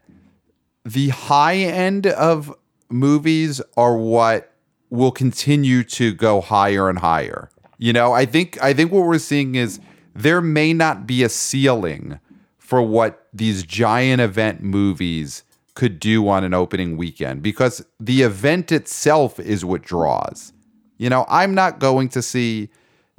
the 0.83 1.09
high 1.09 1.55
end 1.55 2.07
of 2.07 2.53
movies 2.89 3.61
are 3.75 3.97
what 3.97 4.51
will 4.89 5.11
continue 5.11 5.83
to 5.83 6.13
go 6.13 6.41
higher 6.41 6.89
and 6.89 6.99
higher. 6.99 7.49
You 7.77 7.91
know, 7.93 8.13
I 8.13 8.25
think 8.25 8.61
I 8.63 8.73
think 8.73 8.91
what 8.91 9.05
we're 9.05 9.17
seeing 9.17 9.55
is 9.55 9.79
there 10.13 10.41
may 10.41 10.71
not 10.73 11.05
be 11.07 11.23
a 11.23 11.29
ceiling 11.29 12.19
for 12.57 12.81
what 12.81 13.27
these 13.33 13.63
giant 13.63 14.21
event 14.21 14.61
movies 14.63 15.43
could 15.75 15.99
do 15.99 16.27
on 16.27 16.43
an 16.43 16.53
opening 16.53 16.97
weekend 16.97 17.43
because 17.43 17.85
the 17.99 18.21
event 18.21 18.71
itself 18.71 19.39
is 19.39 19.63
what 19.63 19.81
draws. 19.81 20.53
You 20.97 21.09
know, 21.09 21.25
I'm 21.27 21.53
not 21.53 21.79
going 21.79 22.09
to 22.09 22.21
see 22.21 22.69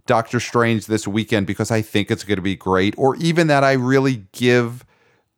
Doctor 0.07 0.41
Strange 0.41 0.87
this 0.87 1.07
weekend 1.07 1.47
because 1.47 1.71
I 1.71 1.83
think 1.83 2.11
it's 2.11 2.25
going 2.25 2.37
to 2.37 2.43
be 2.43 2.57
great, 2.57 2.95
or 2.97 3.17
even 3.17 3.49
that 3.49 3.63
I 3.63 3.73
really 3.73 4.25
give 4.33 4.85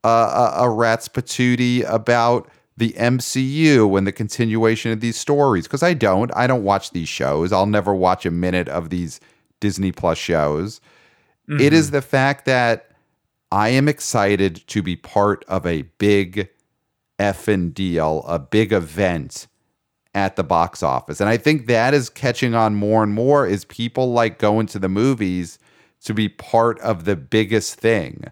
uh, 0.05 0.53
a, 0.57 0.65
a 0.65 0.71
rat's 0.71 1.09
patootie 1.09 1.85
about 1.89 2.49
the 2.77 2.91
MCU 2.93 3.99
and 3.99 4.07
the 4.07 4.13
continuation 4.13 4.93
of 4.93 5.01
these 5.01 5.17
stories 5.17 5.67
because 5.67 5.83
I 5.83 5.95
don't. 5.95 6.31
I 6.37 6.47
don't 6.47 6.63
watch 6.63 6.93
these 6.93 7.09
shows. 7.09 7.53
I'll 7.53 7.67
never 7.67 7.93
watch 7.93 8.25
a 8.25 8.31
minute 8.31 8.69
of 8.69 8.91
these 8.91 9.19
Disney 9.59 9.91
Plus 9.91 10.19
shows. 10.19 10.81
It 11.49 11.73
is 11.73 11.91
the 11.91 12.03
fact 12.03 12.45
that 12.45 12.91
I 13.51 13.71
am 13.71 13.89
excited 13.89 14.63
to 14.69 14.83
be 14.83 14.97
part 14.97 15.45
of 15.49 15.65
a 15.67 15.83
big 15.97 16.51
effing 17.19 17.75
deal, 17.75 18.25
a 18.27 18.39
big 18.39 18.73
event 18.73 19.47
at 20.15 20.37
the 20.37 20.45
box 20.45 20.83
office. 20.83 21.21
And 21.21 21.29
I 21.29 21.37
think 21.37 21.67
that 21.67 21.95
is 21.95 22.09
catching 22.09 22.55
on 22.55 22.75
more 22.75 23.03
and 23.03 23.13
more 23.13 23.47
is 23.47 23.65
people 23.67 24.13
like 24.13 24.39
going 24.39 24.67
to 24.69 24.79
the 24.79 24.89
movies 24.89 25.59
to 26.05 26.15
be 26.15 26.29
part 26.29 26.79
of 26.81 27.05
the 27.05 27.17
biggest 27.17 27.75
thing. 27.75 28.25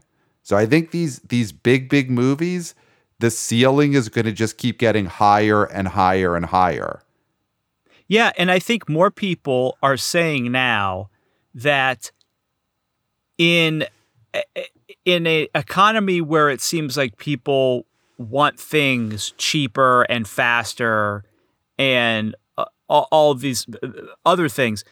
So 0.42 0.56
I 0.56 0.66
think 0.66 0.90
these 0.90 1.18
these 1.20 1.52
big 1.52 1.88
big 1.88 2.10
movies, 2.10 2.74
the 3.18 3.30
ceiling 3.30 3.94
is 3.94 4.08
going 4.08 4.26
to 4.26 4.32
just 4.32 4.58
keep 4.58 4.78
getting 4.78 5.06
higher 5.06 5.64
and 5.64 5.88
higher 5.88 6.36
and 6.36 6.46
higher. 6.46 7.02
Yeah, 8.08 8.32
and 8.38 8.50
I 8.50 8.60
think 8.60 8.88
more 8.88 9.10
people 9.10 9.76
are 9.82 9.96
saying 9.96 10.52
now 10.52 11.10
that 11.54 12.12
in 13.38 13.84
eh, 14.34 14.42
eh, 14.54 14.64
in 15.04 15.26
a 15.26 15.48
economy 15.54 16.20
where 16.20 16.50
it 16.50 16.60
seems 16.60 16.96
like 16.96 17.16
people 17.16 17.85
want 18.18 18.58
things 18.58 19.32
cheaper 19.38 20.02
and 20.04 20.26
faster 20.26 21.24
and 21.78 22.34
uh, 22.56 22.64
all, 22.88 23.08
all 23.10 23.34
these 23.34 23.66
uh, 23.82 23.88
other 24.24 24.48
things, 24.48 24.84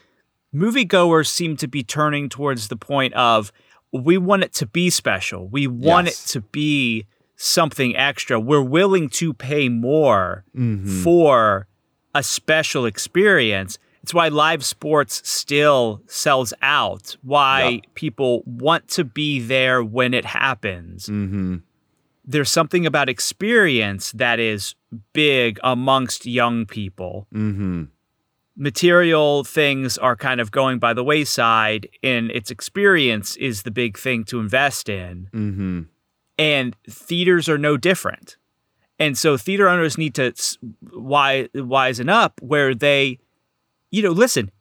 moviegoers 0.53 1.27
seem 1.27 1.57
to 1.57 1.67
be 1.67 1.83
turning 1.83 2.29
towards 2.29 2.67
the 2.67 2.75
point 2.77 3.13
of 3.13 3.51
we 3.91 4.17
want 4.17 4.43
it 4.43 4.53
to 4.53 4.65
be 4.65 4.89
special. 4.89 5.47
We 5.47 5.67
want 5.67 6.07
Yes. 6.07 6.25
it 6.25 6.29
to 6.33 6.41
be 6.41 7.05
something 7.37 7.95
extra. 7.95 8.39
We're 8.39 8.61
willing 8.61 9.09
to 9.09 9.33
pay 9.33 9.69
more 9.69 10.43
Mm-hmm. 10.55 11.03
for 11.03 11.67
a 12.13 12.23
special 12.23 12.85
experience. 12.85 13.77
It's 14.03 14.13
why 14.13 14.27
live 14.27 14.63
sports 14.63 15.21
still 15.27 16.01
sells 16.07 16.53
out. 16.61 17.17
Why 17.23 17.67
Yeah. 17.67 17.79
people 17.95 18.43
want 18.45 18.87
to 18.89 19.03
be 19.03 19.39
there 19.39 19.83
when 19.83 20.13
it 20.13 20.25
happens. 20.25 21.07
Mm-hmm. 21.07 21.57
There's 22.27 22.51
something 22.51 22.85
about 22.85 23.07
experience 23.09 24.11
that 24.13 24.39
is 24.39 24.75
big 25.13 25.59
amongst 25.63 26.25
young 26.25 26.65
people. 26.65 27.27
Mm-hmm. 27.33 27.83
Material 28.57 29.43
things 29.43 29.97
are 29.97 30.15
kind 30.15 30.39
of 30.39 30.49
going 30.49 30.79
by 30.79 30.93
the 30.93 31.03
wayside, 31.03 31.89
and 32.01 32.31
its 32.31 32.49
experience 32.49 33.35
is 33.35 33.63
the 33.63 33.71
big 33.71 33.97
thing 33.97 34.23
to 34.25 34.39
invest 34.39 34.87
in. 34.89 35.29
Mm-hmm. 35.33 35.81
and 36.37 36.75
theaters 36.89 37.47
are 37.47 37.57
no 37.57 37.77
different. 37.77 38.37
And 38.99 39.17
so 39.17 39.37
theater 39.37 39.67
owners 39.69 39.97
need 39.97 40.15
to 40.15 40.27
s- 40.31 40.57
wi- 40.83 41.49
wisen 41.55 42.09
up 42.09 42.39
where 42.41 42.73
they, 42.73 43.19
you 43.91 44.01
know, 44.01 44.11
listen, 44.11 44.51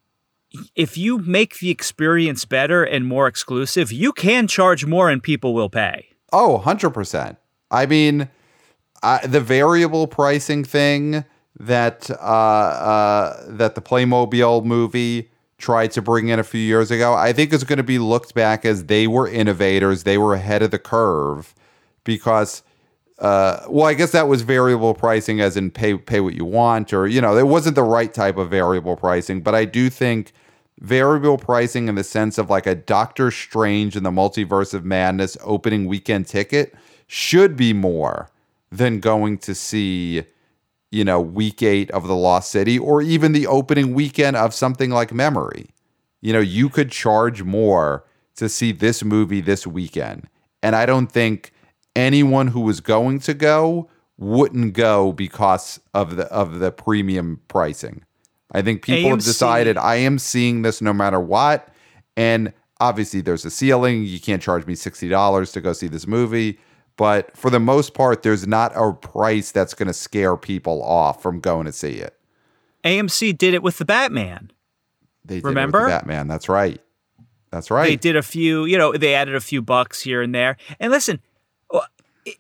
if 0.76 0.96
you 0.98 1.18
make 1.18 1.58
the 1.58 1.70
experience 1.70 2.44
better 2.44 2.82
and 2.84 3.06
more 3.06 3.26
exclusive, 3.28 3.90
you 3.92 4.12
can 4.12 4.46
charge 4.48 4.84
more 4.86 5.08
and 5.08 5.22
people 5.22 5.52
will 5.54 5.70
pay. 5.70 6.08
Oh, 6.32 6.62
100%. 6.64 7.36
I 7.70 7.86
mean, 7.86 8.28
I, 9.02 9.26
the 9.26 9.40
variable 9.40 10.06
pricing 10.06 10.64
thing 10.64 11.24
that 11.58 12.10
uh, 12.10 12.14
uh, 12.14 13.44
that 13.48 13.74
the 13.74 13.82
Playmobil 13.82 14.64
movie 14.64 15.30
tried 15.58 15.92
to 15.92 16.02
bring 16.02 16.28
in 16.28 16.38
a 16.38 16.44
few 16.44 16.60
years 16.60 16.90
ago, 16.90 17.14
I 17.14 17.32
think 17.32 17.52
is 17.52 17.64
going 17.64 17.78
to 17.78 17.84
be 17.84 17.98
looked 17.98 18.34
back 18.34 18.64
as 18.64 18.86
they 18.86 19.06
were 19.06 19.28
innovators, 19.28 20.02
they 20.02 20.18
were 20.18 20.34
ahead 20.34 20.62
of 20.62 20.70
the 20.70 20.78
curve 20.78 21.54
because 22.02 22.62
uh, 23.18 23.64
well, 23.68 23.86
I 23.86 23.94
guess 23.94 24.10
that 24.10 24.26
was 24.26 24.42
variable 24.42 24.92
pricing 24.92 25.40
as 25.40 25.56
in 25.56 25.70
pay 25.70 25.96
pay 25.96 26.20
what 26.20 26.34
you 26.34 26.44
want 26.44 26.92
or 26.92 27.06
you 27.06 27.20
know, 27.20 27.36
it 27.36 27.46
wasn't 27.46 27.76
the 27.76 27.84
right 27.84 28.12
type 28.12 28.36
of 28.36 28.50
variable 28.50 28.96
pricing, 28.96 29.40
but 29.40 29.54
I 29.54 29.64
do 29.64 29.88
think 29.88 30.32
variable 30.80 31.38
pricing 31.38 31.88
in 31.88 31.94
the 31.94 32.04
sense 32.04 32.36
of 32.36 32.50
like 32.50 32.66
a 32.66 32.74
Doctor 32.74 33.30
Strange 33.30 33.96
in 33.96 34.02
the 34.02 34.10
Multiverse 34.10 34.74
of 34.74 34.84
Madness 34.84 35.36
opening 35.44 35.86
weekend 35.86 36.26
ticket 36.26 36.74
should 37.14 37.56
be 37.56 37.72
more 37.72 38.28
than 38.72 38.98
going 38.98 39.38
to 39.38 39.54
see 39.54 40.24
you 40.90 41.04
know, 41.04 41.20
week 41.20 41.60
eight 41.60 41.90
of 41.90 42.06
The 42.06 42.14
Lost 42.14 42.52
City 42.52 42.78
or 42.78 43.02
even 43.02 43.32
the 43.32 43.48
opening 43.48 43.94
weekend 43.94 44.36
of 44.36 44.54
something 44.54 44.90
like 44.90 45.12
Memory. 45.12 45.66
You 46.20 46.32
know, 46.32 46.40
you 46.40 46.68
could 46.68 46.92
charge 46.92 47.42
more 47.42 48.04
to 48.36 48.48
see 48.48 48.70
this 48.70 49.02
movie 49.02 49.40
this 49.40 49.66
weekend. 49.66 50.28
And 50.62 50.76
I 50.76 50.86
don't 50.86 51.08
think 51.08 51.52
anyone 51.96 52.48
who 52.48 52.60
was 52.60 52.80
going 52.80 53.18
to 53.20 53.34
go 53.34 53.88
wouldn't 54.18 54.74
go 54.74 55.12
because 55.12 55.80
of 55.94 56.14
the 56.14 56.26
of 56.26 56.60
the 56.60 56.70
premium 56.70 57.40
pricing. 57.48 58.04
I 58.52 58.62
think 58.62 58.82
people 58.82 59.10
AMC. 59.10 59.10
have 59.10 59.24
decided 59.24 59.76
I 59.76 59.96
am 59.96 60.18
seeing 60.18 60.62
this 60.62 60.80
no 60.80 60.92
matter 60.92 61.18
what. 61.18 61.68
And 62.16 62.52
obviously 62.80 63.20
there's 63.20 63.44
a 63.44 63.50
ceiling. 63.50 64.04
You 64.04 64.20
can't 64.20 64.40
charge 64.40 64.64
me 64.64 64.74
$60 64.74 65.52
to 65.52 65.60
go 65.60 65.72
see 65.72 65.88
this 65.88 66.06
movie. 66.06 66.58
But 66.96 67.36
for 67.36 67.50
the 67.50 67.60
most 67.60 67.94
part, 67.94 68.22
there's 68.22 68.46
not 68.46 68.72
a 68.76 68.92
price 68.92 69.50
that's 69.50 69.74
going 69.74 69.88
to 69.88 69.92
scare 69.92 70.36
people 70.36 70.82
off 70.82 71.22
from 71.22 71.40
going 71.40 71.66
to 71.66 71.72
see 71.72 71.94
it. 71.94 72.16
AMC 72.84 73.36
did 73.36 73.54
it 73.54 73.62
with 73.62 73.78
the 73.78 73.84
Batman. 73.84 74.52
They 75.24 75.36
did 75.36 75.44
Remember? 75.44 75.82
the 75.82 75.88
Batman. 75.88 76.28
That's 76.28 76.48
right. 76.48 76.80
That's 77.50 77.70
right. 77.70 77.88
They 77.88 77.96
did 77.96 78.16
a 78.16 78.22
few, 78.22 78.64
you 78.64 78.78
know, 78.78 78.92
they 78.92 79.14
added 79.14 79.34
a 79.34 79.40
few 79.40 79.62
bucks 79.62 80.02
here 80.02 80.22
and 80.22 80.34
there. 80.34 80.56
And 80.78 80.92
listen, 80.92 81.20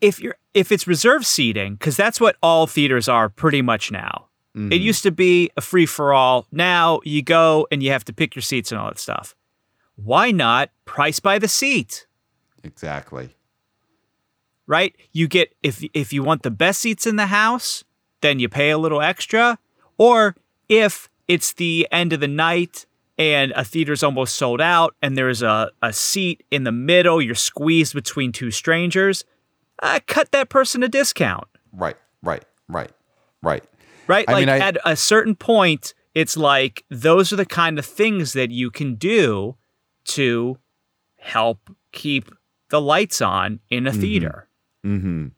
if 0.00 0.20
you're 0.20 0.36
if 0.54 0.70
it's 0.70 0.86
reserved 0.86 1.26
seating, 1.26 1.74
because 1.74 1.96
that's 1.96 2.20
what 2.20 2.36
all 2.42 2.66
theaters 2.66 3.08
are 3.08 3.28
pretty 3.28 3.62
much 3.62 3.90
now. 3.90 4.28
Mm-hmm. 4.56 4.72
It 4.72 4.80
used 4.80 5.02
to 5.02 5.10
be 5.10 5.50
a 5.56 5.60
free 5.60 5.86
for 5.86 6.12
all. 6.12 6.46
Now 6.52 7.00
you 7.04 7.22
go 7.22 7.66
and 7.72 7.82
you 7.82 7.90
have 7.90 8.04
to 8.04 8.12
pick 8.12 8.34
your 8.34 8.42
seats 8.42 8.70
and 8.70 8.80
all 8.80 8.88
that 8.88 8.98
stuff. 8.98 9.34
Why 9.96 10.30
not 10.30 10.70
price 10.84 11.20
by 11.20 11.38
the 11.38 11.48
seat? 11.48 12.06
Exactly 12.62 13.30
right? 14.66 14.94
You 15.12 15.28
get 15.28 15.54
if 15.62 15.84
if 15.94 16.12
you 16.12 16.22
want 16.22 16.42
the 16.42 16.50
best 16.50 16.80
seats 16.80 17.06
in 17.06 17.16
the 17.16 17.26
house, 17.26 17.84
then 18.20 18.38
you 18.38 18.48
pay 18.48 18.70
a 18.70 18.78
little 18.78 19.00
extra, 19.00 19.58
or 19.98 20.36
if 20.68 21.08
it's 21.28 21.52
the 21.52 21.88
end 21.90 22.12
of 22.12 22.20
the 22.20 22.28
night 22.28 22.86
and 23.16 23.52
a 23.52 23.64
theater's 23.64 24.02
almost 24.02 24.34
sold 24.34 24.60
out 24.60 24.94
and 25.00 25.16
there's 25.16 25.42
a, 25.42 25.70
a 25.82 25.92
seat 25.92 26.42
in 26.50 26.64
the 26.64 26.72
middle, 26.72 27.22
you're 27.22 27.34
squeezed 27.34 27.94
between 27.94 28.32
two 28.32 28.50
strangers, 28.50 29.24
uh, 29.82 30.00
cut 30.06 30.32
that 30.32 30.48
person 30.48 30.82
a 30.82 30.88
discount. 30.88 31.46
Right, 31.72 31.96
right, 32.22 32.44
right, 32.68 32.90
right. 33.42 33.64
Right? 34.06 34.24
I 34.28 34.32
like 34.32 34.40
mean, 34.42 34.48
I, 34.50 34.58
at 34.58 34.78
a 34.84 34.96
certain 34.96 35.34
point, 35.34 35.94
it's 36.14 36.36
like 36.36 36.84
those 36.90 37.32
are 37.32 37.36
the 37.36 37.46
kind 37.46 37.78
of 37.78 37.86
things 37.86 38.32
that 38.34 38.50
you 38.50 38.70
can 38.70 38.96
do 38.96 39.56
to 40.04 40.58
help 41.18 41.70
keep 41.92 42.30
the 42.68 42.80
lights 42.80 43.22
on 43.22 43.60
in 43.70 43.86
a 43.86 43.90
mm-hmm. 43.90 44.00
theater. 44.00 44.48
Hmm. 44.84 45.28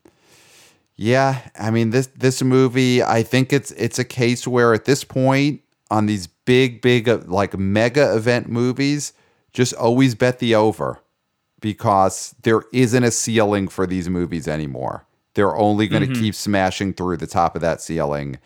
Yeah, 0.97 1.41
I 1.59 1.71
mean 1.71 1.91
this 1.91 2.09
this 2.09 2.43
movie. 2.43 3.03
I 3.03 3.23
think 3.23 3.53
it's 3.53 3.71
it's 3.73 3.99
a 3.99 4.05
case 4.05 4.47
where 4.47 4.75
at 4.75 4.87
this 4.87 5.05
point 5.05 5.61
on 5.91 6.07
these 6.07 6.27
big 6.27 6.83
big 6.83 7.09
uh, 7.09 7.21
like 7.27 7.57
mega 7.57 8.17
event 8.17 8.49
movies, 8.49 9.13
just 9.53 9.75
always 9.75 10.15
bet 10.15 10.39
the 10.41 10.55
over 10.55 11.01
because 11.61 12.35
there 12.43 12.63
isn't 12.73 13.05
a 13.05 13.11
ceiling 13.11 13.69
for 13.69 13.87
these 13.87 14.09
movies 14.09 14.49
anymore. 14.49 15.07
They're 15.35 15.57
only 15.57 15.87
going 15.87 16.03
to 16.03 16.09
mm-hmm. 16.09 16.23
keep 16.23 16.35
smashing 16.35 16.95
through 16.95 17.19
the 17.19 17.27
top 17.27 17.55
of 17.55 17.61
that 17.61 17.81
ceiling. 17.83 18.39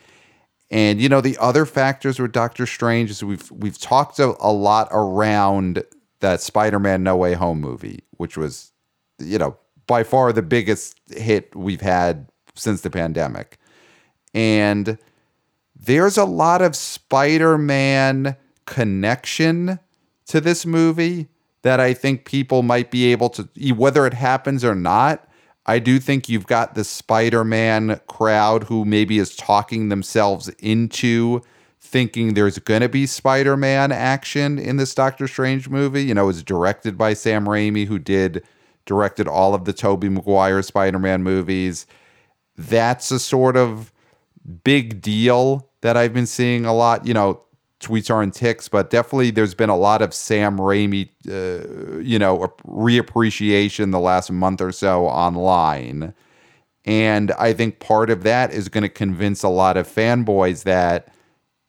And 0.69 1.01
you 1.01 1.09
know 1.09 1.21
the 1.21 1.37
other 1.39 1.65
factors 1.65 2.19
with 2.19 2.31
Doctor 2.31 2.65
Strange 2.65 3.09
is 3.09 3.23
we've 3.23 3.49
we've 3.49 3.79
talked 3.79 4.19
a, 4.19 4.35
a 4.39 4.51
lot 4.51 4.89
around 4.91 5.83
that 6.19 6.41
Spider-Man 6.41 7.01
No 7.01 7.15
Way 7.15 7.33
Home 7.33 7.59
movie, 7.59 8.03
which 8.17 8.37
was 8.37 8.71
you 9.19 9.37
know 9.37 9.57
by 9.91 10.03
far 10.03 10.31
the 10.31 10.41
biggest 10.41 10.97
hit 11.09 11.53
we've 11.53 11.81
had 11.81 12.25
since 12.55 12.79
the 12.79 12.89
pandemic. 12.89 13.57
And 14.33 14.97
there's 15.75 16.17
a 16.17 16.23
lot 16.23 16.61
of 16.61 16.77
Spider 16.77 17.57
Man 17.57 18.37
connection 18.65 19.79
to 20.27 20.39
this 20.39 20.65
movie 20.65 21.27
that 21.63 21.81
I 21.81 21.93
think 21.93 22.23
people 22.23 22.63
might 22.63 22.89
be 22.89 23.11
able 23.11 23.27
to, 23.31 23.49
whether 23.73 24.07
it 24.07 24.13
happens 24.13 24.63
or 24.63 24.75
not. 24.75 25.27
I 25.65 25.79
do 25.79 25.99
think 25.99 26.29
you've 26.29 26.47
got 26.47 26.73
the 26.73 26.85
Spider 26.85 27.43
Man 27.43 27.99
crowd 28.07 28.63
who 28.63 28.85
maybe 28.85 29.19
is 29.19 29.35
talking 29.35 29.89
themselves 29.89 30.47
into 30.59 31.41
thinking 31.81 32.33
there's 32.33 32.59
going 32.59 32.79
to 32.79 32.87
be 32.87 33.05
Spider 33.05 33.57
Man 33.57 33.91
action 33.91 34.57
in 34.57 34.77
this 34.77 34.95
Doctor 34.95 35.27
Strange 35.27 35.67
movie. 35.67 36.05
You 36.05 36.13
know, 36.13 36.29
it's 36.29 36.43
directed 36.43 36.97
by 36.97 37.13
Sam 37.13 37.45
Raimi, 37.45 37.87
who 37.87 37.99
did 37.99 38.41
directed 38.91 39.25
all 39.25 39.55
of 39.55 39.63
the 39.63 39.71
Tobey 39.71 40.09
Maguire 40.09 40.61
Spider-Man 40.61 41.23
movies. 41.23 41.85
That's 42.57 43.09
a 43.09 43.19
sort 43.19 43.55
of 43.55 43.93
big 44.65 45.01
deal 45.01 45.69
that 45.79 45.95
I've 45.95 46.13
been 46.13 46.25
seeing 46.25 46.65
a 46.65 46.73
lot. 46.73 47.05
You 47.05 47.13
know, 47.13 47.41
tweets 47.79 48.13
aren't 48.13 48.33
ticks, 48.33 48.67
but 48.67 48.89
definitely 48.89 49.31
there's 49.31 49.55
been 49.55 49.69
a 49.69 49.77
lot 49.77 50.01
of 50.01 50.13
Sam 50.13 50.57
Raimi, 50.57 51.07
uh, 51.29 51.99
you 51.99 52.19
know, 52.19 52.53
reappreciation 52.67 53.91
the 53.91 53.99
last 53.99 54.29
month 54.29 54.59
or 54.59 54.73
so 54.73 55.05
online. 55.05 56.13
And 56.83 57.31
I 57.33 57.53
think 57.53 57.79
part 57.79 58.09
of 58.09 58.23
that 58.23 58.51
is 58.51 58.67
going 58.67 58.83
to 58.83 58.89
convince 58.89 59.41
a 59.41 59.49
lot 59.49 59.77
of 59.77 59.87
fanboys 59.87 60.63
that 60.63 61.13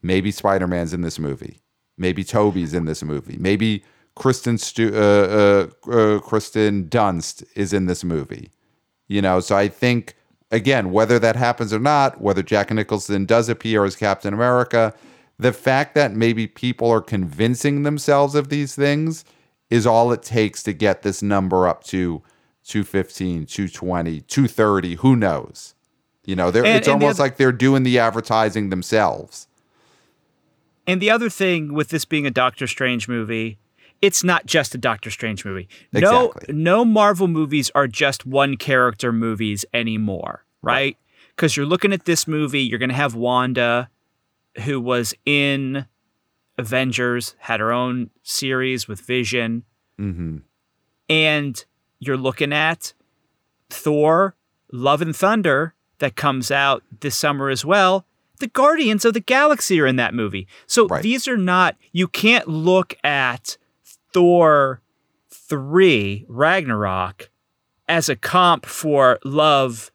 maybe 0.03 0.33
Spider 0.33 0.66
Man's 0.66 0.93
in 0.93 1.03
this 1.03 1.20
movie. 1.20 1.61
Maybe 1.97 2.25
Tobey's 2.25 2.75
in 2.75 2.87
this 2.87 3.05
movie. 3.05 3.37
Maybe 3.39 3.85
Kristen 4.14 4.58
Stu- 4.58 4.94
uh, 4.94 5.68
uh, 5.86 5.90
uh, 5.90 6.18
Kristen 6.20 6.88
Dunst 6.88 7.44
is 7.54 7.72
in 7.72 7.86
this 7.86 8.04
movie. 8.04 8.50
You 9.08 9.22
know, 9.22 9.40
so 9.40 9.56
I 9.56 9.68
think 9.68 10.16
again, 10.50 10.92
whether 10.92 11.18
that 11.18 11.36
happens 11.36 11.72
or 11.72 11.78
not, 11.78 12.20
whether 12.20 12.42
Jack 12.42 12.70
Nicholson 12.70 13.24
does 13.24 13.48
appear 13.48 13.84
as 13.84 13.96
Captain 13.96 14.32
America, 14.32 14.94
the 15.38 15.52
fact 15.52 15.94
that 15.94 16.12
maybe 16.12 16.46
people 16.46 16.90
are 16.90 17.00
convincing 17.00 17.82
themselves 17.82 18.34
of 18.34 18.48
these 18.48 18.74
things 18.74 19.24
is 19.70 19.86
all 19.86 20.12
it 20.12 20.22
takes 20.22 20.62
to 20.62 20.72
get 20.72 21.02
this 21.02 21.22
number 21.22 21.66
up 21.66 21.82
to 21.84 22.22
215, 22.64 23.46
220, 23.46 24.20
230, 24.20 24.94
who 24.96 25.16
knows. 25.16 25.74
You 26.24 26.36
know, 26.36 26.48
and, 26.48 26.66
it's 26.66 26.86
almost 26.86 27.16
the 27.16 27.22
like 27.22 27.36
they're 27.36 27.50
doing 27.50 27.82
the 27.82 27.98
advertising 27.98 28.70
themselves. 28.70 29.48
And 30.86 31.00
the 31.00 31.10
other 31.10 31.30
thing 31.30 31.74
with 31.74 31.88
this 31.88 32.04
being 32.04 32.26
a 32.26 32.30
Doctor 32.30 32.66
Strange 32.66 33.08
movie 33.08 33.58
it's 34.03 34.24
not 34.24 34.44
just 34.44 34.74
a 34.74 34.78
Doctor 34.78 35.11
Strange 35.11 35.44
movie. 35.44 35.68
Exactly. 35.92 36.53
No, 36.53 36.80
no 36.80 36.84
Marvel 36.84 37.28
movies 37.28 37.70
are 37.74 37.86
just 37.86 38.26
one 38.26 38.57
character 38.57 39.12
movies 39.12 39.64
anymore, 39.72 40.44
right? 40.61 40.98
Because 41.34 41.57
you're 41.57 41.64
looking 41.64 41.92
at 41.92 42.05
this 42.05 42.28
movie, 42.28 42.61
you're 42.61 42.80
going 42.80 42.90
to 42.90 42.94
have 42.94 43.14
Wanda, 43.14 43.88
who 44.64 44.80
was 44.80 45.14
in 45.24 45.86
Avengers, 46.59 47.36
had 47.38 47.61
her 47.61 47.72
own 47.72 48.11
series 48.22 48.86
with 48.86 49.00
Vision, 49.00 49.62
mm-hmm. 49.98 50.38
and 51.09 51.64
you're 52.00 52.18
looking 52.18 52.53
at 52.53 52.92
Thor, 53.70 54.34
Love 54.72 55.00
and 55.00 55.16
Thunder, 55.16 55.74
that 56.00 56.16
comes 56.16 56.50
out 56.50 56.82
this 57.00 57.16
summer 57.16 57.48
as 57.48 57.64
well. 57.64 58.05
The 58.40 58.48
Guardians 58.48 59.05
of 59.05 59.14
the 59.14 59.20
Galaxy 59.20 59.80
are 59.80 59.86
in 59.86 59.96
that 59.96 60.14
movie. 60.14 60.48
So 60.66 60.88
right. 60.88 61.00
these 61.03 61.28
are 61.28 61.36
not, 61.36 61.76
you 61.92 62.09
can't 62.09 62.48
look 62.48 62.94
at 63.05 63.57
Thor 64.12 64.82
3 65.30 66.26
Ragnarok 66.28 67.30
as 67.88 68.08
a 68.08 68.16
comp 68.16 68.66
for 68.66 69.18
Love 69.24 69.90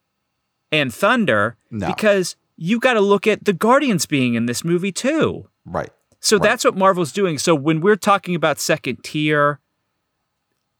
and 0.72 0.94
Thunder 0.94 1.58
no. 1.72 1.88
because 1.88 2.36
you 2.58 2.80
got 2.80 2.94
to 2.94 3.02
look 3.02 3.28
at 3.28 3.46
the 3.46 3.54
Guardians 3.54 4.06
being 4.06 4.34
in 4.34 4.46
this 4.46 4.64
movie 4.64 4.92
too. 4.92 5.48
Right. 5.66 5.90
So 6.20 6.38
right. 6.38 6.44
that's 6.44 6.66
what 6.66 6.76
Marvel's 6.76 7.12
doing. 7.12 7.38
So 7.38 7.56
when 7.56 7.82
we're 7.82 7.96
talking 7.96 8.36
about 8.36 8.60
second 8.60 9.04
tier, 9.04 9.60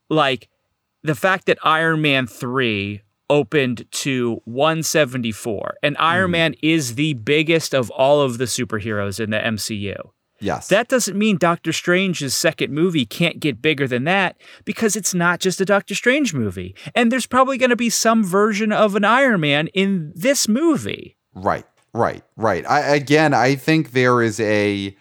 like 0.08 0.48
the 1.02 1.14
fact 1.14 1.46
that 1.46 1.58
Iron 1.62 2.02
Man 2.02 2.26
3 2.26 3.02
opened 3.30 3.86
to 3.90 4.40
174 4.44 5.76
and 5.82 5.96
Iron 5.98 6.28
mm. 6.28 6.32
Man 6.32 6.54
is 6.62 6.94
the 6.94 7.14
biggest 7.14 7.74
of 7.74 7.90
all 7.90 8.20
of 8.20 8.38
the 8.38 8.46
superheroes 8.46 9.20
in 9.20 9.30
the 9.30 9.38
MCU. 9.38 10.10
Yes. 10.40 10.68
That 10.68 10.88
doesn't 10.88 11.18
mean 11.18 11.36
Doctor 11.36 11.72
Strange's 11.72 12.34
second 12.34 12.72
movie 12.72 13.04
can't 13.04 13.40
get 13.40 13.60
bigger 13.60 13.88
than 13.88 14.04
that 14.04 14.36
because 14.64 14.94
it's 14.94 15.14
not 15.14 15.40
just 15.40 15.60
a 15.60 15.64
Doctor 15.64 15.94
Strange 15.94 16.32
movie. 16.32 16.74
And 16.94 17.10
there's 17.10 17.26
probably 17.26 17.58
going 17.58 17.70
to 17.70 17.76
be 17.76 17.90
some 17.90 18.22
version 18.24 18.72
of 18.72 18.94
an 18.94 19.04
Iron 19.04 19.40
Man 19.40 19.66
in 19.68 20.12
this 20.14 20.46
movie. 20.46 21.16
Right, 21.34 21.64
right, 21.92 22.22
right. 22.36 22.64
I, 22.68 22.80
again, 22.94 23.34
I 23.34 23.56
think 23.56 23.92
there 23.92 24.22
is 24.22 24.38
a, 24.40 24.96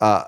uh, 0.00 0.24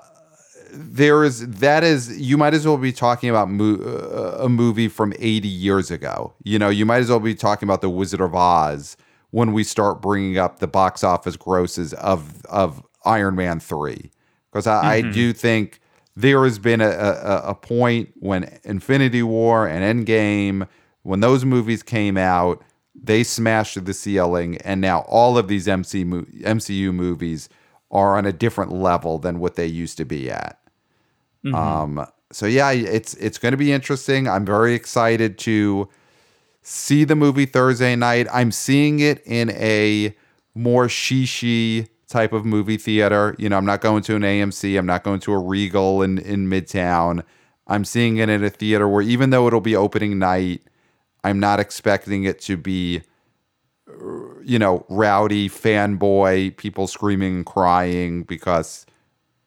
there 0.73 1.23
is 1.23 1.47
that 1.47 1.83
is 1.83 2.19
you 2.19 2.37
might 2.37 2.53
as 2.53 2.65
well 2.65 2.77
be 2.77 2.93
talking 2.93 3.29
about 3.29 3.49
mo- 3.49 3.75
uh, 3.75 4.43
a 4.43 4.49
movie 4.49 4.87
from 4.87 5.13
80 5.19 5.47
years 5.47 5.91
ago. 5.91 6.33
You 6.43 6.59
know, 6.59 6.69
you 6.69 6.85
might 6.85 6.99
as 6.99 7.09
well 7.09 7.19
be 7.19 7.35
talking 7.35 7.67
about 7.67 7.81
the 7.81 7.89
Wizard 7.89 8.21
of 8.21 8.33
Oz 8.33 8.95
when 9.31 9.53
we 9.53 9.63
start 9.63 10.01
bringing 10.01 10.37
up 10.37 10.59
the 10.59 10.67
box 10.67 11.03
office 11.03 11.35
grosses 11.35 11.93
of 11.95 12.45
of 12.45 12.85
Iron 13.03 13.35
Man 13.35 13.59
three, 13.59 14.11
because 14.51 14.67
I, 14.67 14.95
I 14.95 15.01
do 15.01 15.33
think 15.33 15.79
there 16.15 16.43
has 16.43 16.59
been 16.59 16.81
a, 16.81 16.89
a, 16.89 17.41
a 17.49 17.55
point 17.55 18.09
when 18.19 18.59
Infinity 18.63 19.23
War 19.23 19.67
and 19.67 20.05
Endgame, 20.05 20.67
when 21.03 21.21
those 21.21 21.45
movies 21.45 21.83
came 21.83 22.17
out, 22.17 22.61
they 22.93 23.23
smashed 23.23 23.83
the 23.83 23.93
ceiling, 23.93 24.57
and 24.57 24.81
now 24.81 24.99
all 25.07 25.37
of 25.37 25.47
these 25.47 25.67
MC 25.67 26.03
MCU 26.03 26.93
movies 26.93 27.49
are 27.89 28.17
on 28.17 28.25
a 28.25 28.33
different 28.33 28.71
level 28.71 29.17
than 29.17 29.39
what 29.39 29.55
they 29.55 29.65
used 29.65 29.97
to 29.97 30.05
be 30.05 30.29
at. 30.29 30.59
Um, 31.55 32.05
so 32.31 32.45
yeah, 32.45 32.71
it's 32.71 33.13
it's 33.15 33.37
going 33.37 33.51
to 33.53 33.57
be 33.57 33.71
interesting. 33.71 34.27
I'm 34.27 34.45
very 34.45 34.73
excited 34.73 35.37
to 35.39 35.89
see 36.61 37.03
the 37.03 37.15
movie 37.15 37.45
Thursday 37.45 37.95
night. 37.95 38.27
I'm 38.31 38.51
seeing 38.51 38.99
it 38.99 39.21
in 39.25 39.49
a 39.51 40.15
more 40.53 40.87
shishi 40.87 41.87
type 42.11 42.33
of 42.33 42.45
movie 42.45 42.77
theater. 42.77 43.35
You 43.39 43.49
know, 43.49 43.57
I'm 43.57 43.65
not 43.65 43.81
going 43.81 44.03
to 44.03 44.15
an 44.15 44.21
AMC. 44.21 44.77
I'm 44.77 44.85
not 44.85 45.03
going 45.03 45.19
to 45.21 45.33
a 45.33 45.39
Regal 45.39 46.01
in 46.01 46.19
in 46.19 46.47
Midtown. 46.47 47.23
I'm 47.67 47.85
seeing 47.85 48.17
it 48.17 48.29
in 48.29 48.43
a 48.43 48.49
theater 48.49 48.87
where 48.87 49.01
even 49.01 49.29
though 49.29 49.47
it'll 49.47 49.61
be 49.61 49.75
opening 49.75 50.19
night, 50.19 50.61
I'm 51.23 51.39
not 51.39 51.59
expecting 51.59 52.23
it 52.25 52.39
to 52.41 52.57
be 52.57 53.03
you 54.43 54.57
know, 54.57 54.85
rowdy 54.89 55.49
fanboy, 55.49 56.57
people 56.57 56.87
screaming 56.87 57.37
and 57.37 57.45
crying 57.45 58.23
because 58.23 58.85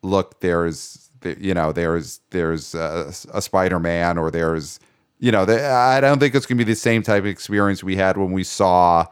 look, 0.02 0.40
there's 0.40 1.10
you 1.38 1.54
know, 1.54 1.72
there's 1.72 2.20
there's 2.30 2.74
a, 2.74 3.12
a 3.32 3.40
Spider-Man 3.40 4.18
or 4.18 4.30
there's 4.30 4.78
you 5.18 5.30
know, 5.30 5.44
the, 5.44 5.64
I 5.64 6.00
don't 6.00 6.18
think 6.18 6.34
it's 6.34 6.44
going 6.44 6.58
to 6.58 6.64
be 6.64 6.70
the 6.70 6.76
same 6.76 7.02
type 7.02 7.22
of 7.22 7.26
experience 7.26 7.82
we 7.82 7.96
had 7.96 8.16
when 8.16 8.32
we 8.32 8.44
saw 8.44 9.06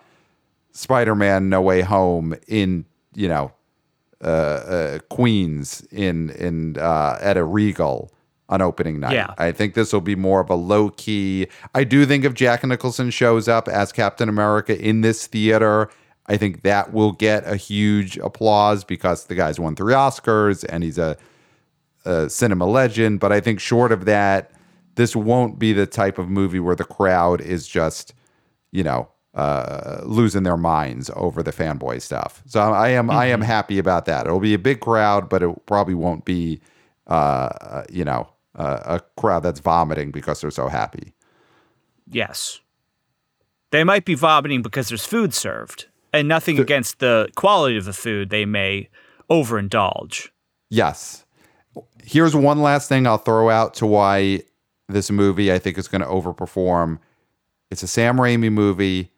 Spider-Man 0.72 1.48
No 1.48 1.62
Way 1.62 1.80
Home 1.80 2.34
in, 2.46 2.84
you 3.14 3.28
know, 3.28 3.52
uh, 4.22 4.26
uh, 4.26 4.98
Queens 5.10 5.86
in 5.90 6.30
in 6.30 6.78
uh, 6.78 7.18
at 7.20 7.36
a 7.36 7.44
Regal 7.44 8.12
on 8.48 8.60
opening 8.60 9.00
night. 9.00 9.14
Yeah. 9.14 9.34
I 9.38 9.50
think 9.50 9.74
this 9.74 9.92
will 9.92 10.02
be 10.02 10.14
more 10.14 10.40
of 10.40 10.50
a 10.50 10.54
low 10.54 10.90
key. 10.90 11.46
I 11.74 11.84
do 11.84 12.04
think 12.04 12.24
if 12.24 12.34
Jack 12.34 12.62
Nicholson 12.64 13.10
shows 13.10 13.48
up 13.48 13.66
as 13.66 13.92
Captain 13.92 14.28
America 14.28 14.78
in 14.78 15.00
this 15.00 15.26
theater, 15.26 15.88
I 16.26 16.36
think 16.36 16.62
that 16.62 16.92
will 16.92 17.12
get 17.12 17.46
a 17.46 17.56
huge 17.56 18.18
applause 18.18 18.84
because 18.84 19.24
the 19.24 19.34
guy's 19.34 19.58
won 19.58 19.74
three 19.74 19.94
Oscars 19.94 20.64
and 20.68 20.84
he's 20.84 20.98
a, 20.98 21.16
a 22.04 22.28
cinema 22.28 22.66
legend. 22.66 23.20
But 23.20 23.32
I 23.32 23.40
think 23.40 23.58
short 23.58 23.90
of 23.90 24.04
that, 24.04 24.52
this 24.96 25.16
won't 25.16 25.58
be 25.58 25.72
the 25.72 25.86
type 25.86 26.18
of 26.18 26.28
movie 26.28 26.60
where 26.60 26.76
the 26.76 26.84
crowd 26.84 27.40
is 27.40 27.66
just, 27.66 28.12
you 28.70 28.84
know, 28.84 29.08
uh, 29.34 30.00
losing 30.04 30.42
their 30.42 30.56
minds 30.56 31.10
over 31.16 31.42
the 31.42 31.52
fanboy 31.52 32.02
stuff. 32.02 32.42
So 32.46 32.60
I 32.60 32.90
am 32.90 33.10
I 33.10 33.26
am 33.26 33.40
happy 33.40 33.78
about 33.78 34.04
that. 34.06 34.26
It'll 34.26 34.40
be 34.40 34.54
a 34.54 34.58
big 34.58 34.80
crowd, 34.80 35.28
but 35.28 35.42
it 35.42 35.66
probably 35.66 35.94
won't 35.94 36.24
be, 36.24 36.60
uh, 37.06 37.84
you 37.90 38.04
know, 38.04 38.28
uh, 38.54 38.80
a 38.84 39.00
crowd 39.20 39.42
that's 39.42 39.60
vomiting 39.60 40.10
because 40.10 40.40
they're 40.40 40.50
so 40.50 40.68
happy. 40.68 41.14
Yes. 42.06 42.60
They 43.70 43.84
might 43.84 44.04
be 44.04 44.14
vomiting 44.14 44.60
because 44.60 44.90
there's 44.90 45.06
food 45.06 45.32
served, 45.32 45.86
and 46.12 46.28
nothing 46.28 46.58
against 46.58 46.98
the 46.98 47.28
quality 47.36 47.78
of 47.78 47.86
the 47.86 47.94
food. 47.94 48.28
They 48.28 48.44
may 48.44 48.90
overindulge. 49.30 50.28
Yes. 50.68 51.24
Here's 52.02 52.36
one 52.36 52.60
last 52.60 52.88
thing 52.88 53.06
I'll 53.06 53.16
throw 53.16 53.48
out 53.48 53.72
to 53.74 53.86
why 53.86 54.42
this 54.88 55.10
movie 55.10 55.52
I 55.52 55.58
think 55.58 55.78
is 55.78 55.88
going 55.88 56.02
to 56.02 56.06
overperform. 56.06 56.98
It's 57.70 57.82
a 57.82 57.86
Sam 57.86 58.16
Raimi 58.18 58.52
movie, 58.52 59.11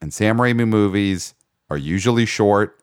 and 0.00 0.12
Sam 0.12 0.38
Raimi 0.38 0.66
movies 0.68 1.34
are 1.70 1.76
usually 1.78 2.26
short. 2.26 2.80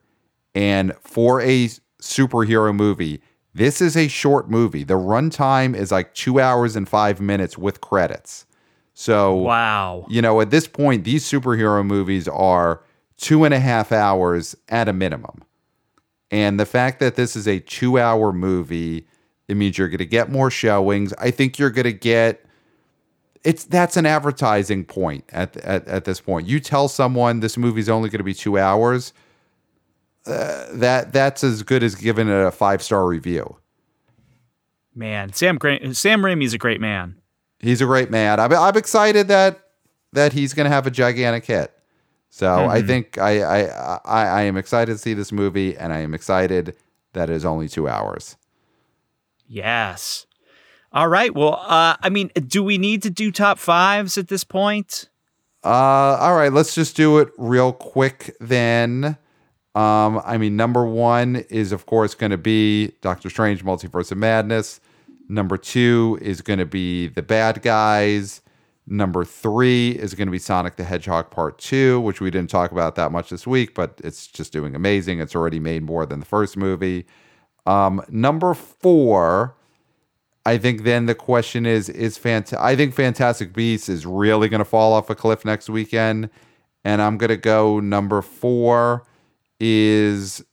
And 0.54 0.94
for 1.02 1.42
a 1.42 1.70
superhero 2.02 2.74
movie, 2.76 3.22
this 3.54 3.82
is 3.82 3.96
a 3.98 4.08
short 4.08 4.50
movie. 4.50 4.84
The 4.84 4.96
runtime 4.96 5.76
is 5.76 5.92
like 5.92 6.14
two 6.14 6.40
hours 6.40 6.76
and 6.76 6.88
five 6.88 7.20
minutes 7.22 7.58
with 7.58 7.82
credits. 7.82 8.46
So, 8.94 9.36
Wow. 9.36 10.06
you 10.10 10.22
know, 10.22 10.40
at 10.42 10.52
this 10.52 10.68
point, 10.68 11.04
these 11.04 11.26
superhero 11.26 11.86
movies 11.86 12.28
are 12.28 12.82
two 13.18 13.44
and 13.44 13.54
a 13.54 13.60
half 13.60 13.92
hours 13.92 14.56
at 14.70 14.88
a 14.88 14.94
minimum. 14.94 15.42
And 16.32 16.60
the 16.60 16.66
fact 16.66 17.00
that 17.00 17.16
this 17.16 17.36
is 17.36 17.48
a 17.48 17.60
two 17.60 18.00
hour 18.00 18.32
movie, 18.32 19.08
it 19.48 19.56
means 19.58 19.78
you're 19.78 19.90
going 19.90 19.98
to 20.00 20.06
get 20.06 20.32
more 20.32 20.50
showings. 20.50 21.14
I 21.14 21.32
think 21.32 21.60
you're 21.60 21.70
going 21.70 21.84
to 21.86 21.94
get 21.94 22.45
it's 23.46 23.64
that's 23.64 23.96
an 23.96 24.06
advertising 24.06 24.84
point 24.84 25.24
at, 25.32 25.56
at 25.58 25.88
at 25.88 26.06
this 26.06 26.20
point. 26.20 26.48
You 26.48 26.60
tell 26.60 26.88
someone 26.88 27.40
this 27.40 27.58
movie's 27.58 27.88
only 27.88 28.10
going 28.10 28.20
to 28.20 28.26
be 28.26 28.34
two 28.34 28.58
hours, 28.58 29.14
uh, 30.26 30.66
that 30.74 31.14
that's 31.14 31.44
as 31.44 31.64
good 31.64 31.84
as 31.84 31.96
giving 31.96 32.28
it 32.28 32.34
a 32.34 32.52
five 32.52 32.82
star 32.82 33.06
review. 33.06 33.58
Man, 34.96 35.32
Sam 35.34 35.58
Gra- 35.58 35.94
Sam 35.94 36.22
Raimi's 36.22 36.54
a 36.54 36.58
great 36.58 36.82
man. 36.82 37.16
He's 37.60 37.82
a 37.82 37.86
great 37.86 38.10
man. 38.10 38.40
I'm, 38.40 38.52
I'm 38.52 38.76
excited 38.76 39.28
that 39.28 39.60
that 40.14 40.34
he's 40.34 40.54
going 40.54 40.66
to 40.66 40.72
have 40.72 40.88
a 40.88 40.92
gigantic 40.92 41.46
hit. 41.46 41.72
So 42.30 42.68
I 42.68 42.82
think 42.82 43.18
I, 43.18 43.42
I 43.42 44.00
I 44.04 44.26
I 44.26 44.42
am 44.42 44.58
excited 44.58 44.92
to 44.92 44.98
see 44.98 45.14
this 45.14 45.32
movie, 45.32 45.78
and 45.78 45.94
I 45.94 46.00
am 46.00 46.14
excited 46.14 46.76
that 47.14 47.30
it 47.30 47.34
is 47.34 47.46
only 47.46 47.70
two 47.70 47.88
hours. 47.88 48.36
Yes. 49.48 50.26
All 50.96 51.10
right. 51.10 51.36
Well, 51.36 51.62
uh, 51.62 51.98
I 52.02 52.08
mean, 52.10 52.32
do 52.48 52.64
we 52.64 52.78
need 52.78 53.04
to 53.04 53.10
do 53.10 53.30
top 53.30 53.60
fives 53.60 54.18
at 54.18 54.30
this 54.30 54.46
point? 54.46 55.10
Uh, 55.62 55.68
all 56.22 56.36
right, 56.36 56.54
let's 56.54 56.74
just 56.74 56.96
do 56.96 57.20
it 57.20 57.30
real 57.38 57.74
quick 57.74 58.34
then. 58.40 59.18
Um, 59.74 60.22
I 60.24 60.38
mean, 60.38 60.56
number 60.56 60.86
one 60.86 61.38
is 61.50 61.74
of 61.74 61.86
course 61.86 62.16
going 62.16 62.32
to 62.32 62.38
be 62.38 62.94
Doctor 63.02 63.30
Strange: 63.30 63.66
Multiverse 63.66 64.12
of 64.12 64.20
Madness. 64.20 64.80
Number 65.28 65.58
two 65.58 66.18
is 66.22 66.42
going 66.42 66.60
to 66.60 66.66
be 66.66 67.08
The 67.08 67.24
Bad 67.24 67.62
Guys. 67.62 68.42
Number 68.88 69.26
three 69.26 69.90
is 69.90 70.14
going 70.14 70.28
to 70.28 70.32
be 70.32 70.40
Sonic 70.40 70.78
the 70.78 70.84
Hedgehog 70.86 71.30
Part 71.30 71.58
Two, 71.58 72.00
which 72.00 72.22
we 72.22 72.32
didn't 72.32 72.52
talk 72.52 72.72
about 72.72 72.96
that 72.96 73.12
much 73.12 73.32
this 73.32 73.46
week, 73.46 73.74
but 73.74 74.00
it's 74.02 74.28
just 74.28 74.54
doing 74.54 74.76
amazing. 74.76 75.20
It's 75.20 75.36
already 75.36 75.60
made 75.60 75.84
more 75.84 76.06
than 76.06 76.22
the 76.22 76.26
first 76.26 76.56
movie. 76.56 77.06
Um, 77.66 78.02
number 78.08 78.54
four, 78.54 79.56
I 80.46 80.58
think 80.58 80.84
then 80.84 81.08
the 81.08 81.16
question 81.16 81.66
is 81.66 81.90
is 81.90 82.18
fant- 82.20 82.58
I 82.60 82.76
think 82.76 82.94
Fantastic 82.94 83.54
Beasts 83.54 83.90
is 83.90 84.06
really 84.06 84.48
going 84.50 84.60
to 84.60 84.66
fall 84.66 84.94
off 84.94 85.10
a 85.10 85.16
cliff 85.16 85.44
next 85.44 85.70
weekend, 85.70 86.30
and 86.84 87.02
I'm 87.02 87.18
going 87.18 87.30
to 87.30 87.38
go 87.38 87.80
number 87.80 88.22
four 88.22 89.06
is 89.60 90.44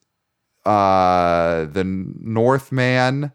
uh 0.64 1.66
the 1.66 1.84
Northman, 1.84 3.32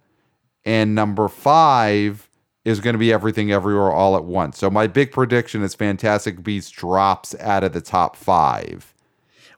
and 0.66 0.96
number 0.96 1.28
five 1.28 2.30
is 2.66 2.80
going 2.82 2.94
to 2.96 3.00
be 3.00 3.14
Everything 3.14 3.52
Everywhere 3.52 3.92
All 3.92 4.18
at 4.18 4.26
Once. 4.26 4.58
So 4.58 4.70
my 4.70 4.88
big 4.88 5.12
prediction 5.12 5.62
is 5.62 5.76
Fantastic 5.76 6.44
Beasts 6.44 6.72
drops 6.72 7.36
out 7.40 7.64
of 7.64 7.74
the 7.74 7.82
top 7.82 8.16
five. 8.16 8.94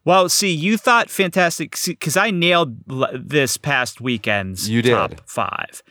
Well, 0.05 0.29
see, 0.29 0.51
you 0.51 0.77
thought 0.77 1.09
fantastic 1.09 1.77
because 1.85 2.17
I 2.17 2.31
nailed 2.31 2.77
this 3.13 3.57
past 3.57 3.99
weekend's 4.01 4.69
You 4.69 4.81
did. 4.81 4.91
top 4.91 5.21
five, 5.29 5.83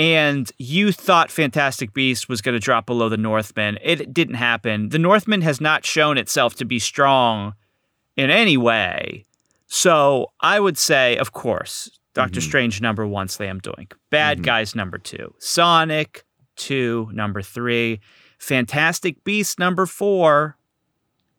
and 0.00 0.50
you 0.58 0.92
thought 0.92 1.30
Fantastic 1.30 1.92
Beast 1.92 2.28
was 2.28 2.40
going 2.40 2.54
to 2.54 2.58
drop 2.58 2.86
below 2.86 3.08
the 3.10 3.18
Northman. 3.18 3.78
It 3.82 4.14
didn't 4.14 4.36
happen. 4.36 4.88
The 4.88 4.98
Northman 4.98 5.42
has 5.42 5.60
not 5.60 5.84
shown 5.84 6.16
itself 6.16 6.54
to 6.56 6.64
be 6.64 6.78
strong 6.78 7.54
in 8.16 8.30
any 8.30 8.56
way. 8.56 9.26
So 9.66 10.32
I 10.40 10.58
would 10.58 10.78
say, 10.78 11.16
of 11.18 11.32
course, 11.32 11.98
Doctor 12.14 12.40
Strange 12.40 12.80
number 12.80 13.06
one, 13.06 13.28
Slam 13.28 13.60
Doink. 13.60 13.92
Bad 14.08 14.42
Guys 14.42 14.74
number 14.74 14.96
two. 14.98 15.34
Sonic 15.38 16.24
two, 16.56 17.08
number 17.12 17.42
three. 17.42 18.00
Fantastic 18.38 19.22
Beast 19.22 19.58
number 19.58 19.84
four. 19.86 20.56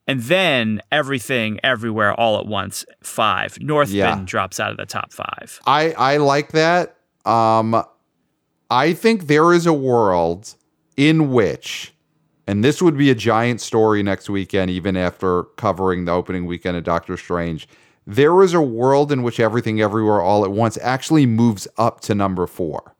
And 0.07 0.22
then 0.22 0.82
everything, 0.91 1.59
everywhere, 1.64 2.14
all 2.14 2.39
at 2.39 2.45
once. 2.45 2.86
Five. 3.03 3.59
Northman 3.59 3.97
Yeah. 3.97 4.22
drops 4.24 4.59
out 4.59 4.72
of 4.72 4.78
the 4.78 4.86
top 4.86 5.12
five. 5.12 5.59
I 5.66 5.93
I 5.93 6.18
like 6.18 6.51
that. 6.51 6.95
Um 7.26 7.84
I 8.72 8.94
think 8.94 9.28
there 9.28 9.54
is 9.54 9.68
a 9.68 9.74
world 9.74 10.56
in 10.98 11.32
which 11.32 11.94
and 12.48 12.64
this 12.64 12.82
would 12.82 12.98
be 12.98 13.10
a 13.10 13.16
giant 13.16 13.62
story 13.62 14.04
next 14.04 14.30
weekend 14.30 14.72
even 14.72 14.98
after 14.98 15.44
covering 15.44 16.06
the 16.06 16.12
opening 16.12 16.46
weekend 16.46 16.76
of 16.78 16.84
Doctor 16.84 17.16
Strange. 17.18 17.68
there 18.08 18.42
is 18.42 18.54
a 18.54 18.62
world 18.62 19.12
in 19.12 19.24
which 19.24 19.40
everything 19.40 19.80
everywhere 19.80 20.22
all 20.22 20.44
at 20.44 20.52
once 20.52 20.78
actually 20.82 21.26
moves 21.26 21.68
up 21.78 22.02
to 22.02 22.16
number 22.16 22.48
four. 22.48 22.96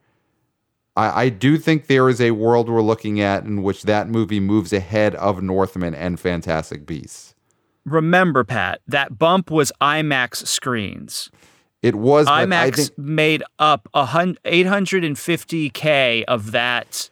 I, 0.96 1.24
I 1.24 1.30
do 1.30 1.58
think 1.58 1.88
there 1.88 2.08
is 2.08 2.22
a 2.22 2.32
world 2.32 2.70
we're 2.70 2.82
looking 2.82 3.20
at 3.20 3.44
in 3.44 3.64
which 3.64 3.84
that 3.84 4.08
movie 4.08 4.40
moves 4.40 4.72
ahead 4.72 5.16
of 5.16 5.42
Northman 5.42 5.96
and 5.96 6.20
Fantastic 6.20 6.86
Beasts. 6.86 7.34
Remember, 7.86 8.44
Pat, 8.44 8.82
that 8.88 9.18
bump 9.18 9.50
was 9.50 9.72
IMAX 9.82 10.46
screens. 10.46 11.32
It 11.82 11.96
was 11.96 12.28
IMAX 12.28 12.76
think, 12.76 12.98
made 12.98 13.44
up 13.60 13.90
a 13.94 14.06
hun- 14.06 14.38
850k 14.46 16.24
of 16.28 16.52
that 16.52 17.10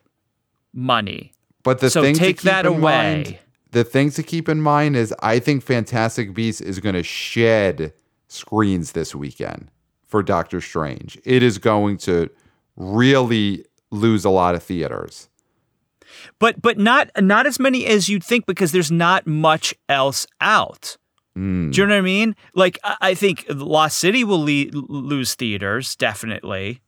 money. 0.74 1.34
but 1.64 1.80
the 1.80 1.90
So 1.90 2.02
thing 2.02 2.14
to 2.14 2.20
take 2.20 2.38
keep 2.38 2.44
that 2.46 2.66
in 2.66 2.74
away. 2.74 2.82
mind- 2.82 3.38
the 3.72 3.84
things 3.84 4.16
to 4.16 4.24
keep 4.24 4.50
in 4.50 4.62
mind 4.62 4.96
is 4.96 5.14
I 5.22 5.38
think 5.40 5.64
Fantastic 5.64 6.34
Beasts 6.34 6.62
is 6.62 6.80
going 6.80 6.96
to 6.96 7.04
shed 7.04 7.94
screens 8.28 8.94
this 8.94 9.14
weekend 9.14 9.70
for 10.08 10.24
Doctor 10.24 10.60
Strange. 10.62 11.20
It 11.24 11.44
is 11.44 11.58
going 11.60 11.98
to 12.00 12.30
really 12.76 13.66
lose 13.92 14.26
a 14.26 14.30
lot 14.30 14.56
of 14.56 14.64
theaters. 14.64 15.30
But 16.40 16.62
but 16.62 16.78
not 16.80 17.10
not 17.20 17.46
as 17.46 17.60
many 17.60 17.86
as 17.86 18.10
you'd 18.10 18.24
think 18.24 18.46
because 18.48 18.72
there's 18.72 18.92
not 18.92 19.28
much 19.28 19.74
else 19.88 20.26
out. 20.42 20.98
Mm. 21.40 21.72
Do 21.72 21.82
you 21.82 21.88
know 21.88 21.94
what 21.94 22.00
I 22.00 22.02
mean? 22.02 22.36
Like 22.54 22.78
I, 22.84 22.98
I 23.02 23.14
think 23.14 23.46
Lost 23.50 23.98
City 23.98 24.24
will 24.24 24.42
le- 24.44 24.72
lose 24.74 25.36
theaters 25.36 25.96
definitely. 25.96 26.82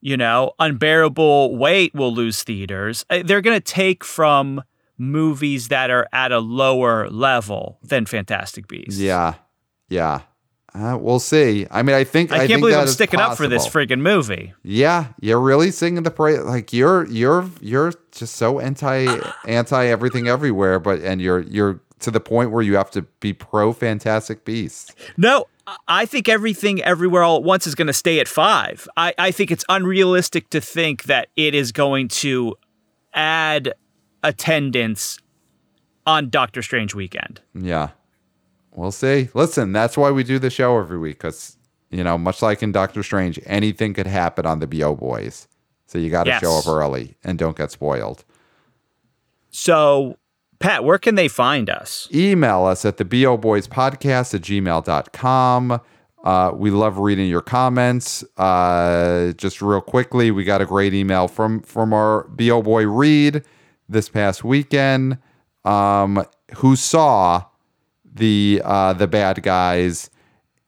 You 0.00 0.16
know, 0.16 0.52
Unbearable 0.58 1.56
Weight 1.56 1.92
will 1.94 2.14
lose 2.14 2.42
theaters. 2.42 3.04
Uh, 3.10 3.22
They're 3.24 3.40
going 3.40 3.56
to 3.56 3.64
take 3.64 4.04
from 4.04 4.62
movies 4.96 5.68
that 5.68 5.90
are 5.90 6.06
at 6.12 6.30
a 6.30 6.38
lower 6.38 7.08
level 7.08 7.78
than 7.82 8.06
Fantastic 8.06 8.68
Beasts. 8.68 9.00
Yeah, 9.00 9.34
yeah. 9.88 10.20
Uh, 10.74 10.96
we'll 11.00 11.18
see. 11.18 11.66
I 11.70 11.82
mean, 11.82 11.96
I 11.96 12.04
think 12.04 12.30
I, 12.30 12.38
can't 12.38 12.48
think 12.48 12.60
believe 12.60 12.76
I'm 12.76 12.86
sticking 12.86 13.18
up 13.18 13.36
for 13.36 13.48
this 13.48 13.66
freaking 13.66 14.00
movie. 14.00 14.52
Yeah, 14.62 15.06
you're 15.20 15.40
really 15.40 15.70
singing 15.70 16.02
the 16.02 16.10
praise. 16.10 16.40
Like 16.40 16.72
you're 16.72 17.06
you're 17.06 17.48
you're 17.60 17.94
just 18.12 18.36
so 18.36 18.60
anti 18.60 19.06
anti 19.46 19.86
everything 19.86 20.28
everywhere, 20.28 20.78
but 20.78 21.00
and 21.00 21.20
you're 21.22 21.40
you're 21.40 21.80
to 22.00 22.10
the 22.10 22.20
point 22.20 22.50
where 22.50 22.62
you 22.62 22.76
have 22.76 22.90
to 22.92 23.02
be 23.20 23.32
pro 23.32 23.72
Fantastic 23.72 24.44
Beasts. 24.44 24.94
No, 25.16 25.46
I- 25.86 26.06
think 26.06 26.28
everything 26.28 26.82
everywhere 26.82 27.22
all 27.22 27.36
at 27.38 27.42
once 27.42 27.66
is 27.66 27.74
going 27.74 27.86
to 27.88 27.92
stay 27.92 28.20
at 28.20 28.28
five. 28.28 28.88
I, 28.96 29.14
I 29.18 29.30
think 29.30 29.50
it's 29.50 29.64
unrealistic 29.68 30.48
to 30.50 30.60
think 30.60 31.04
that 31.04 31.28
it 31.36 31.54
is 31.54 31.72
going 31.72 32.08
to 32.08 32.56
add 33.14 33.74
attendance 34.22 35.18
on 36.06 36.30
Doctor 36.30 36.62
Strange 36.62 36.94
weekend. 36.94 37.40
Yeah, 37.54 37.90
we'll 38.74 38.92
see. 38.92 39.28
Listen, 39.34 39.72
that's 39.72 39.96
why 39.96 40.10
we 40.10 40.24
do 40.24 40.38
the 40.38 40.50
show 40.50 40.78
every 40.78 40.98
week 40.98 41.18
because 41.18 41.56
you 41.90 42.04
know, 42.04 42.18
much 42.18 42.42
like 42.42 42.62
in 42.62 42.70
Doctor 42.70 43.02
Strange, 43.02 43.40
anything 43.46 43.94
could 43.94 44.06
happen 44.06 44.44
on 44.44 44.58
the 44.58 44.66
Bo 44.66 44.94
Boys. 44.94 45.48
So 45.86 45.96
you 45.98 46.10
got 46.10 46.24
to 46.24 46.30
Yes. 46.30 46.40
show 46.42 46.58
up 46.58 46.66
early 46.66 47.16
and 47.24 47.38
don't 47.38 47.56
get 47.56 47.70
spoiled. 47.70 48.24
So, 49.50 50.18
Pat, 50.60 50.82
where 50.82 50.98
can 50.98 51.14
they 51.14 51.28
find 51.28 51.70
us? 51.70 52.08
email 52.12 52.64
us 52.64 52.84
at 52.84 52.96
the 52.96 53.04
bo 53.04 53.36
boys 53.36 53.68
podcast 53.68 54.34
at 54.34 54.42
gmail.com 54.42 55.80
uh, 56.24 56.50
we 56.52 56.70
love 56.70 56.98
reading 56.98 57.28
your 57.28 57.40
comments. 57.40 58.24
Uh, 58.36 59.32
just 59.32 59.62
real 59.62 59.80
quickly 59.80 60.30
we 60.30 60.44
got 60.44 60.60
a 60.60 60.66
great 60.66 60.92
email 60.92 61.28
from 61.28 61.60
from 61.62 61.92
our 61.92 62.24
bo 62.24 62.60
boy 62.60 62.86
reed 62.86 63.42
this 63.88 64.08
past 64.08 64.44
weekend. 64.44 65.18
Um, 65.64 66.24
who 66.56 66.76
saw 66.76 67.44
the 68.04 68.60
uh, 68.64 68.92
the 68.94 69.06
bad 69.06 69.42
guys 69.42 70.10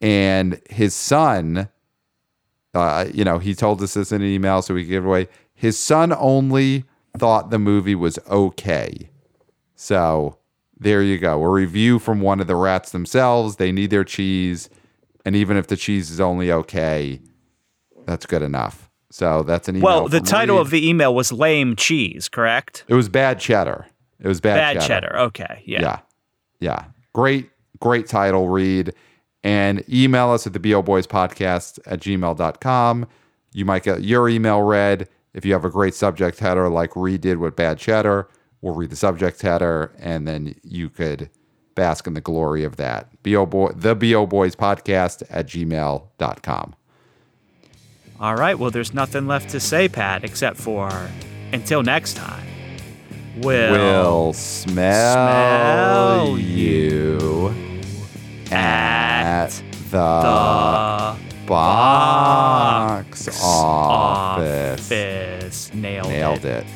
and 0.01 0.61
his 0.71 0.95
son 0.95 1.69
uh, 2.75 3.07
you 3.13 3.25
know 3.25 3.39
he 3.39 3.55
told 3.55 3.83
us 3.83 3.95
this 3.95 4.13
in 4.13 4.23
an 4.23 4.29
email 4.29 4.63
so 4.63 4.75
we 4.75 4.85
give 4.85 5.05
away. 5.05 5.29
His 5.53 5.79
son 5.79 6.13
only 6.17 6.85
thought 7.19 7.51
the 7.51 7.59
movie 7.59 7.97
was 7.97 8.19
okay 8.29 9.10
so 9.81 10.37
there 10.79 11.03
you 11.03 11.17
go. 11.17 11.43
A 11.43 11.49
review 11.49 11.99
from 11.99 12.21
one 12.21 12.39
of 12.39 12.47
the 12.47 12.55
rats 12.55 12.93
themselves. 12.93 13.57
They 13.57 13.73
need 13.73 13.89
their 13.89 14.05
cheese. 14.05 14.69
And 15.25 15.35
even 15.35 15.57
if 15.57 15.69
the 15.69 15.77
cheese 15.77 16.11
is 16.11 16.21
only 16.21 16.53
okay, 16.53 17.21
that's 18.05 18.27
good 18.27 18.43
enough. 18.43 18.91
So 19.11 19.43
that's 19.43 19.69
an 19.69 19.77
email. 19.77 19.85
Well, 19.87 20.09
the 20.09 20.21
title 20.21 20.57
Reed. 20.57 20.67
of 20.67 20.71
the 20.71 20.89
email 20.89 21.15
was 21.15 21.33
Lame 21.33 21.77
Cheese, 21.77 22.29
correct? 22.29 22.85
it 22.89 22.95
was 22.95 23.09
bad 23.09 23.41
cheddar. 23.41 23.87
It 24.21 24.29
was 24.29 24.41
bad, 24.41 24.75
Bad 24.77 24.87
cheddar. 24.87 25.19
Okay. 25.19 25.63
Yeah. 25.65 25.81
Yeah. 25.81 25.99
Yeah. 26.61 26.85
Great, 27.15 27.51
great 27.81 28.07
title, 28.07 28.49
Reed. 28.49 28.93
And 29.43 29.83
email 29.89 30.29
us 30.31 30.47
at 30.47 30.53
the 30.53 30.61
BO 30.61 30.83
Boys 30.83 31.07
Podcast 31.07 31.79
at 31.87 32.01
gmail.com. 32.01 33.07
You 33.55 33.65
might 33.65 33.83
get 33.83 34.03
your 34.03 34.29
email 34.29 34.61
read. 34.61 35.09
If 35.33 35.47
you 35.47 35.55
have 35.55 35.65
a 35.65 35.71
great 35.71 35.95
subject 35.95 36.39
header 36.39 36.69
like 36.69 36.95
Reed 36.95 37.23
did 37.23 37.39
with 37.39 37.57
Bad 37.57 37.79
Cheddar, 37.79 38.29
we'll 38.63 38.75
read 38.75 38.91
the 38.91 38.97
subject 38.97 39.41
header 39.43 39.93
and 39.99 40.27
then 40.29 40.55
you 40.63 40.89
could 40.91 41.31
bask 41.75 42.07
in 42.07 42.15
the 42.15 42.21
glory 42.21 42.65
of 42.65 42.77
that. 42.77 43.09
BO 43.23 43.47
Boy 43.47 43.71
the 43.75 43.95
BO 43.95 44.27
Boys 44.27 44.55
Podcast 44.57 45.23
at 45.31 45.47
gmail.com. 45.47 46.75
All 48.19 48.35
right. 48.37 48.59
Well, 48.59 48.71
there's 48.71 48.93
nothing 48.93 49.27
left 49.27 49.49
to 49.51 49.61
say, 49.61 49.89
Pat, 49.89 50.25
except 50.25 50.59
for 50.59 50.91
until 51.53 51.83
next 51.83 52.17
time. 52.17 52.47
We'll, 53.39 53.73
Will 53.73 54.33
smell, 54.35 55.15
smell 56.27 56.39
you 56.39 57.49
at 58.51 59.47
at 59.51 59.51
the 59.91 59.91
the 59.91 61.47
box 61.47 63.29
office. 63.43 64.91
office. 64.93 65.73
Nailed, 65.73 66.09
Nailed 66.09 66.45
it. 66.45 66.65
it. 66.65 66.67